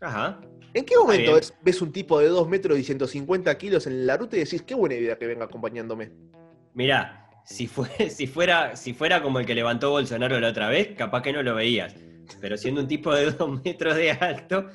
Ajá. 0.00 0.40
¿En 0.74 0.84
qué 0.84 0.96
momento 0.96 1.34
ves, 1.34 1.54
ves 1.62 1.80
un 1.80 1.90
tipo 1.90 2.18
de 2.18 2.28
2 2.28 2.48
metros 2.48 2.78
y 2.78 2.84
150 2.84 3.56
kilos 3.56 3.86
en 3.86 4.06
la 4.06 4.16
ruta 4.16 4.36
y 4.36 4.40
decís, 4.40 4.62
qué 4.62 4.74
buena 4.74 4.94
idea 4.94 5.16
que 5.16 5.26
venga 5.26 5.44
acompañándome? 5.46 6.12
Mirá, 6.74 7.26
si, 7.46 7.66
fue, 7.66 7.88
si, 8.10 8.26
fuera, 8.26 8.76
si 8.76 8.92
fuera 8.92 9.22
como 9.22 9.38
el 9.40 9.46
que 9.46 9.54
levantó 9.54 9.90
Bolsonaro 9.90 10.38
la 10.38 10.48
otra 10.48 10.68
vez, 10.68 10.94
capaz 10.96 11.22
que 11.22 11.32
no 11.32 11.42
lo 11.42 11.54
veías. 11.54 11.94
Pero 12.40 12.56
siendo 12.56 12.80
un 12.82 12.88
tipo 12.88 13.14
de 13.14 13.30
dos 13.30 13.62
metros 13.64 13.96
de 13.96 14.10
alto, 14.10 14.66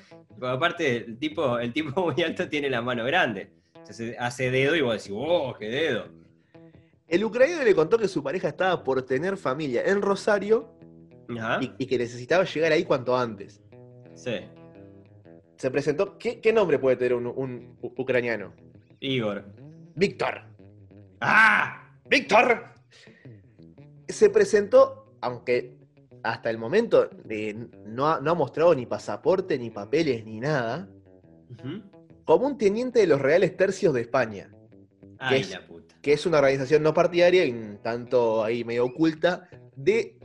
aparte 0.42 0.98
el 0.98 1.18
tipo, 1.20 1.60
el 1.60 1.72
tipo 1.74 2.02
muy 2.12 2.24
alto 2.24 2.48
tiene 2.50 2.70
la 2.70 2.82
mano 2.82 3.04
grande. 3.06 3.52
Entonces 3.76 4.16
hace 4.20 4.50
dedo 4.50 4.76
y 4.76 4.82
vos 4.82 4.94
decís, 4.94 5.12
¡wow, 5.12 5.54
qué 5.60 5.70
dedo! 5.70 6.21
El 7.12 7.26
ucraniano 7.26 7.66
le 7.66 7.76
contó 7.76 7.98
que 7.98 8.08
su 8.08 8.24
pareja 8.24 8.48
estaba 8.48 8.86
por 8.86 9.02
tener 9.02 9.36
familia 9.36 9.84
en 9.86 10.02
Rosario 10.02 10.74
y, 11.60 11.72
y 11.78 11.86
que 11.86 11.98
necesitaba 11.98 12.46
llegar 12.46 12.72
ahí 12.72 12.86
cuanto 12.86 13.18
antes. 13.18 13.62
Sí. 14.14 14.40
Se 15.58 15.70
presentó, 15.70 16.18
¿qué, 16.18 16.40
qué 16.40 16.54
nombre 16.54 16.80
puede 16.80 16.96
tener 16.96 17.14
un, 17.14 17.78
ucraniano? 17.82 18.54
Igor. 19.02 19.44
Víctor. 19.94 20.42
¡Ah! 21.20 22.00
¡Víctor! 22.10 22.64
Se 24.08 24.30
presentó, 24.30 25.14
aunque 25.20 25.78
hasta 26.24 26.50
el 26.50 26.58
momento 26.58 27.10
eh, 27.28 27.54
no, 27.88 28.08
ha, 28.08 28.22
no 28.22 28.32
ha 28.32 28.36
mostrado 28.36 28.74
ni 28.74 28.86
pasaporte, 28.86 29.60
ni 29.60 29.70
papeles, 29.70 30.26
ni 30.26 30.40
nada, 30.40 30.88
como 32.24 32.48
un 32.48 32.58
teniente 32.58 33.00
de 33.00 33.08
los 33.08 33.22
Reales 33.22 33.58
Tercios 33.58 33.94
de 33.94 34.00
España, 34.00 34.50
Ay, 35.22 35.42
es? 35.42 35.52
la 35.52 35.66
puta. 35.66 35.96
que 36.02 36.14
es 36.14 36.26
una 36.26 36.40
organización 36.40 36.82
no 36.82 36.94
partidaria, 36.94 37.46
y 37.46 37.78
tanto 37.84 38.44
ahí 38.44 38.64
medio 38.64 38.86
oculta, 38.86 39.48
de 39.76 40.18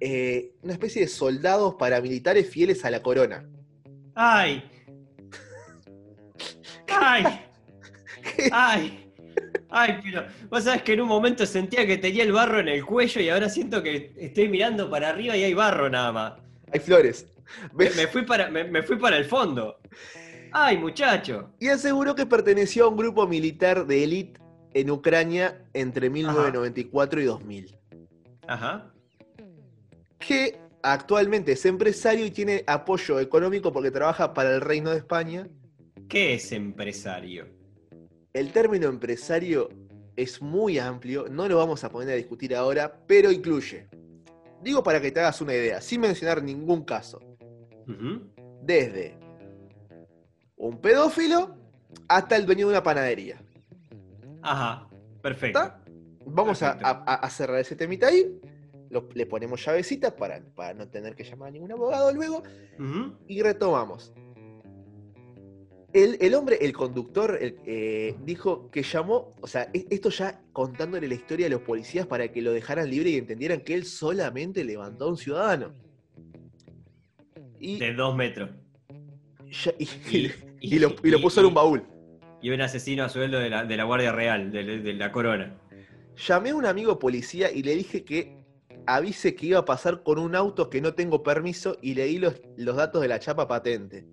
eh, 0.00 0.54
una 0.62 0.72
especie 0.72 1.02
de 1.02 1.08
soldados 1.08 1.74
paramilitares 1.74 2.48
fieles 2.48 2.84
a 2.84 2.90
la 2.90 3.02
corona. 3.02 3.46
¡Ay! 4.14 4.64
¡Ay! 6.88 7.24
¡Ay! 8.52 9.12
¡Ay, 9.68 10.00
pero 10.02 10.26
vos 10.50 10.64
sabés 10.64 10.82
que 10.82 10.94
en 10.94 11.02
un 11.02 11.08
momento 11.08 11.46
sentía 11.46 11.86
que 11.86 11.98
tenía 11.98 12.24
el 12.24 12.32
barro 12.32 12.60
en 12.60 12.68
el 12.68 12.84
cuello 12.84 13.20
y 13.20 13.28
ahora 13.28 13.48
siento 13.48 13.82
que 13.82 14.12
estoy 14.18 14.48
mirando 14.48 14.90
para 14.90 15.10
arriba 15.10 15.36
y 15.36 15.44
hay 15.44 15.54
barro 15.54 15.88
nada 15.88 16.12
más. 16.12 16.32
Hay 16.72 16.80
flores. 16.80 17.26
Me, 17.74 17.88
fui, 18.06 18.22
para, 18.22 18.50
me, 18.50 18.64
me 18.64 18.82
fui 18.82 18.96
para 18.96 19.16
el 19.16 19.24
fondo. 19.24 19.78
¡Ay, 20.52 20.78
muchacho! 20.78 21.50
Y 21.58 21.68
aseguró 21.68 22.14
que 22.14 22.26
perteneció 22.26 22.84
a 22.84 22.88
un 22.88 22.96
grupo 22.96 23.26
militar 23.26 23.86
de 23.86 24.04
élite 24.04 24.40
en 24.74 24.90
Ucrania 24.90 25.64
entre 25.72 26.10
1994 26.10 27.20
y 27.20 27.24
2000. 27.24 27.78
Ajá. 28.46 28.92
que 30.18 30.58
actualmente 30.82 31.52
es 31.52 31.64
empresario 31.64 32.26
y 32.26 32.30
tiene 32.30 32.64
apoyo 32.66 33.20
económico 33.20 33.72
porque 33.72 33.90
trabaja 33.90 34.34
para 34.34 34.54
el 34.54 34.60
Reino 34.60 34.90
de 34.90 34.98
España. 34.98 35.48
¿Qué 36.08 36.34
es 36.34 36.52
empresario? 36.52 37.46
El 38.32 38.52
término 38.52 38.88
empresario 38.88 39.68
es 40.16 40.42
muy 40.42 40.78
amplio, 40.78 41.26
no 41.30 41.48
lo 41.48 41.56
vamos 41.56 41.84
a 41.84 41.90
poner 41.90 42.10
a 42.10 42.16
discutir 42.16 42.54
ahora, 42.54 43.00
pero 43.06 43.30
incluye, 43.30 43.88
digo 44.62 44.82
para 44.82 45.00
que 45.00 45.10
te 45.10 45.20
hagas 45.20 45.40
una 45.40 45.54
idea, 45.54 45.80
sin 45.80 46.00
mencionar 46.00 46.42
ningún 46.42 46.84
caso, 46.84 47.20
desde 48.62 49.18
un 50.62 50.78
pedófilo 50.80 51.56
hasta 52.08 52.36
el 52.36 52.46
dueño 52.46 52.66
de 52.68 52.72
una 52.74 52.82
panadería. 52.84 53.36
Ajá. 54.42 54.88
Perfecto. 55.20 55.58
¿Está? 55.58 55.80
Vamos 56.24 56.62
a, 56.62 56.78
Perfecto. 56.78 57.02
a- 57.06 57.14
a 57.14 57.30
cerrar 57.30 57.58
ese 57.58 57.74
temita 57.74 58.06
ahí, 58.06 58.40
lo- 58.90 59.08
le 59.12 59.26
ponemos 59.26 59.64
llavecitas 59.64 60.12
para, 60.12 60.40
para 60.54 60.72
no 60.74 60.88
tener 60.88 61.16
que 61.16 61.24
llamar 61.24 61.48
a 61.48 61.50
ningún 61.50 61.72
abogado 61.72 62.12
luego, 62.14 62.42
y 63.26 63.42
retomamos. 63.42 64.12
El, 65.92 66.16
el 66.20 66.34
hombre, 66.34 66.58
el 66.60 66.72
conductor, 66.72 67.36
el- 67.40 67.58
eh, 67.66 68.14
dijo 68.24 68.70
que 68.70 68.82
llamó, 68.84 69.34
o 69.40 69.46
sea, 69.48 69.68
e- 69.74 69.86
esto 69.90 70.10
ya 70.10 70.40
contándole 70.52 71.08
la 71.08 71.14
historia 71.14 71.48
a 71.48 71.50
los 71.50 71.62
policías 71.62 72.06
para 72.06 72.28
que 72.30 72.40
lo 72.40 72.52
dejaran 72.52 72.88
libre 72.88 73.10
y 73.10 73.16
entendieran 73.16 73.60
que 73.62 73.74
él 73.74 73.84
solamente 73.84 74.62
levantó 74.64 75.06
a 75.06 75.08
un 75.08 75.16
ciudadano. 75.16 75.74
Y, 77.58 77.78
De 77.80 77.92
dos 77.94 78.14
metros. 78.16 78.50
Y- 80.60 80.78
lo, 80.78 80.94
y 81.02 81.10
lo 81.10 81.20
puso 81.20 81.40
en 81.40 81.46
un 81.46 81.54
baúl. 81.54 81.82
Y 82.40 82.50
un 82.50 82.60
asesino 82.60 83.04
a 83.04 83.08
sueldo 83.08 83.38
de 83.38 83.50
la, 83.50 83.64
de 83.64 83.76
la 83.76 83.84
Guardia 83.84 84.10
Real, 84.12 84.50
de, 84.50 84.64
de 84.80 84.92
la 84.94 85.12
corona. 85.12 85.56
Llamé 86.26 86.50
a 86.50 86.54
un 86.56 86.66
amigo 86.66 86.98
policía 86.98 87.50
y 87.52 87.62
le 87.62 87.74
dije 87.76 88.04
que 88.04 88.36
avise 88.86 89.34
que 89.34 89.46
iba 89.46 89.60
a 89.60 89.64
pasar 89.64 90.02
con 90.02 90.18
un 90.18 90.34
auto 90.34 90.68
que 90.68 90.80
no 90.80 90.94
tengo 90.94 91.22
permiso 91.22 91.76
y 91.80 91.94
le 91.94 92.06
di 92.06 92.18
los, 92.18 92.40
los 92.56 92.76
datos 92.76 93.00
de 93.00 93.08
la 93.08 93.20
chapa 93.20 93.46
patente. 93.46 94.04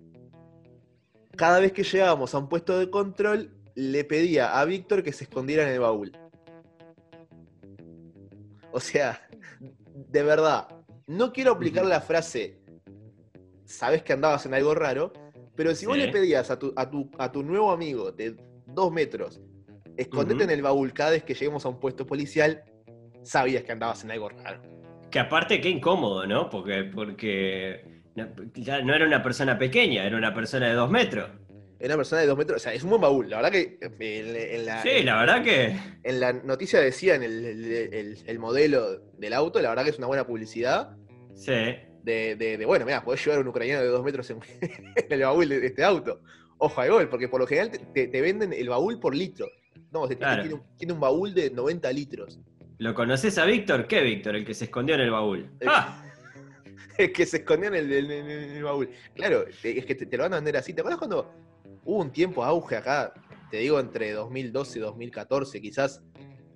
Cada 1.36 1.58
vez 1.58 1.72
que 1.72 1.82
llegábamos 1.82 2.34
a 2.34 2.38
un 2.38 2.48
puesto 2.48 2.78
de 2.78 2.88
control, 2.90 3.50
le 3.74 4.04
pedía 4.04 4.60
a 4.60 4.64
Víctor 4.64 5.02
que 5.02 5.12
se 5.12 5.24
escondiera 5.24 5.64
en 5.66 5.70
el 5.74 5.80
baúl. 5.80 6.12
O 8.72 8.78
sea, 8.78 9.20
de 9.92 10.22
verdad, 10.22 10.68
no 11.06 11.32
quiero 11.32 11.52
aplicar 11.52 11.84
la 11.86 12.00
frase, 12.00 12.60
sabes 13.64 14.02
que 14.02 14.12
andabas 14.12 14.46
en 14.46 14.54
algo 14.54 14.74
raro, 14.74 15.12
pero 15.60 15.74
si 15.74 15.84
vos 15.84 15.98
le 15.98 16.08
pedías 16.08 16.50
a 16.50 16.58
tu, 16.58 16.72
a 16.74 16.88
tu, 16.88 17.10
a 17.18 17.30
tu 17.30 17.42
nuevo 17.42 17.70
amigo 17.70 18.10
de 18.12 18.34
dos 18.66 18.90
metros, 18.90 19.42
escondete 19.94 20.44
en 20.44 20.50
el 20.50 20.62
baúl 20.62 20.94
cada 20.94 21.10
vez 21.10 21.22
que 21.22 21.34
lleguemos 21.34 21.66
a 21.66 21.68
un 21.68 21.78
puesto 21.78 22.06
policial, 22.06 22.62
sabías 23.22 23.62
que 23.64 23.72
andabas 23.72 24.02
en 24.04 24.10
algo 24.12 24.30
raro. 24.30 24.62
Que 25.10 25.18
aparte, 25.18 25.60
qué 25.60 25.68
incómodo, 25.68 26.26
¿no? 26.26 26.48
Porque, 26.48 26.84
porque 26.84 28.00
no, 28.14 28.26
ya 28.54 28.80
no 28.80 28.94
era 28.94 29.04
una 29.06 29.22
persona 29.22 29.58
pequeña, 29.58 30.04
era 30.06 30.16
una 30.16 30.32
persona 30.32 30.68
de 30.68 30.72
dos 30.74 30.90
metros. 30.90 31.28
Era 31.78 31.88
una 31.94 31.96
persona 31.98 32.22
de 32.22 32.26
dos 32.28 32.38
metros, 32.38 32.56
o 32.56 32.60
sea, 32.62 32.72
es 32.72 32.82
un 32.82 32.88
buen 32.90 33.02
baúl. 33.02 33.28
La 33.28 33.36
verdad 33.36 33.50
que 33.52 33.76
en, 33.82 34.36
en 34.36 34.64
la, 34.66 34.82
Sí, 34.82 35.02
la 35.02 35.18
verdad 35.20 35.42
que. 35.44 35.76
en 36.04 36.20
la 36.20 36.32
noticia 36.32 36.80
decían 36.80 37.22
el, 37.22 37.44
el- 37.44 37.72
el- 37.94 38.18
el 38.26 38.38
modelo 38.38 39.00
del 39.18 39.32
auto, 39.34 39.60
la 39.60 39.68
verdad 39.70 39.84
que 39.84 39.90
es 39.90 39.98
una 39.98 40.06
buena 40.06 40.26
publicidad. 40.26 40.96
Sí. 41.34 41.76
De, 42.02 42.34
de- 42.36 42.56
de, 42.56 42.64
bueno, 42.66 42.84
mira, 42.86 43.02
podés 43.04 43.22
llevar 43.24 43.38
a 43.38 43.42
un 43.42 43.48
ucraniano 43.48 43.82
de 43.82 43.88
dos 43.88 44.02
metros 44.02 44.28
en, 44.30 44.38
en 44.60 45.06
el 45.10 45.20
baúl 45.20 45.48
de, 45.48 45.66
este 45.66 45.84
auto. 45.84 46.20
Ojo 46.58 46.80
al 46.80 46.90
gol, 46.90 47.08
porque 47.08 47.28
por 47.28 47.40
lo 47.40 47.46
general 47.46 47.70
te, 47.70 48.06
venden 48.20 48.52
el 48.52 48.68
baúl 48.68 48.98
por 49.00 49.14
litro. 49.14 49.46
No, 49.92 50.04
este 50.04 50.16
Claro. 50.16 50.42
tiene, 50.42 50.54
un- 50.56 50.76
tiene 50.76 50.92
un 50.92 51.00
baúl 51.00 51.34
de 51.34 51.50
90 51.50 51.92
litros. 51.92 52.38
¿Lo 52.78 52.94
conoces 52.94 53.36
a 53.38 53.44
Víctor? 53.44 53.86
¿Qué 53.86 54.00
Víctor? 54.02 54.36
El 54.36 54.44
que 54.46 54.54
se 54.54 54.64
escondió 54.64 54.94
en 54.94 55.02
el 55.02 55.10
baúl. 55.10 55.50
Eh, 55.60 55.66
¡Ah! 55.68 56.04
Que 57.14 57.24
se 57.24 57.38
escondía 57.38 57.68
en 57.68 57.76
el, 57.76 57.92
en 57.92 58.10
el- 58.10 58.30
en 58.30 58.50
el 58.56 58.62
baúl. 58.64 58.90
Claro, 59.14 59.46
es 59.62 59.84
que 59.86 59.94
te, 59.94 60.04
te 60.06 60.16
lo 60.18 60.24
van 60.24 60.34
a 60.34 60.36
vender 60.36 60.56
así. 60.58 60.74
¿Te 60.74 60.80
acuerdas 60.82 60.98
cuando 60.98 61.32
hubo 61.84 61.98
un 61.98 62.10
tiempo 62.12 62.44
auge 62.44 62.76
acá? 62.76 63.14
Te 63.50 63.56
digo 63.58 63.80
entre 63.80 64.12
2012 64.12 64.78
y 64.78 64.82
2014, 64.82 65.60
quizás, 65.62 66.02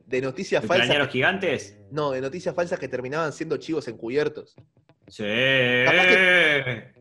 de 0.06 0.20
noticias 0.20 0.62
falsas. 0.64 0.86
¿Ucranianos 0.86 1.12
gigantes? 1.12 1.78
No, 1.90 2.10
de 2.10 2.20
noticias 2.20 2.54
falsas 2.54 2.78
que 2.78 2.88
terminaban 2.88 3.32
siendo 3.32 3.56
chivos 3.56 3.88
encubiertos. 3.88 4.54
Sí. 5.08 5.24
Capaz 5.84 6.06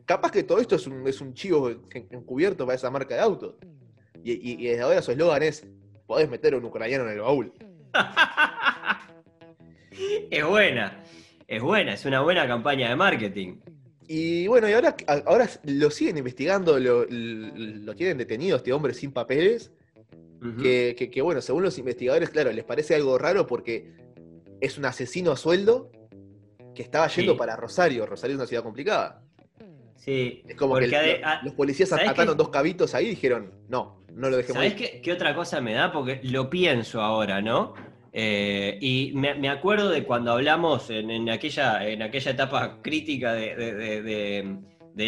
Capaz 0.06 0.32
que 0.32 0.44
todo 0.44 0.60
esto 0.60 0.76
es 0.76 0.86
un, 0.86 1.08
es 1.08 1.22
un 1.22 1.34
chivo 1.34 1.70
en- 1.70 2.08
encubierto 2.12 2.66
para 2.66 2.76
esa 2.76 2.92
marca 2.92 3.16
de 3.16 3.22
autos. 3.22 3.56
Y, 4.24 4.34
y- 4.34 4.64
y 4.64 4.68
desde 4.68 4.82
ahora 4.82 5.02
su 5.02 5.12
eslogan 5.12 5.44
es: 5.44 5.66
podés 6.06 6.30
meter 6.30 6.54
a 6.54 6.58
un 6.58 6.66
ucraniano 6.66 7.06
en 7.06 7.12
el 7.12 7.20
baúl. 7.22 7.54
es 10.32 10.46
buena. 10.46 11.04
Es 11.48 11.62
buena, 11.62 11.94
es 11.94 12.06
una 12.06 12.22
buena 12.22 12.48
campaña 12.48 12.90
de 12.90 12.96
marketing. 12.96 13.58
Y 14.08 14.48
bueno, 14.48 14.68
y 14.70 14.74
ahora, 14.74 14.96
ahora 15.26 15.50
lo 15.64 15.90
siguen 15.92 16.18
investigando, 16.18 16.80
lo, 16.80 17.06
lo 17.10 17.96
tienen 17.96 18.18
detenido 18.18 18.58
este 18.58 18.74
hombre 18.74 18.94
sin 18.94 19.12
papeles. 19.12 19.72
Que- 20.62 21.10
que, 21.10 21.22
bueno, 21.22 21.40
según 21.40 21.64
los 21.64 21.78
investigadores, 21.78 22.30
claro, 22.30 22.52
les 22.52 22.66
parece 22.66 22.96
algo 22.96 23.18
raro 23.18 23.48
porque 23.48 23.94
es 24.60 24.78
un 24.78 24.84
asesino 24.84 25.32
a 25.32 25.38
sueldo 25.38 25.90
que 26.74 26.82
estaba 26.84 27.08
yendo 27.08 27.34
Sí. 27.34 27.38
para 27.38 27.56
Rosario. 27.56 28.06
Rosario 28.06 28.36
es 28.36 28.40
una 28.40 28.48
ciudad 28.48 28.64
complicada. 28.64 29.22
Sí. 29.96 30.44
Es 30.48 30.56
como 30.56 30.76
que 30.76 30.82
porque 30.82 30.98
ade- 30.98 31.20
lo- 31.22 31.28
a- 31.28 31.42
los 31.44 31.54
policías 31.54 31.90
¿sabés 31.90 32.10
ataron 32.10 32.34
qué? 32.36 32.38
dos 32.38 32.50
cabitos 32.50 32.94
ahí 32.94 33.06
y 33.06 33.10
dijeron, 33.12 33.52
no, 33.70 34.04
no 34.14 34.30
lo 34.30 34.36
dejemos 34.38 34.58
¿Sabés 34.58 34.74
qué, 34.74 35.02
qué 35.02 35.12
otra 35.14 35.34
cosa 35.34 35.62
me 35.62 35.74
da? 35.74 35.92
Porque 35.94 36.20
lo 36.24 36.50
pienso 36.50 37.02
ahora, 37.02 37.42
¿no? 37.42 37.74
Eh, 38.12 38.78
y 38.82 39.12
me, 39.16 39.34
me 39.36 39.50
acuerdo 39.50 39.90
de 39.90 40.04
cuando 40.04 40.34
hablamos 40.34 40.90
en, 40.90 41.10
en 41.10 41.30
aquella, 41.30 41.88
en 41.88 42.02
aquella 42.04 42.32
etapa 42.32 42.80
crítica 42.82 43.34
de, 43.34 44.46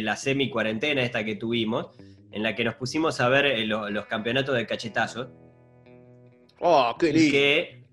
la 0.01 0.15
semi-cuarentena 0.15 1.03
esta 1.03 1.23
que 1.23 1.35
tuvimos, 1.35 1.89
en 2.31 2.41
la 2.41 2.55
que 2.55 2.63
nos 2.63 2.75
pusimos 2.75 3.19
a 3.21 3.29
ver 3.29 3.45
eh, 3.45 3.65
lo- 3.65 3.89
los 3.89 4.05
campeonatos 4.07 4.55
de 4.55 4.65
cachetazos, 4.65 5.27
Oh, 6.59 6.95
qué 6.99 7.09
y 7.09 7.13
lindo. 7.13 7.31
que, 7.31 7.84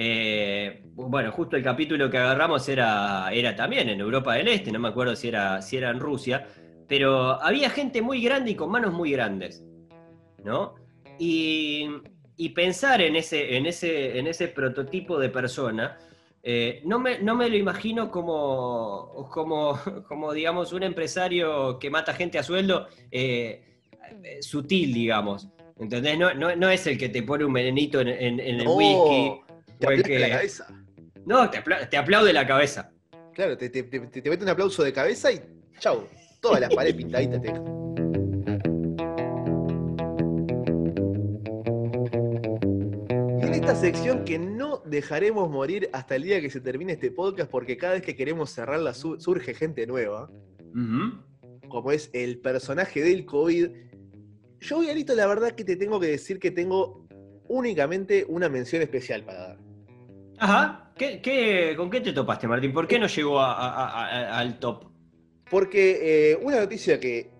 eh, 0.00 0.80
bueno, 0.94 1.32
justo 1.32 1.56
el 1.56 1.62
capítulo 1.64 2.08
que 2.08 2.18
agarramos 2.18 2.68
era, 2.68 3.30
era 3.32 3.56
también 3.56 3.88
en 3.88 3.98
Europa 4.00 4.34
del 4.34 4.46
Este, 4.46 4.70
no 4.70 4.78
me 4.78 4.88
acuerdo 4.88 5.16
si 5.16 5.26
era, 5.26 5.60
si 5.60 5.76
era 5.76 5.90
en 5.90 5.98
Rusia, 5.98 6.46
pero 6.86 7.42
había 7.42 7.68
gente 7.68 8.00
muy 8.00 8.22
grande 8.22 8.52
y 8.52 8.54
con 8.54 8.70
manos 8.70 8.92
muy 8.92 9.10
grandes, 9.10 9.64
¿no? 10.44 10.74
Y, 11.18 11.88
y 12.36 12.50
pensar 12.50 13.00
en 13.00 13.16
ese, 13.16 13.56
en, 13.56 13.66
ese, 13.66 14.18
en 14.20 14.28
ese 14.28 14.46
prototipo 14.46 15.18
de 15.18 15.30
persona, 15.30 15.98
eh, 16.44 16.80
no, 16.84 17.00
me, 17.00 17.18
no 17.18 17.34
me 17.34 17.50
lo 17.50 17.56
imagino 17.56 18.08
como, 18.08 19.28
como, 19.32 19.78
como, 20.08 20.32
digamos, 20.32 20.72
un 20.72 20.84
empresario 20.84 21.76
que 21.80 21.90
mata 21.90 22.14
gente 22.14 22.38
a 22.38 22.44
sueldo 22.44 22.86
eh, 23.10 23.64
sutil, 24.40 24.94
digamos. 24.94 25.48
¿Entendés? 25.76 26.18
No, 26.18 26.32
no, 26.34 26.54
no 26.56 26.70
es 26.70 26.86
el 26.86 26.96
que 26.98 27.08
te 27.08 27.22
pone 27.24 27.44
un 27.44 27.52
venenito 27.52 28.00
en, 28.00 28.08
en- 28.08 28.40
en 28.40 28.60
el 28.60 28.68
whisky. 28.68 29.40
Te 29.78 29.86
aplasta 29.86 30.08
la 30.18 30.28
cabeza. 30.30 30.66
No, 31.24 31.50
te, 31.50 31.58
apla- 31.58 31.88
te 31.88 31.96
aplaude 31.96 32.32
la 32.32 32.46
cabeza. 32.46 32.90
Claro, 33.34 33.56
te, 33.56 33.68
te, 33.70 33.82
te- 33.84 34.00
te 34.00 34.30
mete 34.30 34.42
un 34.42 34.48
aplauso 34.50 34.82
de 34.82 34.92
cabeza 34.92 35.30
y 35.32 35.40
chau. 35.78 36.06
Todas 36.40 36.60
las 36.60 36.74
paredes 36.74 36.96
pintaditas 36.96 37.40
te 37.40 37.48
Y 43.40 43.46
en 43.46 43.54
esta 43.54 43.74
sección 43.74 44.24
que 44.24 44.38
no 44.38 44.78
dejaremos 44.86 45.48
morir 45.50 45.88
hasta 45.92 46.16
el 46.16 46.22
día 46.22 46.40
que 46.40 46.50
se 46.50 46.60
termine 46.60 46.94
este 46.94 47.10
podcast, 47.10 47.50
porque 47.50 47.76
cada 47.76 47.94
vez 47.94 48.02
que 48.02 48.14
queremos 48.16 48.50
cerrarla 48.50 48.94
su- 48.94 49.20
surge 49.20 49.54
gente 49.54 49.86
nueva, 49.86 50.30
como 51.68 51.92
es 51.92 52.10
el 52.12 52.38
personaje 52.38 53.02
del 53.02 53.24
COVID. 53.24 53.68
Yo, 54.60 54.80
Galito, 54.80 55.14
la 55.14 55.26
verdad 55.26 55.52
que 55.52 55.64
te 55.64 55.76
tengo 55.76 56.00
que 56.00 56.06
decir 56.08 56.38
que 56.38 56.50
tengo 56.50 57.06
únicamente 57.48 58.24
una 58.28 58.48
mención 58.48 58.82
especial 58.82 59.24
para 59.24 59.38
dar. 59.48 59.57
Ajá. 60.38 60.90
¿Qué, 60.96 61.20
qué, 61.20 61.74
con 61.76 61.90
qué 61.90 62.00
te 62.00 62.12
topaste, 62.12 62.48
Martín? 62.48 62.72
¿Por 62.72 62.86
qué 62.88 62.98
no 62.98 63.06
llegó 63.06 63.38
a- 63.40 63.52
a- 63.54 63.88
a- 63.88 64.06
a- 64.06 64.38
al 64.38 64.58
top? 64.58 64.90
Porque 65.50 66.32
eh, 66.32 66.38
una 66.42 66.58
noticia 66.60 66.98
que 66.98 67.30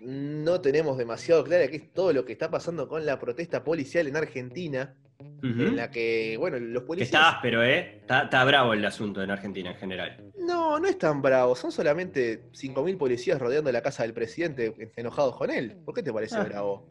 no 0.00 0.60
tenemos 0.60 0.96
demasiado 0.98 1.44
clara, 1.44 1.68
que 1.68 1.76
es 1.76 1.92
todo 1.92 2.12
lo 2.12 2.24
que 2.24 2.32
está 2.32 2.50
pasando 2.50 2.88
con 2.88 3.04
la 3.04 3.18
protesta 3.18 3.62
policial 3.64 4.06
en 4.06 4.16
Argentina, 4.16 4.94
en 5.42 5.76
la 5.76 5.90
que, 5.90 6.36
bueno, 6.38 6.58
los 6.58 6.82
Que 6.82 6.86
policías... 6.86 7.08
está 7.08 7.28
áspero, 7.30 7.62
¿eh? 7.64 7.98
Está, 8.00 8.24
está 8.24 8.44
bravo 8.44 8.74
el 8.74 8.84
asunto 8.84 9.22
en 9.22 9.30
Argentina 9.30 9.70
en 9.70 9.76
general. 9.76 10.24
No, 10.38 10.78
no 10.78 10.88
es 10.88 10.98
tan 10.98 11.22
bravo, 11.22 11.54
son 11.56 11.72
solamente 11.72 12.50
5.000 12.52 12.96
policías 12.98 13.38
rodeando 13.40 13.70
la 13.72 13.80
casa 13.82 14.02
del 14.02 14.12
presidente 14.12 14.74
enojados 14.96 15.36
con 15.36 15.50
él. 15.50 15.76
¿Por 15.84 15.94
qué 15.94 16.02
te 16.02 16.12
parece 16.12 16.36
Ah. 16.36 16.44
bravo? 16.44 16.88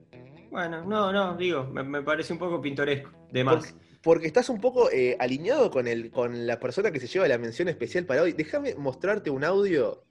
Bueno, 0.50 0.84
no, 0.86 1.12
no, 1.12 1.36
digo, 1.36 1.66
me, 1.66 1.84
me 1.84 2.02
parece 2.02 2.34
un 2.34 2.40
poco 2.40 2.62
pintoresco. 2.62 3.12
De 3.32 3.44
más. 3.44 3.58
Porque, 3.58 3.85
porque 4.06 4.28
estás 4.28 4.50
un 4.50 4.62
poco 4.62 4.92
eh, 4.92 5.18
alineado 5.20 5.72
con, 5.72 5.88
el, 5.88 6.12
con 6.12 6.46
la 6.46 6.60
persona 6.60 6.92
que 6.92 7.00
se 7.00 7.08
lleva 7.08 7.28
la 7.28 7.40
mención 7.40 7.70
especial 7.70 8.06
para 8.06 8.22
hoy. 8.22 8.34
Déjame 8.34 8.76
mostrarte 8.76 9.32
un 9.32 9.44
audio 9.44 10.04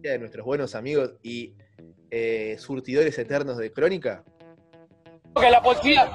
de 0.00 0.18
nuestros 0.18 0.44
buenos 0.44 0.74
amigos 0.74 1.12
y 1.22 1.54
eh, 2.10 2.56
surtidores 2.58 3.16
eternos 3.16 3.56
de 3.56 3.72
Crónica. 3.72 4.24
que 5.32 5.48
la 5.48 5.62
policía 5.62 6.10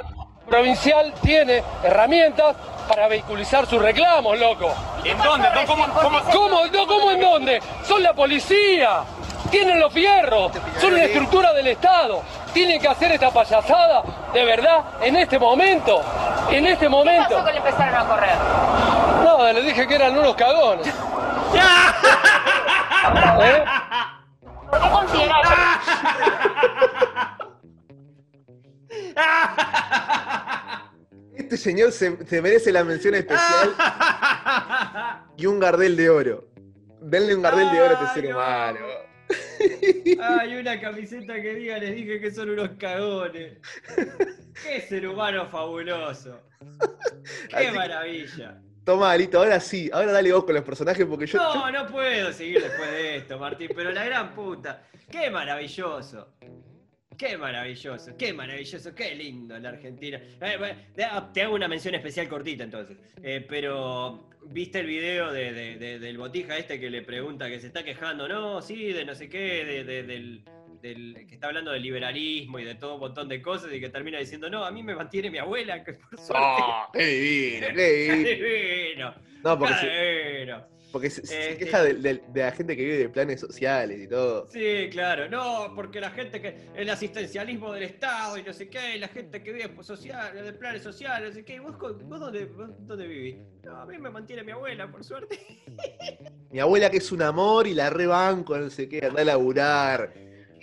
provincial 0.46 1.14
tiene 1.24 1.64
herramientas 1.86 2.58
para 2.90 3.08
vehiculizar 3.08 3.66
sus 3.66 3.82
reclamos, 3.82 4.38
loco. 4.38 4.76
¿En 5.06 5.18
dónde? 5.20 5.48
No, 5.56 5.66
¿Cómo, 5.66 5.86
cómo, 5.86 6.20
¿Cómo? 6.34 6.66
No, 6.66 6.86
¿cómo 6.86 7.12
en 7.12 7.22
dónde? 7.22 7.62
Son 7.88 8.04
la 8.04 8.14
policía. 8.14 9.06
Tienen 9.50 9.80
los 9.80 9.94
fierros. 9.94 10.52
Son 10.80 10.94
una 10.94 11.04
estructura 11.04 11.54
del 11.54 11.68
Estado. 11.68 12.22
Tienen 12.54 12.80
que 12.80 12.88
hacer 12.88 13.12
esta 13.12 13.32
payasada 13.32 14.04
de 14.34 14.46
verdad 14.46 14.84
en 15.02 15.16
este 15.16 15.40
momento. 15.40 16.02
En 16.50 16.66
este 16.68 16.86
¿Qué 16.86 16.90
momento. 16.90 17.30
pasó 17.36 17.46
que 17.46 17.52
le 17.52 17.58
empezaron 17.58 17.96
a 17.96 18.06
correr? 18.06 18.36
No, 19.24 19.54
les 19.54 19.66
dije 19.66 19.88
que 19.88 19.96
eran 19.96 20.18
unos 20.18 20.36
cagones. 20.36 20.88
¿Eh? 23.42 23.64
¿Por 24.70 25.06
qué 25.08 25.30
Este 31.36 31.58
señor 31.58 31.92
se, 31.92 32.26
se 32.26 32.42
merece 32.42 32.72
la 32.72 32.84
mención 32.84 33.16
especial 33.16 33.76
y 35.38 35.46
un 35.46 35.60
gardel 35.60 35.96
de 35.98 36.10
oro. 36.10 36.46
Denle 37.02 37.36
un 37.36 37.42
gardel 37.42 37.72
de 37.72 37.82
oro 37.82 37.98
a 37.98 38.04
este 38.04 38.22
ser 38.22 38.34
humano. 38.34 38.80
Hay 40.22 40.56
una 40.56 40.80
camiseta 40.80 41.42
que 41.42 41.56
diga, 41.56 41.78
les 41.80 41.96
dije 41.96 42.20
que 42.20 42.32
son 42.32 42.50
unos 42.50 42.70
cagones. 42.80 43.58
Qué 44.64 44.82
ser 44.82 45.08
humano 45.08 45.48
fabuloso. 45.48 46.40
Qué 47.50 47.56
Así 47.56 47.66
que- 47.68 47.72
maravilla. 47.72 48.60
Toma, 48.86 49.12
Alito, 49.14 49.38
ahora 49.38 49.62
sí, 49.62 49.90
ahora 49.94 50.12
dale 50.12 50.34
vos 50.34 50.44
con 50.44 50.56
los 50.56 50.64
personajes 50.66 51.06
porque 51.06 51.26
yo. 51.26 51.38
yo- 51.40 51.54
No, 51.56 51.72
no 51.72 51.88
puedo 51.88 52.34
seguir 52.34 52.62
después 52.62 52.92
de 52.92 53.16
esto, 53.18 53.40
Martín, 53.40 53.70
pero 53.74 53.92
la 53.92 54.04
gran 54.04 54.34
puta. 54.36 54.84
Qué 55.10 55.30
maravilloso. 55.30 56.34
Qué 57.26 57.38
maravilloso, 57.38 58.18
qué 58.18 58.34
maravilloso, 58.34 58.94
qué 58.94 59.16
lindo 59.16 59.58
la 59.58 59.70
Argentina. 59.70 60.20
Eh, 60.42 60.56
bueno, 60.58 60.76
te 60.94 61.42
hago- 61.42 61.56
una 61.56 61.70
mención 61.70 61.96
especial 61.96 62.28
cortita 62.28 62.66
entonces. 62.66 62.98
Eh, 63.24 63.46
pero, 63.48 64.30
¿viste 64.48 64.82
el 64.82 64.88
video 64.88 65.32
de- 65.32 65.54
de- 65.54 65.78
de- 65.78 66.00
del 66.00 66.18
botija 66.18 66.58
este 66.58 66.82
que 66.82 66.90
le 66.90 67.02
pregunta 67.02 67.48
que 67.48 67.62
se 67.62 67.68
está 67.68 67.82
quejando? 67.84 68.28
No, 68.28 68.62
sí, 68.62 68.92
de 68.92 69.06
no 69.06 69.16
sé 69.16 69.30
qué, 69.30 69.64
de- 69.64 69.84
de- 69.86 70.04
del, 70.04 70.44
del- 70.82 71.26
que 71.26 71.36
está 71.36 71.48
hablando 71.48 71.72
del 71.72 71.82
liberalismo 71.84 72.60
y 72.60 72.66
de 72.66 72.76
todo 72.76 72.96
un 72.96 73.00
montón 73.00 73.30
de 73.30 73.42
cosas 73.42 73.72
y 73.74 73.80
que 73.80 73.88
termina 73.88 74.20
diciendo, 74.20 74.50
no, 74.50 74.66
a 74.66 74.72
mí 74.72 74.84
me 74.84 74.94
mantiene 74.94 75.30
mi 75.32 75.38
abuela, 75.38 75.82
que 75.82 75.94
por 75.94 76.20
suerte. 76.20 76.36
¡Oh, 76.44 76.90
qué 76.92 77.06
divino, 77.06 77.68
qué 77.74 78.16
divino! 78.16 79.14
No, 79.44 79.60
porque, 79.60 80.36
divino. 80.40 80.66
Porque 80.94 81.10
se, 81.10 81.26
se 81.26 81.50
Este- 81.54 81.66
queja 81.66 81.84
de, 81.84 81.96
de- 81.96 82.22
de 82.28 82.42
la 82.42 82.52
gente 82.52 82.78
que 82.78 82.84
vive 82.84 82.98
de 83.00 83.10
planes 83.10 83.40
sociales 83.42 84.00
y 84.00 84.08
todo. 84.08 84.48
Sí, 84.52 84.88
claro, 84.92 85.28
no, 85.28 85.74
porque 85.76 86.00
la 86.00 86.12
gente 86.12 86.40
que. 86.40 86.70
El 86.76 86.88
asistencialismo 86.90 87.74
del 87.74 87.84
Estado 87.84 88.38
y 88.38 88.44
no 88.44 88.54
sé 88.54 88.70
qué, 88.70 88.96
y 88.96 89.00
la 89.00 89.08
gente 89.08 89.42
que 89.44 89.52
vive 89.52 89.70
por 89.70 89.84
social, 89.84 90.36
de 90.42 90.54
planes 90.54 90.84
sociales, 90.84 91.30
no 91.30 91.36
sé 91.36 91.44
qué. 91.44 91.60
¿Vos, 91.60 91.78
vos 91.80 92.20
dónde, 92.20 92.46
vos 92.46 92.70
dónde 92.88 93.08
vivís? 93.08 93.38
No, 93.64 93.76
a 93.82 93.86
mí 93.88 93.98
me 93.98 94.12
mantiene 94.12 94.44
mi 94.44 94.52
abuela, 94.52 94.90
por 94.90 95.04
suerte. 95.04 95.40
Mi 96.52 96.60
abuela 96.60 96.90
que 96.92 96.98
es 96.98 97.12
un 97.12 97.24
amor 97.24 97.66
y 97.66 97.74
la 97.74 97.90
rebanco, 97.90 98.56
no 98.58 98.70
sé 98.70 98.88
qué, 98.88 99.04
anda 99.06 99.24
a 99.24 99.26
laburar. 99.26 100.14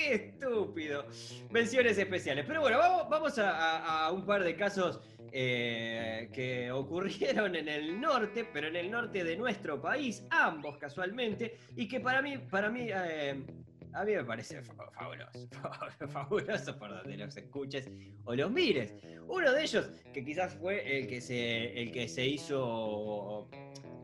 Qué 0.00 0.14
estúpido. 0.14 1.04
Menciones 1.50 1.98
especiales. 1.98 2.46
Pero 2.48 2.62
bueno, 2.62 2.78
vamos, 2.78 3.06
vamos 3.10 3.38
a, 3.38 3.50
a- 3.50 4.06
a 4.06 4.12
un 4.12 4.24
par 4.24 4.42
de 4.42 4.56
casos 4.56 4.98
eh, 5.30 6.30
que 6.32 6.72
ocurrieron 6.72 7.54
en 7.54 7.68
el 7.68 8.00
norte, 8.00 8.46
pero 8.50 8.68
en 8.68 8.76
el 8.76 8.90
norte 8.90 9.22
de 9.24 9.36
nuestro 9.36 9.78
país, 9.82 10.24
ambos 10.30 10.78
casualmente, 10.78 11.58
y 11.76 11.86
que 11.86 12.00
para 12.00 12.22
mí, 12.22 12.38
para 12.38 12.70
mí, 12.70 12.86
eh, 12.88 13.44
a 13.92 14.04
mí 14.06 14.14
me 14.14 14.24
parece 14.24 14.62
fa- 14.62 14.90
fabuloso, 14.98 16.08
fabuloso 16.08 16.78
por 16.78 16.88
donde 16.88 17.18
los 17.18 17.36
escuches 17.36 17.90
o 18.24 18.34
los 18.34 18.50
mires. 18.50 18.94
Uno 19.28 19.52
de 19.52 19.62
ellos, 19.62 19.90
que 20.14 20.24
quizás 20.24 20.54
fue 20.54 20.98
el 21.00 21.08
que 21.08 21.20
se, 21.20 21.78
el 21.78 21.92
que 21.92 22.08
se 22.08 22.24
hizo, 22.24 23.50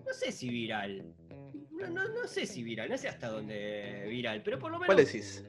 no 0.07 0.13
sé 0.13 0.31
si 0.31 0.51
viral. 0.51 1.07
No, 1.71 1.89
no, 1.89 2.07
no 2.09 2.27
sé 2.29 2.45
si 2.45 2.63
viral, 2.63 2.91
no 2.91 2.99
sé 2.99 3.09
hasta 3.09 3.29
dónde 3.29 4.05
viral, 4.11 4.43
pero 4.43 4.59
por 4.59 4.71
lo 4.71 4.79
menos... 4.79 4.95
¿Cuál 4.95 5.07
decís? 5.07 5.45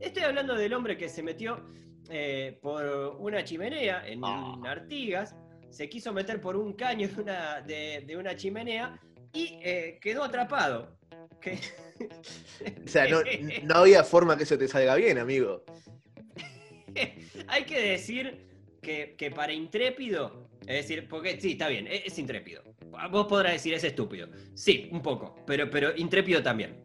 Estoy 0.00 0.22
hablando 0.22 0.54
del 0.54 0.72
hombre 0.74 0.96
que 0.96 1.08
se 1.08 1.22
metió 1.22 1.64
eh, 2.10 2.58
por 2.62 2.84
una 3.18 3.44
chimenea 3.44 4.06
en 4.06 4.20
Ah. 4.22 4.58
Artigas, 4.66 5.34
se 5.70 5.88
quiso 5.88 6.12
meter 6.12 6.40
por 6.40 6.56
un 6.56 6.74
caño 6.74 7.08
de 7.08 7.20
una, 7.22 7.60
de, 7.62 8.04
de 8.06 8.16
una 8.16 8.36
chimenea 8.36 9.00
y 9.32 9.58
eh, 9.62 9.98
quedó 10.00 10.24
atrapado. 10.24 10.96
O 12.84 12.88
sea, 12.88 13.08
no, 13.08 13.20
no 13.62 13.74
había 13.74 14.04
forma 14.04 14.36
que 14.36 14.42
eso 14.42 14.58
te 14.58 14.68
salga 14.68 14.94
bien, 14.96 15.16
amigo. 15.16 15.64
Hay 17.48 17.64
que 17.64 17.80
decir 17.80 18.46
que, 18.82 19.14
que 19.16 19.30
para 19.30 19.52
intrépido, 19.54 20.50
es 20.66 20.76
decir, 20.86 21.08
porque 21.08 21.40
sí, 21.40 21.52
está 21.52 21.68
bien, 21.68 21.86
es, 21.86 22.02
es 22.06 22.18
intrépido. 22.18 22.62
Vos 23.10 23.26
podrás 23.26 23.52
decir 23.52 23.72
es 23.72 23.82
estúpido. 23.84 24.28
Sí, 24.54 24.88
un 24.92 25.00
poco, 25.00 25.36
pero, 25.46 25.70
pero 25.70 25.96
intrépido 25.96 26.42
también. 26.42 26.82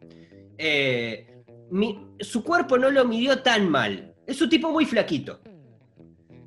Eh, 0.56 1.26
mi- 1.72 1.98
su 2.20 2.44
cuerpo 2.44 2.78
no 2.78 2.90
lo 2.90 3.04
midió 3.04 3.40
tan 3.42 3.68
mal. 3.68 4.14
Es 4.26 4.40
un 4.40 4.48
tipo 4.48 4.70
muy 4.70 4.84
flaquito. 4.86 5.40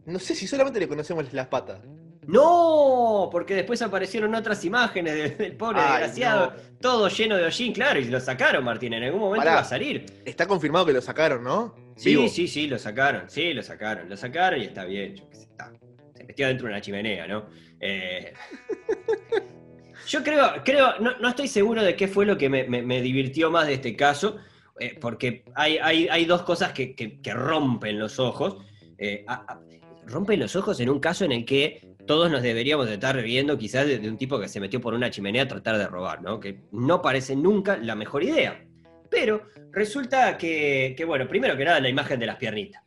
No 0.05 0.19
sé 0.19 0.35
si 0.35 0.47
solamente 0.47 0.79
le 0.79 0.87
conocemos 0.87 1.31
las 1.33 1.47
patas. 1.47 1.79
No, 2.27 3.29
porque 3.31 3.53
después 3.53 3.81
aparecieron 3.83 4.33
otras 4.33 4.63
imágenes 4.65 5.13
de- 5.13 5.29
del 5.31 5.55
pobre 5.57 5.79
Ay, 5.79 5.91
desgraciado, 5.99 6.47
no. 6.55 6.77
todo 6.79 7.07
lleno 7.07 7.37
de 7.37 7.43
hollín, 7.45 7.71
claro, 7.73 7.99
y 7.99 8.05
lo 8.05 8.19
sacaron, 8.19 8.63
Martín, 8.63 8.93
en 8.93 9.03
algún 9.03 9.19
momento 9.19 9.41
Pará. 9.41 9.51
iba 9.53 9.61
a 9.61 9.65
salir. 9.65 10.05
Está 10.25 10.47
confirmado 10.47 10.85
que 10.87 10.93
lo 10.93 11.01
sacaron, 11.01 11.43
¿no? 11.43 11.75
Sí, 11.95 12.09
Vivo. 12.11 12.27
sí, 12.27 12.47
sí, 12.47 12.67
lo 12.67 12.79
sacaron, 12.79 13.29
sí, 13.29 13.53
lo 13.53 13.61
sacaron, 13.61 14.09
lo 14.09 14.17
sacaron 14.17 14.59
y 14.59 14.65
está 14.65 14.85
bien, 14.85 15.15
yo 15.15 15.29
qué 15.29 15.35
sé, 15.35 15.43
está. 15.43 15.71
Se 16.15 16.23
metió 16.23 16.47
dentro 16.47 16.65
de 16.67 16.73
una 16.73 16.81
chimenea, 16.81 17.27
¿no? 17.27 17.45
Eh, 17.79 18.33
yo 20.07 20.23
creo, 20.23 20.63
creo, 20.63 20.99
no, 20.99 21.17
no 21.19 21.29
estoy 21.29 21.47
seguro 21.47 21.83
de 21.83 21.95
qué 21.95 22.07
fue 22.07 22.25
lo 22.25 22.37
que 22.37 22.49
me, 22.49 22.63
me- 22.65 22.81
me 22.81 23.01
divirtió 23.01 23.51
más 23.51 23.67
de 23.67 23.75
este 23.75 23.95
caso, 23.95 24.37
eh, 24.79 24.97
porque 24.99 25.43
hay, 25.55 25.77
hay- 25.77 26.07
hay 26.09 26.25
dos 26.25 26.43
cosas 26.43 26.71
que, 26.73 26.95
que- 26.95 27.21
que 27.21 27.33
rompen 27.33 27.97
los 27.99 28.19
ojos. 28.19 28.57
Eh, 28.97 29.23
a- 29.27 29.53
a- 29.53 29.61
rompen 30.07 30.39
los 30.39 30.55
ojos 30.55 30.79
en 30.79 30.89
un 30.89 30.99
caso 30.99 31.25
en 31.25 31.31
el 31.31 31.45
que 31.45 31.95
todos 32.05 32.29
nos 32.29 32.43
deberíamos 32.43 32.85
de 32.87 32.93
estar 32.95 33.15
riendo 33.15 33.57
quizás 33.57 33.87
de, 33.87 33.97
de 33.97 34.09
un 34.09 34.17
tipo 34.17 34.39
que 34.39 34.47
se 34.47 34.59
metió 34.59 34.79
por 34.79 34.93
una 34.93 35.09
chimenea 35.09 35.43
a 35.43 35.47
tratar 35.47 35.77
de 35.77 35.87
robar, 35.87 36.21
¿no? 36.21 36.39
Que 36.39 36.59
no 36.71 37.01
parece 37.01 37.35
nunca 37.35 37.77
la 37.77 37.95
mejor 37.95 38.23
idea. 38.23 38.63
Pero 39.09 39.43
resulta 39.71 40.37
que, 40.37 40.93
que, 40.95 41.05
bueno, 41.05 41.27
primero 41.27 41.57
que 41.57 41.65
nada 41.65 41.79
la 41.79 41.89
imagen 41.89 42.19
de 42.19 42.25
las 42.27 42.35
piernitas. 42.37 42.83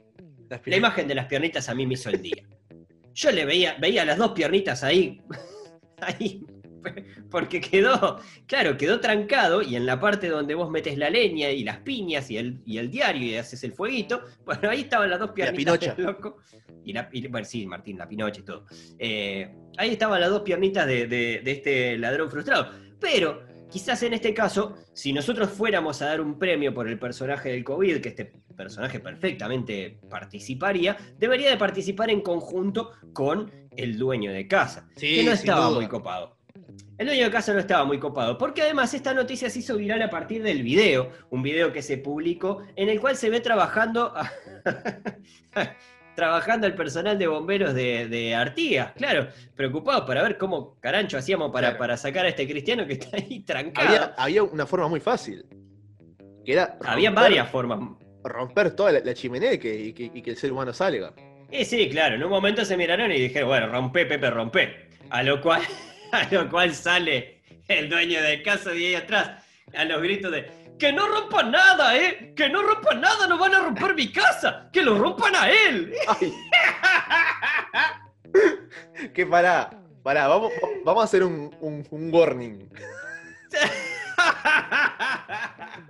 Las 0.48 0.60
La 0.66 0.76
imagen 0.76 1.08
de 1.08 1.14
las 1.14 1.26
piernitas 1.26 1.68
a 1.68 1.74
mí 1.74 1.86
me 1.86 1.94
hizo 1.94 2.10
el 2.10 2.22
día. 2.22 2.44
Yo 3.14 3.32
le 3.32 3.44
veía, 3.44 3.76
veía 3.80 4.04
las 4.04 4.16
dos 4.18 4.30
piernitas 4.32 4.84
ahí, 4.84 5.20
ahí, 6.00 6.44
porque 7.30 7.60
quedó, 7.60 8.18
claro, 8.46 8.76
quedó 8.76 9.00
trancado 9.00 9.62
y 9.62 9.76
en 9.76 9.86
la 9.86 10.00
parte 10.00 10.28
donde 10.28 10.54
vos 10.54 10.70
metes 10.70 10.96
la 10.98 11.10
leña 11.10 11.50
y 11.50 11.64
las 11.64 11.78
piñas 11.78 12.30
y 12.30 12.36
el, 12.38 12.60
y 12.64 12.78
el 12.78 12.90
diario 12.90 13.26
y 13.26 13.34
haces 13.36 13.62
el 13.64 13.72
fueguito, 13.72 14.22
bueno, 14.44 14.70
ahí 14.70 14.80
estaban 14.82 15.10
las 15.10 15.18
dos 15.18 15.30
piernitas 15.32 15.78
del 15.96 16.06
loco. 16.06 16.38
Y 16.84 16.92
la, 16.92 17.08
y- 17.12 17.26
bueno, 17.28 17.44
sí, 17.44 17.66
Martín, 17.66 17.98
la 17.98 18.08
pinocha 18.08 18.40
y 18.40 18.44
todo. 18.44 18.64
Eh, 18.98 19.54
ahí 19.76 19.90
estaban 19.90 20.20
las 20.20 20.30
dos 20.30 20.42
piernitas 20.42 20.86
de, 20.86 21.06
de- 21.06 21.40
de 21.44 21.50
este 21.50 21.98
ladrón 21.98 22.30
frustrado. 22.30 22.70
Pero 22.98 23.42
quizás 23.70 24.02
en 24.02 24.14
este 24.14 24.32
caso, 24.32 24.74
si 24.94 25.12
nosotros 25.12 25.50
fuéramos 25.50 26.00
a 26.00 26.06
dar 26.06 26.20
un 26.22 26.38
premio 26.38 26.72
por 26.72 26.88
el 26.88 26.98
personaje 26.98 27.50
del 27.50 27.62
COVID, 27.64 28.00
que 28.00 28.08
este 28.08 28.32
personaje 28.56 28.98
perfectamente 29.00 30.00
participaría, 30.08 30.96
debería 31.18 31.50
de 31.50 31.56
participar 31.58 32.10
en 32.10 32.22
conjunto 32.22 32.92
con 33.12 33.52
el 33.76 33.98
dueño 33.98 34.32
de 34.32 34.48
casa, 34.48 34.88
Sí, 34.96 35.16
que 35.16 35.24
no 35.24 35.32
estaba 35.32 35.70
muy 35.70 35.86
copado. 35.86 36.37
El 36.98 37.06
dueño 37.06 37.24
de 37.26 37.30
casa 37.30 37.52
no 37.52 37.60
estaba 37.60 37.84
muy 37.84 37.98
copado, 38.00 38.36
porque 38.38 38.62
además 38.62 38.92
esta 38.94 39.14
noticia 39.14 39.48
se 39.50 39.60
hizo 39.60 39.76
viral 39.76 40.02
a 40.02 40.10
partir 40.10 40.42
del 40.42 40.62
video, 40.62 41.10
un 41.30 41.42
video 41.42 41.72
que 41.72 41.80
se 41.82 41.98
publicó 41.98 42.62
en 42.74 42.88
el 42.88 43.00
cual 43.00 43.16
se 43.16 43.30
ve 43.30 43.40
trabajando 43.40 44.12
trabajando 46.14 46.66
el 46.66 46.74
personal 46.74 47.16
de 47.18 47.28
bomberos 47.28 47.74
de, 47.74 48.08
de 48.08 48.34
Artigas, 48.34 48.92
claro, 48.96 49.28
preocupados 49.54 50.04
para 50.04 50.22
ver 50.22 50.36
cómo 50.36 50.74
carancho 50.80 51.16
hacíamos 51.16 51.52
para, 51.52 51.68
Claro. 51.68 51.78
para 51.78 51.96
sacar 51.96 52.26
a 52.26 52.28
este 52.28 52.48
cristiano 52.48 52.86
que 52.86 52.94
está 52.94 53.16
ahí 53.16 53.40
trancado. 53.44 53.86
Había, 53.88 54.14
había 54.16 54.42
una 54.42 54.66
forma 54.66 54.88
muy 54.88 54.98
fácil. 55.00 55.46
Que 56.44 56.54
era 56.54 56.76
Había 56.84 57.10
varias 57.12 57.48
formas. 57.48 57.78
Romper 58.24 58.74
toda 58.74 58.90
la, 58.92 59.00
la 59.00 59.14
chimenea 59.14 59.52
y 59.54 59.58
que, 59.58 59.72
y 59.78 59.92
que- 59.92 60.10
y 60.12 60.22
que 60.22 60.30
el 60.30 60.36
ser 60.36 60.50
humano 60.50 60.72
salga. 60.72 61.12
Y 61.52 61.64
sí, 61.64 61.88
claro, 61.88 62.16
en 62.16 62.24
un 62.24 62.30
momento 62.30 62.64
se 62.64 62.76
miraron 62.76 63.12
y 63.12 63.20
dijeron, 63.20 63.48
bueno, 63.48 63.68
rompe, 63.68 64.04
Pepe, 64.04 64.28
rompe. 64.30 64.88
A 65.10 65.22
lo 65.22 65.40
cual, 65.40 65.62
a 66.12 66.28
lo 66.30 66.48
cual 66.48 66.74
sale 66.74 67.42
el 67.68 67.88
dueño 67.88 68.22
de 68.22 68.42
casa 68.42 68.70
de 68.70 68.78
ahí 68.88 68.94
atrás, 68.94 69.44
a 69.74 69.84
los 69.84 70.02
gritos 70.02 70.32
de 70.32 70.58
¡Que 70.78 70.92
no 70.92 71.08
rompan 71.08 71.50
nada, 71.50 71.96
eh! 71.98 72.32
¡Que 72.36 72.48
no 72.48 72.62
rompan 72.62 73.00
nada! 73.00 73.26
¡No 73.26 73.36
van 73.36 73.52
a 73.54 73.58
romper 73.60 73.94
mi 73.96 74.12
casa! 74.12 74.70
¡Que 74.72 74.80
lo 74.82 74.96
rompan 74.96 75.34
a 75.34 75.50
él! 75.50 75.92
Que 79.14 79.26
pará, 79.26 79.70
pará, 80.02 80.26
vamos, 80.28 80.52
vamos 80.84 81.02
a 81.02 81.04
hacer 81.04 81.22
un, 81.24 81.54
un- 81.60 81.86
un 81.90 82.14
warning. 82.14 82.68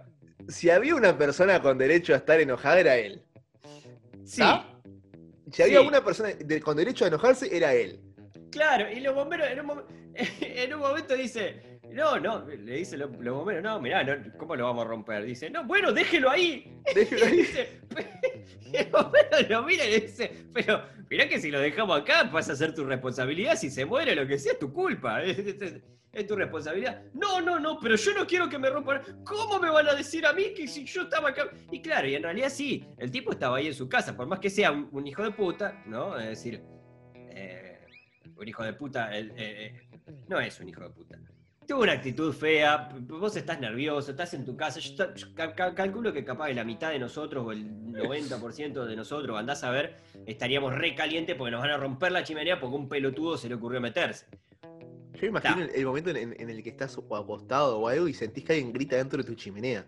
Si 0.49 0.71
había 0.71 0.95
una 0.95 1.17
persona 1.19 1.61
con 1.61 1.77
derecho 1.77 2.15
a 2.15 2.17
estar 2.17 2.41
enojada, 2.41 2.81
era 2.81 2.97
él. 2.97 3.23
sí, 4.25 4.41
¿Ah? 4.43 4.65
Si 5.53 5.63
había 5.63 5.81
Sí. 5.81 5.87
una 5.87 6.03
persona 6.03 6.31
con 6.63 6.77
derecho 6.77 7.05
a 7.05 7.09
enojarse, 7.09 7.55
era 7.55 7.75
él. 7.75 8.01
Claro, 8.51 8.91
y 8.91 9.01
los 9.01 9.15
bomberos 9.15 9.49
en 9.51 9.61
un, 9.61 9.67
mom- 9.67 9.85
en 10.41 10.75
un 10.75 10.81
momento 10.81 11.15
dice, 11.15 11.81
no, 11.91 12.19
no, 12.21 12.47
le 12.47 12.77
dice 12.77 12.97
los, 12.97 13.11
los 13.19 13.35
bomberos, 13.37 13.63
no, 13.63 13.81
mirá, 13.81 14.05
no, 14.05 14.15
¿cómo 14.39 14.57
lo 14.57 14.65
vamos 14.65 14.85
a 14.85 14.89
romper? 14.89 15.25
Dice, 15.25 15.49
no, 15.51 15.65
bueno, 15.65 15.93
déjelo 15.93 16.31
ahí. 16.31 16.81
Déjelo 16.95 17.27
ahí. 17.27 17.37
dice, 17.39 17.81
y 18.73 18.77
el 18.77 18.87
bombero 18.91 19.41
lo 19.49 19.63
mira 19.63 19.85
y 19.85 19.91
le 19.93 20.01
dice, 20.01 20.31
pero 20.53 20.83
mirá 21.09 21.29
que 21.29 21.41
si 21.41 21.51
lo 21.51 21.61
dejamos 21.61 22.01
acá 22.01 22.29
pasa 22.31 22.53
a 22.53 22.57
ser 22.57 22.75
tu 22.75 22.85
responsabilidad, 22.85 23.57
si 23.57 23.71
se 23.71 23.85
muere 23.85 24.15
lo 24.15 24.27
que 24.27 24.39
sea 24.39 24.53
es 24.53 24.59
tu 24.59 24.73
culpa, 24.73 25.23
es, 25.23 25.39
es- 25.39 25.83
es 26.11 26.27
tu 26.27 26.35
responsabilidad. 26.35 27.03
No, 27.13 27.41
no, 27.43 27.61
no, 27.61 27.79
pero 27.79 27.95
yo 27.95 28.13
no 28.15 28.27
quiero 28.27 28.49
que 28.49 28.59
me 28.59 28.71
rompan. 28.71 29.03
¿Cómo 29.25 29.61
me 29.61 29.71
van 29.71 29.87
a 29.89 29.95
decir 29.95 30.25
a 30.27 30.33
mí 30.33 30.53
que 30.55 30.67
si 30.67 30.85
yo 30.87 31.03
estaba 31.03 31.29
acá? 31.29 31.49
Y 31.71 31.81
claro, 31.83 32.09
y 32.09 32.15
en 32.15 32.23
realidad 32.23 32.49
sí, 32.49 32.85
el 32.97 33.11
tipo 33.11 33.31
estaba 33.31 33.59
ahí 33.59 33.67
en 33.69 33.75
su 33.75 33.89
casa, 33.91 34.17
por 34.17 34.27
más 34.27 34.41
que 34.41 34.49
sea 34.51 34.73
un, 34.73 34.89
un 34.91 35.07
hijo 35.07 35.23
de 35.23 35.31
puta, 35.33 35.81
¿no? 35.87 36.19
Es 36.19 36.27
decir, 36.31 36.63
un 38.39 38.49
hijo 38.49 38.63
de 38.65 38.73
puta, 38.73 39.17
el- 39.17 39.31
eh, 39.37 39.75
eh, 39.83 39.89
no 40.29 40.41
es 40.41 40.59
un 40.61 40.69
hijo 40.69 40.83
de 40.83 40.91
puta. 40.91 41.19
Tuvo 41.67 41.83
una 41.83 41.93
actitud 41.93 42.33
fea, 42.33 42.89
vos 43.01 43.37
estás 43.37 43.61
nervioso, 43.61 44.13
estás 44.13 44.33
en 44.33 44.45
tu 44.47 44.57
casa, 44.57 44.81
yo, 44.81 45.05
calculo 45.75 46.13
que 46.15 46.25
capaz 46.25 46.47
de 46.47 46.55
la 46.55 46.65
mitad 46.65 46.91
de 46.91 46.99
nosotros 46.99 47.45
o 47.47 47.53
el 47.53 47.67
90% 47.93 48.87
de 48.87 48.97
nosotros, 48.97 49.39
andás 49.39 49.63
a 49.65 49.71
ver, 49.71 49.97
estaríamos 50.25 50.75
re 50.75 50.95
calientes 50.95 51.37
porque 51.37 51.51
nos 51.51 51.61
van 51.61 51.71
a 51.73 51.77
romper 51.77 52.13
la 52.13 52.23
chimenea 52.25 52.59
porque 52.59 52.75
un 52.75 52.89
pelotudo 52.89 53.37
se 53.37 53.51
le 53.51 53.57
ocurrió 53.57 53.83
meterse. 53.83 54.25
Yo 55.13 55.21
me 55.23 55.27
imagino 55.29 55.63
el, 55.63 55.71
el 55.75 55.85
momento 55.85 56.09
en, 56.11 56.41
en 56.41 56.49
el 56.49 56.63
que 56.63 56.71
estás 56.71 56.97
o 56.97 57.17
acostado 57.17 57.81
o 57.81 57.89
algo 57.89 58.09
y 58.09 58.15
sentís 58.15 58.45
que 58.45 58.53
alguien 58.55 58.73
grita 58.73 58.97
dentro 58.97 59.19
de 59.23 59.29
tu 59.29 59.35
chimenea. 59.35 59.85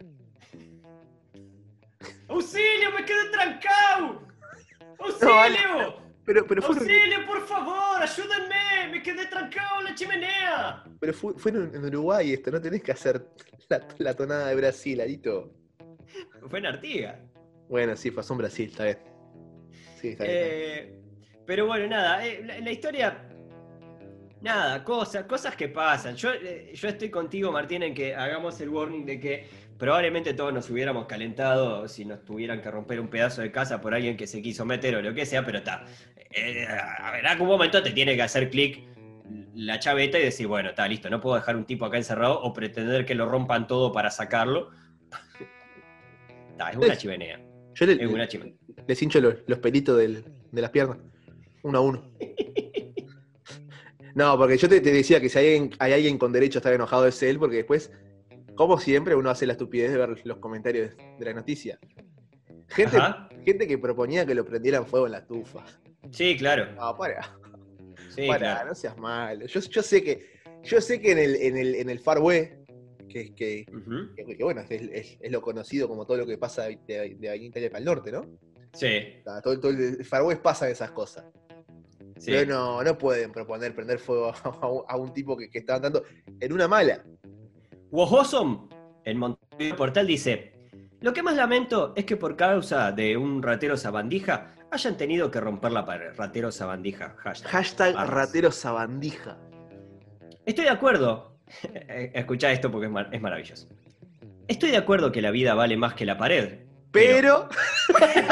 ¡Auxilio, 2.29 2.91
me 2.97 3.05
quedé 3.05 3.31
trancado! 3.31 4.23
¡Auxilio! 4.99 6.00
Pero, 6.25 6.47
pero, 6.47 6.63
fue, 6.63 6.77
¡Auxilio, 6.77 7.27
por 7.27 7.47
favor! 7.47 8.01
¡Ayúdenme! 8.01 8.93
¡Me 8.93 9.03
quedé 9.03 9.27
trancado 9.27 9.81
en 9.81 9.85
la 9.87 9.95
chimenea! 9.95 10.85
pero 11.01 11.15
fue, 11.15 11.35
fue 11.35 11.51
en, 11.51 11.85
Uruguay 11.85 12.35
esto, 12.35 12.51
no 12.51 12.61
tenés 12.61 12.83
que 12.83 12.93
hacer 12.93 13.27
la, 13.69 13.87
la 13.99 14.15
tonada 14.15 14.49
de 14.49 14.55
Brasil, 14.55 15.01
Arito. 15.01 15.53
Fue 16.49 16.59
en 16.59 16.67
Artigas. 16.67 17.17
Bueno, 17.69 17.97
sí, 17.97 18.11
pasó 18.11 18.35
en 18.35 18.39
Brasil, 18.39 18.69
está 18.71 18.85
bien. 18.85 18.99
Sí, 20.01 20.09
está 20.09 20.25
bien. 20.25 20.37
Eh, 20.37 21.01
pero 21.47 21.67
bueno, 21.67 21.87
nada, 21.87 22.27
eh, 22.27 22.43
la, 22.45 22.61
la 22.61 22.71
historia. 22.71 23.27
Nada, 24.43 24.83
cosas, 24.85 25.25
cosas 25.25 25.55
que 25.55 25.69
pasan. 25.69 26.17
Yo, 26.17 26.33
eh, 26.33 26.73
yo 26.75 26.89
estoy 26.89 27.11
contigo, 27.11 27.53
Martín, 27.53 27.83
en 27.83 27.95
que 27.95 28.15
hagamos 28.15 28.61
el 28.61 28.71
warning 28.71 29.05
de 29.05 29.21
que 29.21 29.47
probablemente 29.79 30.35
todos 30.35 30.53
nos 30.53 30.69
hubiéramos 30.71 31.07
calentado 31.07 31.87
si 31.89 32.05
nos 32.05 32.25
tuvieran 32.25 32.61
que 32.61 32.71
romper 32.71 33.01
un 33.01 33.09
pedazo 33.09 33.43
de 33.43 33.53
casa 33.53 33.81
por 33.81 33.95
alguien 33.95 34.17
que 34.17 34.27
se 34.27 34.43
quiso 34.43 34.65
meter 34.65 34.97
o 34.97 35.03
lo 35.03 35.15
que 35.15 35.27
sea, 35.27 35.45
pero 35.45 35.59
está. 35.59 35.85
Eh, 36.31 36.67
a 36.69 37.11
ver, 37.13 37.27
algún 37.27 37.49
momento 37.49 37.83
te 37.83 37.91
tiene 37.91 38.15
que 38.17 38.23
hacer 38.23 38.51
clic 38.51 38.85
la 39.55 39.79
chaveta 39.79 40.19
y 40.19 40.23
decir, 40.23 40.47
bueno, 40.47 40.71
está 40.71 40.87
listo, 40.89 41.11
no 41.11 41.21
puedo 41.21 41.37
dejar 41.37 41.57
un 41.57 41.65
tipo 41.65 41.85
acá 41.85 41.97
encerrado 41.97 42.41
o 42.41 42.53
pretender 42.53 43.05
que 43.05 43.15
lo 43.15 43.29
rompan 43.29 43.67
todo 43.67 43.93
para 43.93 44.11
sacarlo. 44.11 44.71
Es 46.71 46.77
una 46.77 46.97
chimenea. 46.97 47.41
Yo 47.75 47.87
le, 47.87 47.93
Es 47.95 48.07
una 48.11 48.29
chimenea. 48.29 48.55
les 48.87 49.03
hincho 49.03 49.19
los, 49.21 49.35
los 49.47 49.59
pelitos 49.61 49.97
del- 49.97 50.25
de 50.53 50.61
las 50.61 50.71
piernas. 50.71 50.99
Uno 51.63 51.79
a 51.79 51.81
uno. 51.81 52.11
No, 54.13 54.37
porque 54.37 54.59
yo 54.59 54.69
te, 54.69 54.81
te 54.81 54.93
decía 54.93 55.21
que 55.21 55.29
si 55.29 55.39
hay 55.39 55.55
alguien, 55.55 55.71
hay 55.79 55.93
alguien 55.93 56.19
con 56.19 56.33
derecho 56.33 56.59
a 56.59 56.61
estar 56.61 56.73
enojado 56.73 57.07
es 57.07 57.23
él, 57.23 57.39
porque 57.39 57.57
después, 57.59 57.93
como 58.57 58.77
siempre, 58.79 59.15
uno 59.15 59.31
hace 59.31 59.47
la 59.47 59.53
estupidez 59.53 59.93
de 59.93 59.99
ver 59.99 60.21
los 60.25 60.39
comentarios 60.39 60.97
de 61.19 61.25
la 61.25 61.33
noticia. 61.33 61.79
Gente, 62.69 62.97
Ajá. 62.97 63.29
gente 63.45 63.69
que 63.69 63.79
proponía 63.79 64.27
que 64.27 64.35
lo 64.35 64.45
prendieran 64.45 64.85
fuego 64.85 65.07
en 65.07 65.13
la 65.13 65.19
estufa. 65.19 65.65
Sí, 66.11 66.37
claro. 66.37 66.73
No, 66.75 66.97
para, 66.97 67.37
Sí, 68.09 68.27
para, 68.27 68.39
claro. 68.39 68.69
no 68.71 68.75
seas 68.75 68.97
malo. 68.99 69.47
Yo, 69.47 69.61
yo 69.61 69.83
sé 69.83 70.03
que, 70.03 70.31
yo 70.65 70.81
sé 70.81 71.01
que 71.01 71.13
en 71.13 71.19
el, 71.19 71.37
en 71.37 71.57
el, 71.57 71.75
en 71.77 71.91
el 71.91 72.01
Far 72.01 72.19
West, 72.19 72.53
que, 73.09 73.35
que, 73.35 73.65
que- 74.17 74.37
que 74.37 74.45
bueno, 74.45 74.61
es, 74.63 74.71
es- 74.71 75.19
es 75.21 75.33
lo 75.33 75.41
conocido 75.43 75.89
como 75.89 76.07
todo 76.07 76.17
lo 76.19 76.27
que 76.27 76.39
pasa 76.39 76.65
de, 76.65 76.79
de, 76.87 77.17
de 77.19 77.37
Italia 77.37 77.69
para 77.71 77.79
el 77.81 77.85
norte, 77.85 78.11
¿no? 78.13 78.27
Sí, 78.73 79.21
Todo, 79.25 79.59
todo 79.61 79.73
el 79.73 80.05
Far 80.05 80.23
West 80.23 80.43
pasa 80.43 80.69
esas 80.71 80.91
cosas. 80.93 81.25
sí. 82.19 82.31
Pero 82.33 82.47
no, 82.47 82.83
no 82.83 82.97
pueden 82.99 83.33
proponer 83.33 83.75
prender 83.75 83.99
fuego 83.99 84.33
a, 84.45 84.69
un- 84.69 84.85
a 84.89 84.97
un 84.97 85.13
tipo 85.13 85.37
que, 85.37 85.49
que 85.51 85.59
está 85.59 85.77
andando 85.77 86.03
en 86.41 86.53
una 86.53 86.67
mala. 86.69 87.05
Wojosom, 87.91 88.69
en 89.05 89.19
Montevideo 89.19 89.77
Portal, 89.77 90.07
dice: 90.07 90.53
Lo 91.01 91.13
que 91.13 91.23
más 91.23 91.35
lamento 91.37 91.93
es 91.97 92.05
que 92.05 92.17
por 92.17 92.37
causa 92.37 92.93
de 92.93 93.17
un 93.17 93.43
ratero 93.43 93.77
sabandija 93.77 94.55
hayan 94.71 94.97
tenido 94.97 95.31
que 95.31 95.41
romper 95.41 95.73
la 95.73 95.85
pared. 95.85 96.13
Ratero 96.17 96.51
sabandija. 96.53 97.15
Hashtag. 97.19 97.51
Hashtag 97.51 97.95
ratero 98.09 98.51
sabandija. 98.53 99.37
Estoy 100.47 100.65
de 100.65 100.71
acuerdo. 100.71 101.37
Escucha 101.89 102.51
esto 102.53 102.71
porque 102.71 102.87
es, 102.87 102.93
mar- 102.93 103.09
es 103.13 103.21
maravilloso. 103.21 103.69
Estoy 104.49 104.71
de 104.71 104.77
acuerdo 104.79 105.13
que 105.13 105.21
la 105.23 105.31
vida 105.31 105.55
vale 105.55 105.77
más 105.77 105.95
que 105.95 106.05
la 106.07 106.17
pared. 106.19 106.61
Pero, 106.93 107.49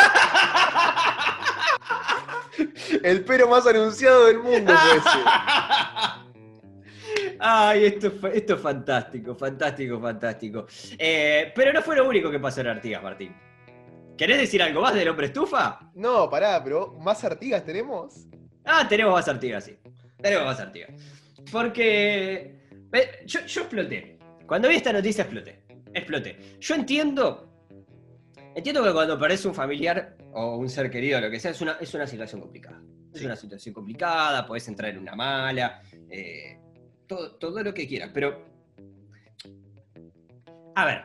El 3.05 3.25
pero 3.25 3.49
más 3.49 3.65
anunciado 3.67 4.27
del 4.27 4.39
mundo. 4.41 4.75
Ay, 7.41 7.85
esto, 7.85 8.13
esto 8.33 8.55
es 8.55 8.61
fantástico, 8.61 9.37
fantástico, 9.37 10.01
fantástico. 10.01 10.67
Eh, 10.99 11.53
pero 11.55 11.73
no 11.73 11.83
fue 11.83 11.95
lo 11.97 12.09
único 12.09 12.31
que 12.33 12.41
pasó 12.41 12.61
en 12.63 12.67
Artigas, 12.69 13.01
Martín. 13.03 13.33
¿Querés 14.19 14.39
decir 14.39 14.61
algo 14.61 14.83
más 14.83 14.95
del 14.95 15.09
hombre 15.09 15.27
estufa? 15.29 15.79
No, 15.95 16.29
pará, 16.29 16.63
pero 16.63 16.93
¿más 17.01 17.23
Artigas 17.23 17.65
tenemos? 17.65 18.27
Ah, 18.65 18.85
tenemos 18.89 19.13
más 19.15 19.29
Artigas, 19.29 19.65
sí. 19.65 19.79
Tenemos 20.21 20.45
más 20.45 20.59
Artigas. 20.59 20.91
Porque 21.53 22.61
eh, 22.93 23.11
yo, 23.25 23.41
yo 23.47 23.61
exploté. 23.63 24.19
Cuando 24.47 24.69
vi 24.69 24.75
esta 24.75 24.93
noticia 24.93 25.23
exploté. 25.23 25.63
Exploté. 25.95 26.37
Yo 26.59 26.75
entiendo. 26.75 27.45
Entiendo 28.57 28.83
que 28.83 28.93
cuando 28.93 29.17
perdés 29.19 29.45
un 29.45 29.55
familiar 29.55 30.17
o 30.33 30.57
un 30.57 30.69
ser 30.69 30.91
querido, 30.91 31.21
lo 31.21 31.31
que 31.31 31.39
sea, 31.39 31.53
es 31.53 31.61
una, 31.61 31.79
es 31.81 31.95
una 31.95 32.07
situación 32.07 32.41
complicada. 32.41 32.83
Es 33.15 33.21
Sí. 33.21 33.25
una 33.27 33.37
situación 33.37 33.73
complicada, 33.73 34.45
podés 34.45 34.67
entrar 34.69 34.91
en 34.91 34.99
una 34.99 35.15
mala, 35.15 35.81
eh, 36.11 36.59
todo, 37.07 37.37
todo 37.37 37.63
lo 37.63 37.73
que 37.73 37.87
quieras. 37.87 38.11
Pero. 38.13 38.45
A 40.75 40.85
ver. 40.85 41.05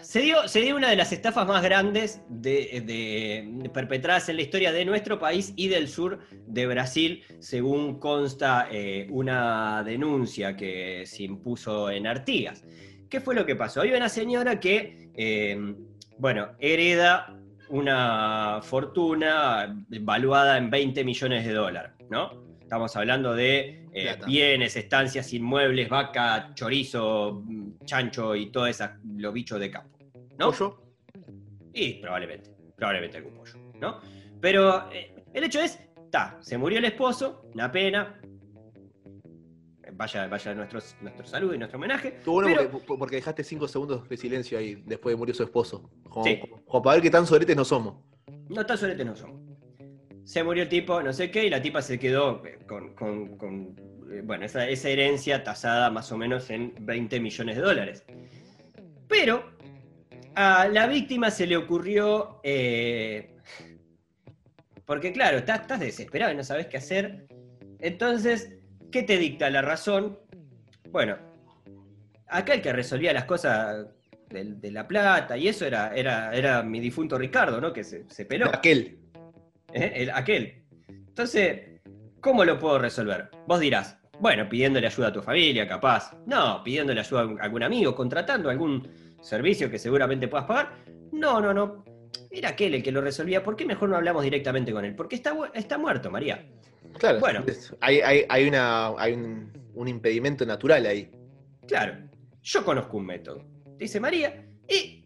Se 0.00 0.20
dio, 0.20 0.46
se 0.48 0.60
dio 0.60 0.76
una 0.76 0.90
de 0.90 0.96
las 0.96 1.12
estafas 1.12 1.46
más 1.46 1.62
grandes 1.62 2.20
de, 2.28 2.82
de- 2.84 3.70
perpetradas 3.70 4.28
en 4.28 4.36
la 4.36 4.42
historia 4.42 4.72
de 4.72 4.84
nuestro 4.84 5.18
país 5.18 5.52
y 5.56 5.68
del 5.68 5.88
sur 5.88 6.18
de 6.46 6.66
Brasil, 6.66 7.22
según 7.38 7.98
consta 7.98 8.68
eh, 8.70 9.06
una 9.10 9.82
denuncia 9.84 10.56
que 10.56 11.04
se 11.06 11.22
impuso 11.24 11.90
en 11.90 12.06
Artigas. 12.06 12.64
¿Qué 13.08 13.20
fue 13.20 13.34
lo 13.34 13.44
que 13.46 13.56
pasó? 13.56 13.80
Hay 13.82 13.92
una 13.92 14.08
señora 14.08 14.58
que, 14.60 15.10
eh, 15.14 15.74
bueno, 16.18 16.48
hereda 16.58 17.38
una 17.68 18.60
fortuna 18.62 19.74
valuada 20.00 20.58
en 20.58 20.70
20 20.70 21.04
millones 21.04 21.46
de 21.46 21.52
dólares, 21.52 21.92
¿no? 22.10 22.42
Estamos 22.60 22.96
hablando 22.96 23.34
de 23.34 23.86
eh, 23.92 24.16
bienes, 24.26 24.76
estancias, 24.76 25.32
inmuebles, 25.34 25.88
vaca, 25.90 26.52
chorizo, 26.54 27.42
chancho 27.84 28.34
y 28.36 28.50
todo 28.50 28.66
eso, 28.66 28.86
los 29.16 29.32
bichos 29.34 29.58
de 29.60 29.70
campo, 29.70 29.98
¿no? 30.38 30.50
¿Pollo? 30.50 30.82
Y 31.74 31.94
probablemente, 31.94 32.50
probablemente 32.76 33.16
algún 33.18 33.34
pollo, 33.34 33.54
¿no? 33.80 33.98
Pero 34.40 34.90
eh, 34.92 35.14
el 35.32 35.44
hecho 35.44 35.60
es, 35.60 35.78
está, 36.04 36.38
se 36.40 36.58
murió 36.58 36.78
el 36.78 36.84
esposo, 36.84 37.42
una 37.54 37.70
pena. 37.70 38.20
Vaya, 39.94 40.26
vaya 40.26 40.54
nuestro, 40.54 40.80
nuestro 41.02 41.26
saludo 41.26 41.54
y 41.54 41.58
nuestro 41.58 41.78
homenaje. 41.78 42.08
Estuvo 42.08 42.36
bueno 42.36 42.48
pero- 42.56 42.70
porque, 42.70 42.86
porque 42.98 43.16
dejaste 43.16 43.44
cinco 43.44 43.68
segundos 43.68 44.08
de 44.08 44.16
silencio 44.16 44.58
ahí 44.58 44.82
después 44.86 45.12
de 45.14 45.18
morir 45.18 45.34
su 45.34 45.42
esposo. 45.42 45.90
Como, 46.08 46.24
Sí. 46.24 46.40
como 46.66 46.82
para 46.82 46.94
ver 46.96 47.02
qué 47.02 47.10
tan 47.10 47.26
soretes 47.26 47.54
no 47.56 47.64
somos. 47.64 47.96
No 48.48 48.64
tan 48.64 48.78
soletes 48.78 49.04
no 49.04 49.14
son. 49.14 49.42
Se 50.24 50.42
murió 50.42 50.62
el 50.62 50.68
tipo, 50.68 51.02
no 51.02 51.12
sé 51.12 51.30
qué, 51.30 51.46
y 51.46 51.50
la 51.50 51.60
tipa 51.60 51.82
se 51.82 51.98
quedó 51.98 52.44
eh, 52.46 52.58
con, 52.66 52.94
con- 52.94 53.36
con, 53.36 53.74
bueno, 54.20 54.44
esa, 54.44 54.68
esa 54.68 54.88
herencia 54.88 55.42
tasada 55.42 55.90
más 55.90 56.12
o 56.12 56.18
menos 56.18 56.50
en 56.50 56.74
20 56.80 57.20
millones 57.20 57.56
de 57.56 57.62
dólares. 57.62 58.04
Pero 59.08 59.52
a 60.34 60.68
la 60.68 60.86
víctima 60.86 61.30
se 61.30 61.46
le 61.46 61.56
ocurrió, 61.56 62.40
eh, 62.42 63.36
porque 64.84 65.12
claro, 65.12 65.38
estás, 65.38 65.60
estás 65.62 65.80
desesperado 65.80 66.32
y 66.32 66.36
no 66.36 66.44
sabes 66.44 66.66
qué 66.66 66.76
hacer. 66.78 67.26
Entonces, 67.78 68.52
¿qué 68.90 69.02
te 69.02 69.16
dicta 69.18 69.48
la 69.50 69.62
razón? 69.62 70.18
Bueno, 70.90 71.16
acá 72.28 72.54
el 72.54 72.62
que 72.62 72.72
resolvía 72.72 73.12
las 73.12 73.24
cosas 73.24 73.86
de, 74.30 74.44
de 74.44 74.70
la 74.70 74.86
plata 74.86 75.36
y 75.36 75.48
eso 75.48 75.66
era, 75.66 75.94
era, 75.94 76.34
era 76.34 76.62
mi 76.62 76.80
difunto 76.80 77.16
Ricardo, 77.18 77.60
¿no? 77.60 77.72
Que 77.72 77.84
se, 77.84 78.04
se 78.08 78.24
peló. 78.24 78.48
Aquel. 78.52 78.98
¿eh? 79.72 79.92
El- 79.96 80.10
aquel. 80.10 80.62
Entonces, 80.88 81.80
¿cómo 82.20 82.44
lo 82.44 82.58
puedo 82.58 82.78
resolver? 82.78 83.30
Vos 83.46 83.60
dirás, 83.60 83.98
bueno, 84.22 84.48
pidiéndole 84.48 84.86
ayuda 84.86 85.08
a 85.08 85.12
tu 85.12 85.20
familia, 85.20 85.66
capaz. 85.66 86.16
No, 86.26 86.62
pidiéndole 86.62 87.00
ayuda 87.00 87.22
a 87.22 87.44
algún- 87.44 87.62
amigo, 87.64 87.92
contratando 87.92 88.50
algún 88.50 88.88
servicio 89.20 89.68
que 89.68 89.80
seguramente 89.80 90.28
puedas 90.28 90.46
pagar. 90.46 90.76
No, 91.10 91.40
no, 91.40 91.52
no. 91.52 91.84
Era 92.30 92.50
aquel 92.50 92.76
el 92.76 92.84
que 92.84 92.92
lo 92.92 93.00
resolvía. 93.00 93.42
¿Por 93.42 93.56
qué 93.56 93.64
mejor 93.66 93.88
no 93.88 93.96
hablamos 93.96 94.22
directamente 94.22 94.70
con 94.72 94.84
él? 94.84 94.94
Porque 94.94 95.16
está, 95.16 95.34
está 95.54 95.76
muerto, 95.76 96.08
María. 96.08 96.46
Claro. 97.00 97.18
Bueno. 97.18 97.42
es- 97.48 97.74
Hay, 97.80 98.00
hay, 98.00 98.24
hay, 98.28 98.46
una, 98.46 98.92
hay 98.96 99.12
un, 99.14 99.50
un 99.74 99.88
impedimento 99.88 100.46
natural 100.46 100.86
ahí. 100.86 101.10
Claro, 101.66 101.94
yo 102.44 102.64
conozco 102.64 102.98
un 102.98 103.06
método. 103.06 103.44
Dice 103.76 103.98
María, 103.98 104.46
y 104.68 105.04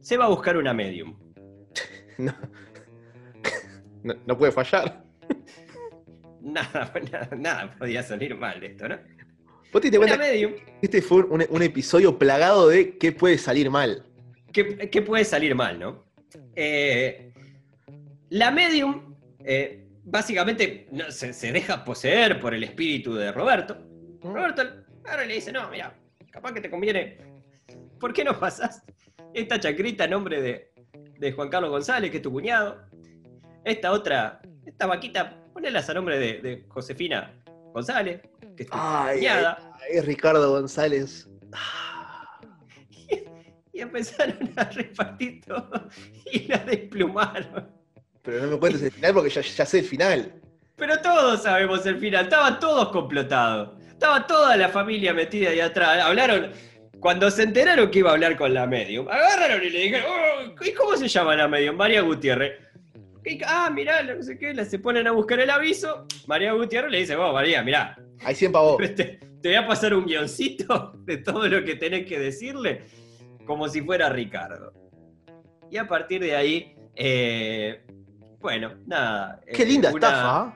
se 0.00 0.18
va 0.18 0.26
a 0.26 0.28
buscar 0.28 0.58
una 0.58 0.74
medium. 0.74 1.16
No, 2.18 2.34
no, 4.02 4.14
no 4.26 4.36
puede 4.36 4.52
fallar. 4.52 5.02
Nada, 6.42 6.92
nada, 7.10 7.28
nada 7.36 7.74
podía 7.78 8.02
salir 8.02 8.36
mal 8.36 8.60
de 8.60 8.66
esto, 8.68 8.88
¿no? 8.88 8.96
Vos 9.72 9.82
te 9.82 9.90
cuenta 9.96 10.16
medium. 10.16 10.52
que 10.54 10.78
este 10.82 11.02
fue 11.02 11.24
un, 11.24 11.44
un 11.48 11.62
episodio 11.62 12.18
plagado 12.18 12.68
de 12.68 12.96
qué 12.96 13.12
puede 13.12 13.36
salir 13.36 13.70
mal. 13.70 14.04
¿Qué, 14.52 14.88
qué 14.90 15.02
puede 15.02 15.24
salir 15.24 15.54
mal, 15.54 15.78
no? 15.78 16.04
Eh, 16.56 17.32
la 18.30 18.50
medium, 18.50 19.14
eh, 19.44 19.86
básicamente, 20.04 20.88
no, 20.90 21.10
se, 21.10 21.32
se 21.32 21.52
deja 21.52 21.84
poseer 21.84 22.40
por 22.40 22.54
el 22.54 22.64
espíritu 22.64 23.14
de 23.14 23.30
Roberto. 23.30 23.76
Roberto 24.22 24.62
ahora 25.04 25.26
le 25.26 25.34
dice, 25.34 25.52
no, 25.52 25.68
mira, 25.70 25.94
capaz 26.30 26.52
que 26.52 26.60
te 26.60 26.70
conviene. 26.70 27.18
¿Por 28.00 28.12
qué 28.12 28.24
no 28.24 28.38
pasás 28.38 28.82
esta 29.34 29.60
chacrita 29.60 30.04
a 30.04 30.08
nombre 30.08 30.40
de, 30.40 30.72
de 31.18 31.32
Juan 31.32 31.48
Carlos 31.48 31.70
González, 31.70 32.10
que 32.10 32.18
es 32.18 32.22
tu 32.22 32.32
cuñado? 32.32 32.86
Esta 33.64 33.92
otra, 33.92 34.40
esta 34.64 34.86
vaquita, 34.86 35.36
ponelas 35.58 35.90
a 35.90 35.94
nombre 35.94 36.16
de, 36.20 36.40
de 36.40 36.64
Josefina 36.68 37.34
González, 37.74 38.20
que 38.56 38.62
es 38.62 38.70
tu 38.70 38.76
Ay, 38.78 39.26
ay, 39.26 39.44
ay, 39.92 40.00
Ricardo 40.02 40.50
González. 40.50 41.28
Y 43.72 43.80
empezaron 43.80 44.52
a 44.56 44.64
repartir 44.64 45.40
todo 45.46 45.88
y 46.32 46.48
la 46.48 46.58
desplumaron. 46.58 47.70
Pero 48.22 48.40
no 48.46 48.50
me 48.52 48.58
cuentes 48.58 48.82
el 48.82 48.90
final 48.90 49.14
porque 49.14 49.30
ya, 49.30 49.40
ya 49.40 49.64
sé 49.64 49.78
el 49.78 49.84
final. 49.84 50.34
Pero 50.74 51.00
todos 51.00 51.44
sabemos 51.44 51.86
el 51.86 51.96
final, 51.98 52.24
estaban 52.24 52.58
todos 52.58 52.88
complotados. 52.88 53.80
Estaba 53.88 54.26
toda 54.26 54.56
la 54.56 54.68
familia 54.68 55.14
metida 55.14 55.50
ahí 55.50 55.60
atrás. 55.60 56.02
Hablaron, 56.02 56.50
cuando 56.98 57.30
se 57.30 57.44
enteraron 57.44 57.88
que 57.92 58.00
iba 58.00 58.10
a 58.10 58.14
hablar 58.14 58.36
con 58.36 58.52
la 58.52 58.66
medium, 58.66 59.06
agarraron 59.08 59.62
y 59.62 59.70
le 59.70 59.78
dijeron, 59.78 60.06
"Oh, 60.10 60.64
¿y 60.64 60.72
cómo 60.72 60.96
se 60.96 61.06
llama 61.06 61.36
la 61.36 61.46
medium? 61.46 61.76
María 61.76 62.00
Gutiérrez. 62.00 62.67
Ah, 63.46 63.70
mirá, 63.70 64.02
no 64.02 64.22
sé 64.22 64.38
qué, 64.38 64.54
se 64.64 64.78
ponen 64.78 65.06
a 65.06 65.12
buscar 65.12 65.40
el 65.40 65.50
aviso. 65.50 66.06
María 66.26 66.52
Gutiérrez 66.52 66.90
le 66.90 66.98
dice, 67.00 67.16
vos, 67.16 67.32
María, 67.32 67.62
mirá, 67.62 67.96
Ahí 68.24 68.34
100 68.34 68.52
pavos. 68.52 68.78
te, 68.96 69.20
te 69.40 69.48
voy 69.48 69.54
a 69.54 69.66
pasar 69.66 69.94
un 69.94 70.04
guioncito 70.06 70.92
de 71.04 71.18
todo 71.18 71.46
lo 71.48 71.64
que 71.64 71.76
tenés 71.76 72.06
que 72.06 72.18
decirle, 72.18 72.82
como 73.46 73.68
si 73.68 73.82
fuera 73.82 74.08
Ricardo. 74.08 74.72
Y 75.70 75.76
a 75.76 75.86
partir 75.86 76.20
de 76.22 76.34
ahí, 76.34 76.74
eh, 76.94 77.84
bueno, 78.40 78.74
nada. 78.86 79.40
Qué 79.52 79.62
eh, 79.62 79.66
linda 79.66 79.90
una- 79.90 80.06
estafa. 80.08 80.40
¿ah? 80.40 80.54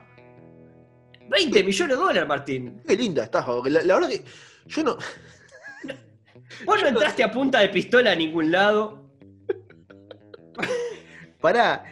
20 1.29 1.63
millones 1.63 1.97
de 1.97 2.03
dólares, 2.03 2.27
Martín. 2.27 2.81
Qué 2.85 2.95
linda 2.97 3.23
estafa. 3.23 3.53
La, 3.69 3.81
la 3.81 3.93
verdad 3.95 4.09
que 4.09 4.23
yo 4.67 4.83
no. 4.83 4.97
Vos 6.65 6.81
no 6.81 6.87
entraste 6.87 7.23
a 7.23 7.31
punta 7.31 7.59
de 7.61 7.69
pistola 7.69 8.11
a 8.11 8.15
ningún 8.15 8.51
lado. 8.51 9.09
Pará. 11.39 11.83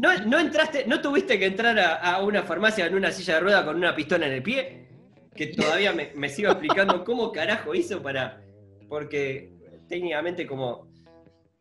No, 0.00 0.16
no 0.26 0.38
entraste, 0.38 0.86
no 0.86 1.00
tuviste 1.02 1.38
que 1.38 1.46
entrar 1.46 1.78
a, 1.78 1.96
a 1.96 2.22
una 2.22 2.42
farmacia 2.42 2.86
en 2.86 2.94
una 2.94 3.10
silla 3.12 3.34
de 3.34 3.40
rueda 3.40 3.64
con 3.64 3.76
una 3.76 3.94
pistola 3.94 4.26
en 4.26 4.32
el 4.32 4.42
pie. 4.42 4.86
Que 5.34 5.48
todavía 5.48 5.92
me, 5.92 6.12
me 6.14 6.28
sigo 6.28 6.50
explicando 6.50 7.04
cómo 7.04 7.30
carajo 7.32 7.74
hizo 7.74 8.00
para. 8.02 8.42
Porque 8.88 9.52
técnicamente 9.88 10.46
como. 10.46 10.88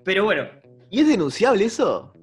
Pero 0.03 0.23
bueno, 0.23 0.47
¿Y 0.89 1.01
es 1.01 1.07
denunciable 1.07 1.65
eso? 1.65 2.13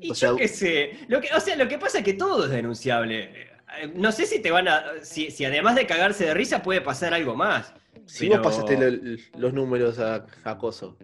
Y 0.00 0.10
O 0.10 0.14
sea- 0.14 0.30
yo 0.30 0.36
qué 0.36 0.48
sé. 0.48 0.92
Lo 1.08 1.20
que, 1.20 1.28
o 1.34 1.40
sea, 1.40 1.56
lo 1.56 1.68
que 1.68 1.76
pasa 1.78 1.98
es 1.98 2.04
que 2.04 2.14
todo 2.14 2.44
es 2.44 2.50
denunciable. 2.50 3.24
Eh, 3.24 3.92
No 3.94 4.10
sé 4.12 4.24
si 4.26 4.40
te 4.40 4.50
van 4.50 4.68
a. 4.68 4.82
Si, 5.02 5.30
si 5.30 5.44
además 5.44 5.74
de 5.76 5.86
cagarse 5.86 6.24
de 6.26 6.34
risa 6.34 6.62
puede 6.62 6.80
pasar 6.80 7.12
algo 7.12 7.34
más. 7.34 7.74
Si 8.06 8.28
Pero- 8.28 8.42
vos 8.42 8.52
pasaste 8.52 8.76
lo- 8.78 9.18
los 9.38 9.52
números 9.52 9.98
a, 9.98 10.26
a 10.44 10.58
Coso. 10.58 10.96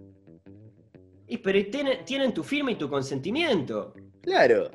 Y, 1.29 1.39
pero 1.39 1.59
tienen, 1.71 2.05
tienen 2.05 2.33
tu 2.33 2.43
firma 2.43 2.71
y 2.71 2.77
tu 2.77 2.89
consentimiento. 2.89 3.95
Claro. 4.23 4.71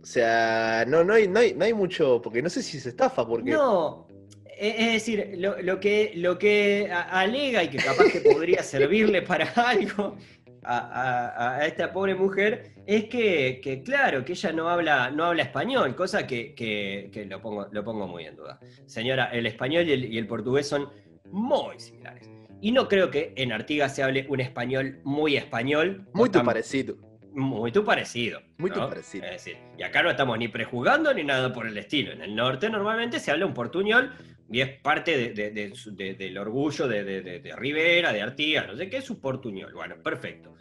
O 0.00 0.06
sea, 0.06 0.84
no, 0.86 1.02
no, 1.04 1.14
hay, 1.14 1.26
no, 1.28 1.40
hay, 1.40 1.54
no 1.54 1.64
hay 1.64 1.74
mucho. 1.74 2.20
Porque 2.22 2.40
no 2.42 2.48
sé 2.48 2.62
si 2.62 2.78
se 2.80 2.90
estafa, 2.90 3.26
porque. 3.26 3.50
No. 3.50 4.06
e- 4.46 4.74
Es 4.86 4.92
decir, 4.92 5.34
lo, 5.38 5.60
lo 5.60 5.80
que, 5.80 6.12
lo 6.16 6.38
que 6.38 6.88
alega 6.92 7.62
y 7.64 7.68
que 7.68 7.78
capaz 7.78 8.04
que 8.12 8.20
podría 8.20 8.62
servirle 8.62 9.22
para 9.22 9.46
algo 9.56 10.16
a, 10.62 10.78
a- 10.78 11.56
a 11.58 11.66
esta 11.66 11.92
pobre 11.92 12.14
mujer 12.14 12.74
es 12.86 13.04
que, 13.04 13.60
que, 13.62 13.82
claro, 13.82 14.24
que 14.24 14.32
ella 14.32 14.52
no 14.52 14.68
habla, 14.68 15.10
no 15.10 15.24
habla 15.24 15.42
español, 15.42 15.94
cosa 15.96 16.26
que, 16.26 16.54
que- 16.54 17.10
que 17.12 17.26
lo, 17.26 17.40
pongo, 17.42 17.66
lo 17.70 17.84
pongo 17.84 18.06
muy 18.06 18.24
en 18.26 18.36
duda. 18.36 18.58
Señora, 18.86 19.26
el 19.32 19.46
español 19.46 19.86
y 19.88 19.92
el, 19.92 20.04
y 20.12 20.18
el 20.18 20.26
portugués 20.26 20.68
son 20.68 20.88
muy 21.30 21.78
similares. 21.80 22.30
Y 22.60 22.72
no 22.72 22.88
creo 22.88 23.10
que 23.10 23.32
en 23.36 23.52
Artigas 23.52 23.94
se 23.94 24.02
hable 24.02 24.26
un 24.28 24.40
español 24.40 25.00
muy 25.04 25.36
español. 25.36 26.06
Muy 26.12 26.28
tu 26.28 26.42
parecido. 26.44 26.96
Muy 27.32 27.70
tú 27.70 27.84
parecido. 27.84 28.40
Muy 28.56 28.70
¿no? 28.70 28.76
tú 28.76 28.88
parecido. 28.88 29.24
Es 29.26 29.30
decir, 29.32 29.56
y 29.78 29.82
acá 29.82 30.02
no 30.02 30.10
estamos 30.10 30.36
ni 30.38 30.48
prejugando 30.48 31.12
ni 31.14 31.22
nada 31.22 31.52
por 31.52 31.66
el 31.66 31.76
estilo. 31.78 32.10
En 32.12 32.22
el 32.22 32.34
norte 32.34 32.68
normalmente 32.68 33.20
se 33.20 33.30
habla 33.30 33.46
un 33.46 33.54
portuñol 33.54 34.12
y 34.50 34.60
es 34.60 34.70
parte 34.80 35.16
de- 35.16 35.32
de- 35.34 35.50
de 35.50 35.74
su- 35.76 35.94
de- 35.94 36.14
del 36.14 36.36
orgullo 36.38 36.88
de, 36.88 37.52
Rivera, 37.56 38.12
de 38.12 38.22
Artigas, 38.22 38.66
no 38.66 38.76
sé 38.76 38.88
qué, 38.90 38.96
es 38.96 39.04
su 39.04 39.20
portuñol. 39.20 39.72
Bueno, 39.74 39.96
perfecto. 40.02 40.54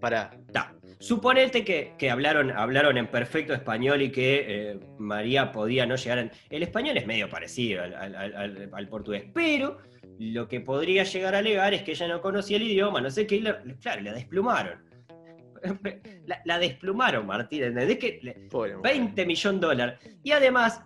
Para. 0.00 0.30
Ta. 0.52 0.74
Suponete 1.00 1.64
que, 1.64 1.94
que 1.98 2.10
hablaron, 2.10 2.50
hablaron 2.50 2.96
en 2.98 3.06
perfecto 3.08 3.52
español 3.54 4.02
y 4.02 4.10
que 4.10 4.44
eh, 4.46 4.78
María 4.98 5.50
podía 5.50 5.84
no 5.86 5.96
llegar. 5.96 6.18
en- 6.18 6.30
El 6.50 6.62
español 6.62 6.96
es 6.96 7.06
medio 7.06 7.28
parecido 7.28 7.82
al, 7.82 7.94
al- 7.94 8.14
al- 8.14 8.34
al- 8.36 8.70
al 8.72 8.88
portugués, 8.88 9.24
pero 9.34 9.78
lo 10.18 10.46
que 10.48 10.60
podría 10.60 11.02
llegar 11.04 11.34
a 11.34 11.38
alegar 11.38 11.74
es 11.74 11.82
que 11.82 11.92
ella 11.92 12.08
no 12.08 12.20
conocía 12.20 12.56
el 12.56 12.62
idioma, 12.64 13.00
no 13.00 13.10
sé 13.10 13.26
qué, 13.26 13.36
y 13.36 13.40
la- 13.40 13.62
claro, 13.80 14.02
la 14.02 14.12
desplumaron. 14.12 14.82
La, 16.26 16.40
la 16.44 16.58
desplumaron, 16.58 17.26
Martín, 17.26 17.62
¿entendés? 17.62 17.98
Que 17.98 18.18
le- 18.22 18.32
Pobre 18.50 18.76
mujer. 18.76 18.92
20 18.92 19.26
millones 19.26 19.60
de 19.60 19.66
dólares. 19.66 19.98
Y 20.22 20.32
además, 20.32 20.82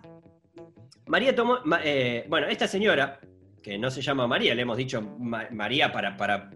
María 1.07 1.35
tomó. 1.35 1.57
eh, 1.83 2.25
bueno, 2.29 2.47
esta 2.47 2.67
señora, 2.67 3.19
que 3.61 3.77
no 3.77 3.91
se 3.91 4.01
llama 4.01 4.25
María, 4.27 4.55
le 4.55 4.61
hemos 4.61 4.77
dicho 4.77 5.01
Ma- 5.01 5.47
María 5.51 5.91
para, 5.91 6.15
para, 6.15 6.49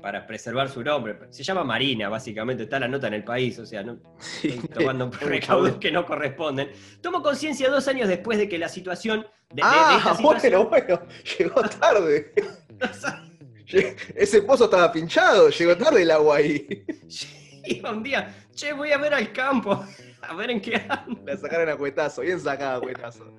para 0.00 0.26
preservar 0.26 0.68
su 0.68 0.82
nombre. 0.82 1.18
Se 1.30 1.42
llama 1.42 1.64
Marina, 1.64 2.08
básicamente, 2.08 2.64
está 2.64 2.78
la 2.78 2.88
nota 2.88 3.08
en 3.08 3.14
el 3.14 3.24
país, 3.24 3.58
o 3.58 3.66
sea, 3.66 3.82
no, 3.82 3.98
Sí. 4.18 4.60
tomando 4.72 5.10
recaudos 5.20 5.76
que 5.76 5.90
no 5.90 6.04
corresponden. 6.06 6.70
Tomó 7.00 7.22
conciencia 7.22 7.68
dos 7.70 7.88
años 7.88 8.08
después 8.08 8.38
de 8.38 8.48
que 8.48 8.58
la 8.58 8.68
situación. 8.68 9.26
De, 9.50 9.56
de- 9.56 9.62
de 9.62 9.64
Ah, 9.64 9.98
situación- 9.98 10.22
bueno, 10.24 10.68
bueno. 10.68 11.02
Llegó 11.38 11.62
tarde. 11.62 12.32
Ese 14.14 14.42
pozo 14.42 14.64
estaba 14.66 14.92
pinchado. 14.92 15.48
Llegó 15.50 15.76
tarde 15.76 16.02
el 16.02 16.10
agua 16.10 16.36
ahí. 16.36 16.84
Iba 17.64 17.90
un 17.90 18.02
día, 18.02 18.32
che, 18.54 18.72
voy 18.72 18.92
a 18.92 18.98
ver 18.98 19.12
al 19.12 19.32
campo, 19.32 19.84
a 20.22 20.34
ver 20.36 20.50
en 20.50 20.60
qué 20.60 20.76
anda. 20.88 21.20
La 21.24 21.36
sacaron 21.36 21.68
a 21.68 21.76
cuetazo. 21.76 22.20
Bien 22.22 22.38
sacada 22.38 22.76
a 22.76 22.80
cuetazo. 22.80 23.32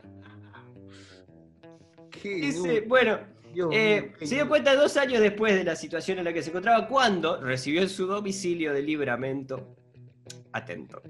Qué 2.12 2.30
Dice, 2.36 2.82
nu- 2.82 2.88
bueno, 2.90 3.20
Dios 3.58 3.70
Eh, 3.74 4.14
mío, 4.20 4.28
se 4.28 4.36
dio 4.36 4.48
cuenta 4.48 4.76
dos 4.76 4.98
años 4.98 5.20
después 5.20 5.56
de 5.56 5.64
la 5.64 5.76
situación 5.76 6.20
en 6.20 6.26
la 6.26 6.34
que 6.34 6.44
se 6.44 6.52
encontraba 6.52 6.88
cuando 6.88 7.42
recibió 7.42 7.82
en 7.82 7.90
su 7.90 8.06
domicilio 8.06 8.72
de 8.72 8.84
libramento, 8.84 9.76
atento, 10.52 11.02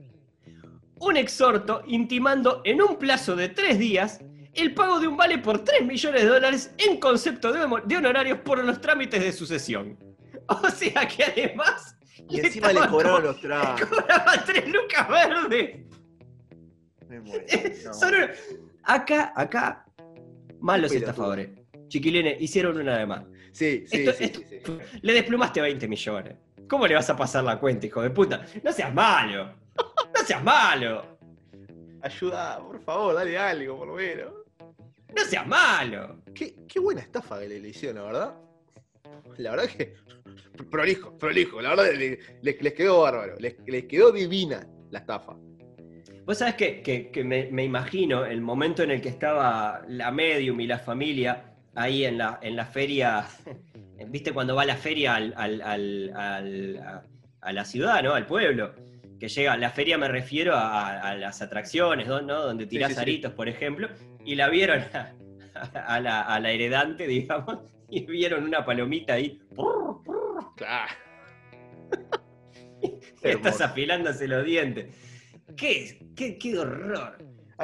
un 1.00 1.18
exhorto 1.18 1.84
intimando 1.88 2.62
en 2.64 2.82
un 2.82 2.98
plazo 2.98 3.36
de 3.36 3.50
tres 3.50 3.78
días 3.78 4.22
el 4.54 4.74
pago 4.74 4.98
de 5.02 5.10
un 5.10 5.18
vale 5.18 5.40
por 5.40 5.62
3 5.62 5.86
millones 5.86 6.22
de 6.22 6.28
dólares 6.30 6.74
en 6.78 7.02
concepto 7.02 7.52
de, 7.52 7.98
honorarios 7.98 8.40
por 8.40 8.64
los 8.64 8.80
trámites 8.80 9.22
de 9.22 9.32
sucesión. 9.34 9.98
O 10.50 10.70
sea 10.70 11.06
que 11.06 11.26
además... 11.26 11.98
Y 12.30 12.40
encima 12.40 12.72
le 12.72 12.80
los 12.80 13.42
tragos. 13.42 13.82
Cobraba 13.82 14.46
3 14.46 14.70
lucas 14.70 15.10
verdes. 15.10 15.86
Me 17.10 17.20
muero. 17.20 17.46
No. 17.84 18.64
Acá, 18.84 19.34
acá, 19.36 19.86
malos 20.62 20.94
estafadores. 20.94 21.57
Chiquilines, 21.88 22.42
hicieron 22.42 22.78
una 22.80 22.98
de 22.98 23.06
más. 23.06 23.24
Sí, 23.52 23.86
sí, 23.88 23.98
Esto- 24.00 24.14
sí, 24.14 24.24
esto- 24.26 24.40
sí, 24.50 24.58
sí. 24.66 25.00
Le 25.02 25.14
desplumaste 25.14 25.62
20 25.62 25.88
millones. 25.88 26.36
¿Cómo 26.70 26.86
le 26.86 26.96
vas 26.96 27.10
a 27.10 27.16
pasar 27.16 27.44
la 27.44 27.60
cuenta, 27.60 27.86
hijo 27.88 28.02
de 28.02 28.10
puta? 28.10 28.46
No 28.64 28.72
seas 28.74 28.94
malo. 28.94 29.54
No 30.14 30.26
seas 30.26 30.44
malo. 30.44 31.18
Ayuda, 32.02 32.60
por 32.60 32.80
favor, 32.82 33.16
dale 33.16 33.38
algo, 33.38 33.78
por 33.78 33.88
lo 33.88 33.96
menos. 33.96 34.34
No 35.16 35.24
seas 35.24 35.48
malo. 35.48 36.22
Qué, 36.34 36.56
qué 36.68 36.80
buena 36.80 37.02
estafa 37.02 37.40
que 37.40 37.48
le, 37.48 37.60
le 37.60 37.70
hicieron, 37.70 37.96
la 37.98 38.04
verdad. 38.04 38.36
La 39.38 39.52
verdad 39.52 39.66
que. 39.70 39.96
Prolijo, 40.70 41.18
prolijo. 41.18 41.62
La 41.62 41.70
verdad 41.70 41.92
le- 41.94 42.20
les, 42.42 42.62
les 42.62 42.74
quedó 42.74 43.02
bárbaro. 43.02 43.36
Les, 43.40 43.56
les 43.66 43.86
quedó 43.86 44.12
divina 44.12 44.68
la 44.92 45.00
estafa. 45.00 45.36
Vos 46.26 46.38
sabés 46.38 46.56
que, 46.56 46.82
que- 46.82 47.10
que 47.10 47.24
me, 47.24 47.50
me 47.52 47.64
imagino 47.64 48.26
el 48.26 48.42
momento 48.42 48.84
en 48.84 48.92
el 48.92 49.02
que 49.02 49.10
estaba 49.10 49.82
la 49.88 50.12
medium 50.12 50.60
y 50.60 50.68
la 50.68 50.80
familia 50.80 51.54
ahí 51.78 52.06
en 52.06 52.18
la, 52.18 52.40
en 52.42 52.56
la 52.56 52.66
feria. 52.66 53.26
¿Viste 54.08 54.32
cuando 54.34 54.56
va 54.56 54.66
la 54.66 54.76
feria 54.76 55.16
al, 55.16 55.34
al- 55.38 55.62
al- 55.62 56.14
a, 56.16 57.04
a 57.42 57.52
la 57.54 57.66
ciudad, 57.66 58.04
¿no? 58.04 58.14
Al 58.14 58.26
pueblo. 58.26 58.74
Que 59.20 59.28
llega, 59.30 59.58
la 59.58 59.72
feria 59.72 59.98
me 59.98 60.08
refiero 60.08 60.54
a, 60.56 61.00
a 61.00 61.16
las 61.16 61.42
atracciones, 61.42 62.08
¿no? 62.08 62.22
Donde 62.22 62.68
tirás 62.68 62.90
sí, 62.90 62.96
sí. 62.96 63.02
aritos, 63.02 63.34
por 63.34 63.50
ejemplo, 63.50 63.88
y 64.24 64.36
la 64.36 64.48
vieron 64.50 64.84
a, 64.94 65.14
a 65.88 66.00
la, 66.00 66.22
a 66.22 66.40
la 66.40 66.52
heredante, 66.52 67.08
digamos, 67.08 67.60
y 67.90 68.06
vieron 68.06 68.44
una 68.44 68.64
palomita 68.64 69.14
ahí. 69.14 69.40
Claro. 70.56 70.94
Estás 73.24 73.62
afilándose 73.62 74.28
los 74.28 74.46
dientes. 74.46 74.96
¿Qué, 75.56 76.00
qué, 76.16 76.38
qué 76.38 76.60
horror? 76.60 77.18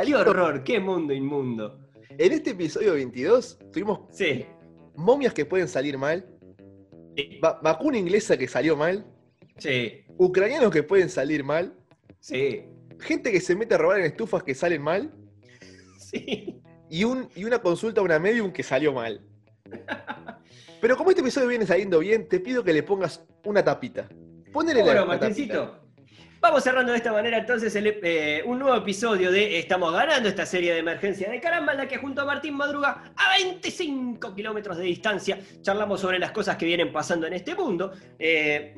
¡Qué 0.03 0.15
horror! 0.15 0.63
¡Qué 0.63 0.79
mundo 0.79 1.13
inmundo! 1.13 1.82
En 2.17 2.31
este 2.31 2.51
episodio 2.51 2.93
22 2.93 3.57
tuvimos 3.71 4.01
Sí. 4.11 4.45
momias 4.95 5.33
que 5.33 5.45
pueden 5.45 5.67
salir 5.67 5.97
mal, 5.97 6.25
Sí. 7.15 7.39
vacuna 7.41 7.97
inglesa 7.97 8.37
que 8.37 8.47
salió 8.47 8.75
mal, 8.75 9.05
Sí. 9.57 10.03
ucranianos 10.17 10.71
que 10.71 10.83
pueden 10.83 11.09
salir 11.09 11.43
mal, 11.43 11.75
gente 12.99 13.31
que 13.31 13.39
se 13.39 13.55
mete 13.55 13.75
a 13.75 13.77
robar 13.77 13.99
en 13.99 14.05
estufas 14.05 14.43
que 14.43 14.55
salen 14.55 14.81
mal, 14.81 15.13
Sí. 15.97 16.59
y, 16.89 17.03
un, 17.03 17.29
y 17.35 17.45
una 17.45 17.59
consulta 17.61 18.01
a 18.01 18.03
una 18.03 18.19
medium 18.19 18.51
que 18.51 18.63
salió 18.63 18.93
mal. 18.93 19.21
Pero 20.81 20.97
como 20.97 21.09
este 21.09 21.21
episodio 21.21 21.47
viene 21.47 21.65
saliendo 21.65 21.99
bien, 21.99 22.27
te 22.27 22.39
pido 22.39 22.63
que 22.63 22.73
le 22.73 22.83
pongas 22.83 23.23
una 23.45 23.63
tapita. 23.63 24.09
Ponele 24.51 24.83
la, 24.83 25.05
Martincito. 25.05 25.82
Vamos 26.43 26.61
cerrando 26.61 26.91
de 26.91 26.97
esta 26.97 27.13
manera 27.13 27.37
entonces 27.37 27.73
eh, 27.73 28.43
un 28.45 28.59
nuevo 28.59 28.75
episodio 28.75 29.31
de 29.31 29.59
Estamos 29.59 29.93
ganando 29.93 30.27
esta 30.27 30.45
serie 30.45 30.73
de 30.73 30.79
emergencia 30.79 31.31
de 31.31 31.39
caramba 31.39 31.71
en 31.71 31.77
la 31.77 31.87
que 31.87 31.97
junto 31.97 32.21
a 32.21 32.25
Martín 32.25 32.55
Madruga 32.55 33.13
a 33.15 33.37
25 33.41 34.35
kilómetros 34.35 34.75
de 34.75 34.83
distancia 34.83 35.39
charlamos 35.61 36.01
sobre 36.01 36.19
las 36.19 36.31
cosas 36.31 36.57
que 36.57 36.65
vienen 36.65 36.91
pasando 36.91 37.27
en 37.27 37.33
este 37.33 37.55
mundo. 37.55 37.93
Eh, 38.19 38.75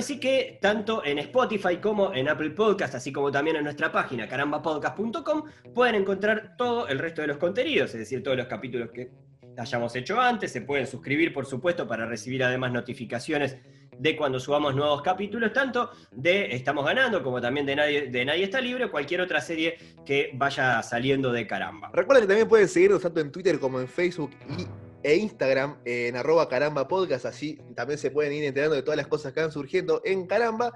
sí 0.00 0.18
que 0.18 0.58
tanto 0.60 1.04
en 1.04 1.20
Spotify 1.20 1.76
como 1.76 2.12
en 2.12 2.28
Apple 2.28 2.50
Podcast, 2.50 2.96
así 2.96 3.12
como 3.12 3.30
también 3.30 3.54
en 3.54 3.62
nuestra 3.62 3.92
página 3.92 4.26
carambapodcast.com 4.26 5.44
pueden 5.72 5.94
encontrar 5.94 6.56
todo 6.56 6.88
el 6.88 6.98
resto 6.98 7.20
de 7.20 7.28
los 7.28 7.36
contenidos, 7.36 7.94
es 7.94 8.00
decir, 8.00 8.20
todos 8.20 8.36
los 8.36 8.48
capítulos 8.48 8.90
que 8.90 9.12
hayamos 9.56 9.94
hecho 9.94 10.20
antes. 10.20 10.50
Se 10.50 10.62
pueden 10.62 10.88
suscribir, 10.88 11.32
por 11.32 11.46
supuesto, 11.46 11.86
para 11.86 12.04
recibir 12.04 12.42
además 12.42 12.72
notificaciones 12.72 13.58
de 14.00 14.16
cuando 14.16 14.40
subamos 14.40 14.74
nuevos 14.74 15.02
capítulos, 15.02 15.52
tanto 15.52 15.90
de 16.10 16.54
Estamos 16.54 16.86
Ganando 16.86 17.22
como 17.22 17.38
también 17.40 17.66
de 17.66 17.76
Nadie, 17.76 18.06
de 18.06 18.24
Nadie 18.24 18.44
Está 18.44 18.60
Libre 18.60 18.90
cualquier 18.90 19.20
otra 19.20 19.42
serie 19.42 19.76
que 20.06 20.30
vaya 20.34 20.82
saliendo 20.82 21.30
de 21.32 21.46
caramba. 21.46 21.90
Recuerden 21.92 22.24
que 22.24 22.28
también 22.28 22.48
pueden 22.48 22.68
seguirnos 22.68 23.02
tanto 23.02 23.20
en 23.20 23.30
Twitter 23.30 23.60
como 23.60 23.78
en 23.78 23.86
Facebook 23.86 24.30
y, 24.58 24.66
e 25.02 25.16
Instagram 25.16 25.76
en 25.84 26.16
arroba 26.16 26.48
caramba 26.48 26.88
podcast, 26.88 27.26
así 27.26 27.58
también 27.74 27.98
se 27.98 28.10
pueden 28.10 28.32
ir 28.32 28.44
enterando 28.44 28.74
de 28.74 28.82
todas 28.82 28.96
las 28.96 29.06
cosas 29.06 29.34
que 29.34 29.40
van 29.40 29.52
surgiendo 29.52 30.00
en 30.04 30.26
caramba. 30.26 30.72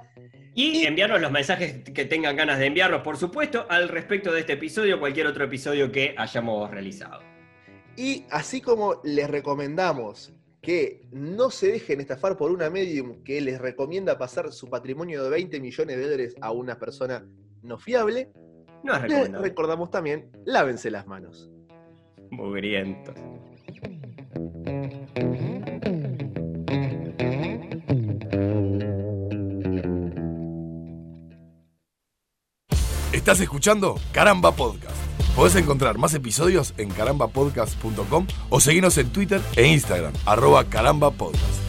Y 0.54 0.84
enviarnos 0.84 1.20
los 1.20 1.32
mensajes 1.32 1.82
que 1.82 2.04
tengan 2.04 2.36
ganas 2.36 2.58
de 2.58 2.66
enviarnos, 2.66 3.00
por 3.00 3.16
supuesto, 3.16 3.66
al 3.70 3.88
respecto 3.88 4.32
de 4.32 4.40
este 4.40 4.52
episodio 4.52 4.96
o 4.96 5.00
cualquier 5.00 5.26
otro 5.26 5.44
episodio 5.44 5.90
que 5.90 6.14
hayamos 6.16 6.70
realizado. 6.70 7.22
Y 7.96 8.26
así 8.30 8.60
como 8.60 9.00
les 9.02 9.30
recomendamos 9.30 10.32
que 10.64 11.02
no 11.12 11.50
se 11.50 11.72
dejen 11.72 12.00
estafar 12.00 12.38
por 12.38 12.50
una 12.50 12.70
medium 12.70 13.22
que 13.22 13.38
les 13.42 13.60
recomienda 13.60 14.16
pasar 14.16 14.50
su 14.50 14.70
patrimonio 14.70 15.22
de 15.22 15.28
20 15.28 15.60
millones 15.60 15.96
de 15.98 16.02
dólares 16.02 16.34
a 16.40 16.52
una 16.52 16.78
persona 16.78 17.26
no 17.62 17.78
fiable, 17.78 18.32
No 18.82 18.94
es 18.94 19.02
les 19.02 19.30
recordamos 19.30 19.90
también, 19.90 20.30
lávense 20.46 20.90
las 20.90 21.06
manos. 21.06 21.50
Mugrientos. 22.30 23.14
Estás 33.12 33.40
escuchando 33.40 33.96
Caramba 34.12 34.52
Podcast. 34.52 35.23
Podés 35.34 35.56
encontrar 35.56 35.98
más 35.98 36.14
episodios 36.14 36.74
en 36.78 36.90
carambapodcast.com 36.90 38.26
o 38.50 38.60
seguirnos 38.60 38.96
en 38.98 39.10
Twitter 39.10 39.40
e 39.56 39.66
Instagram, 39.66 40.12
arroba 40.26 40.64
carambapodcast. 40.64 41.60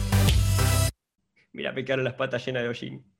Mira, 1.52 1.72
me 1.72 1.84
quedaron 1.84 2.04
las 2.04 2.14
patas 2.14 2.46
llenas 2.46 2.62
de 2.62 2.68
hollín. 2.68 3.15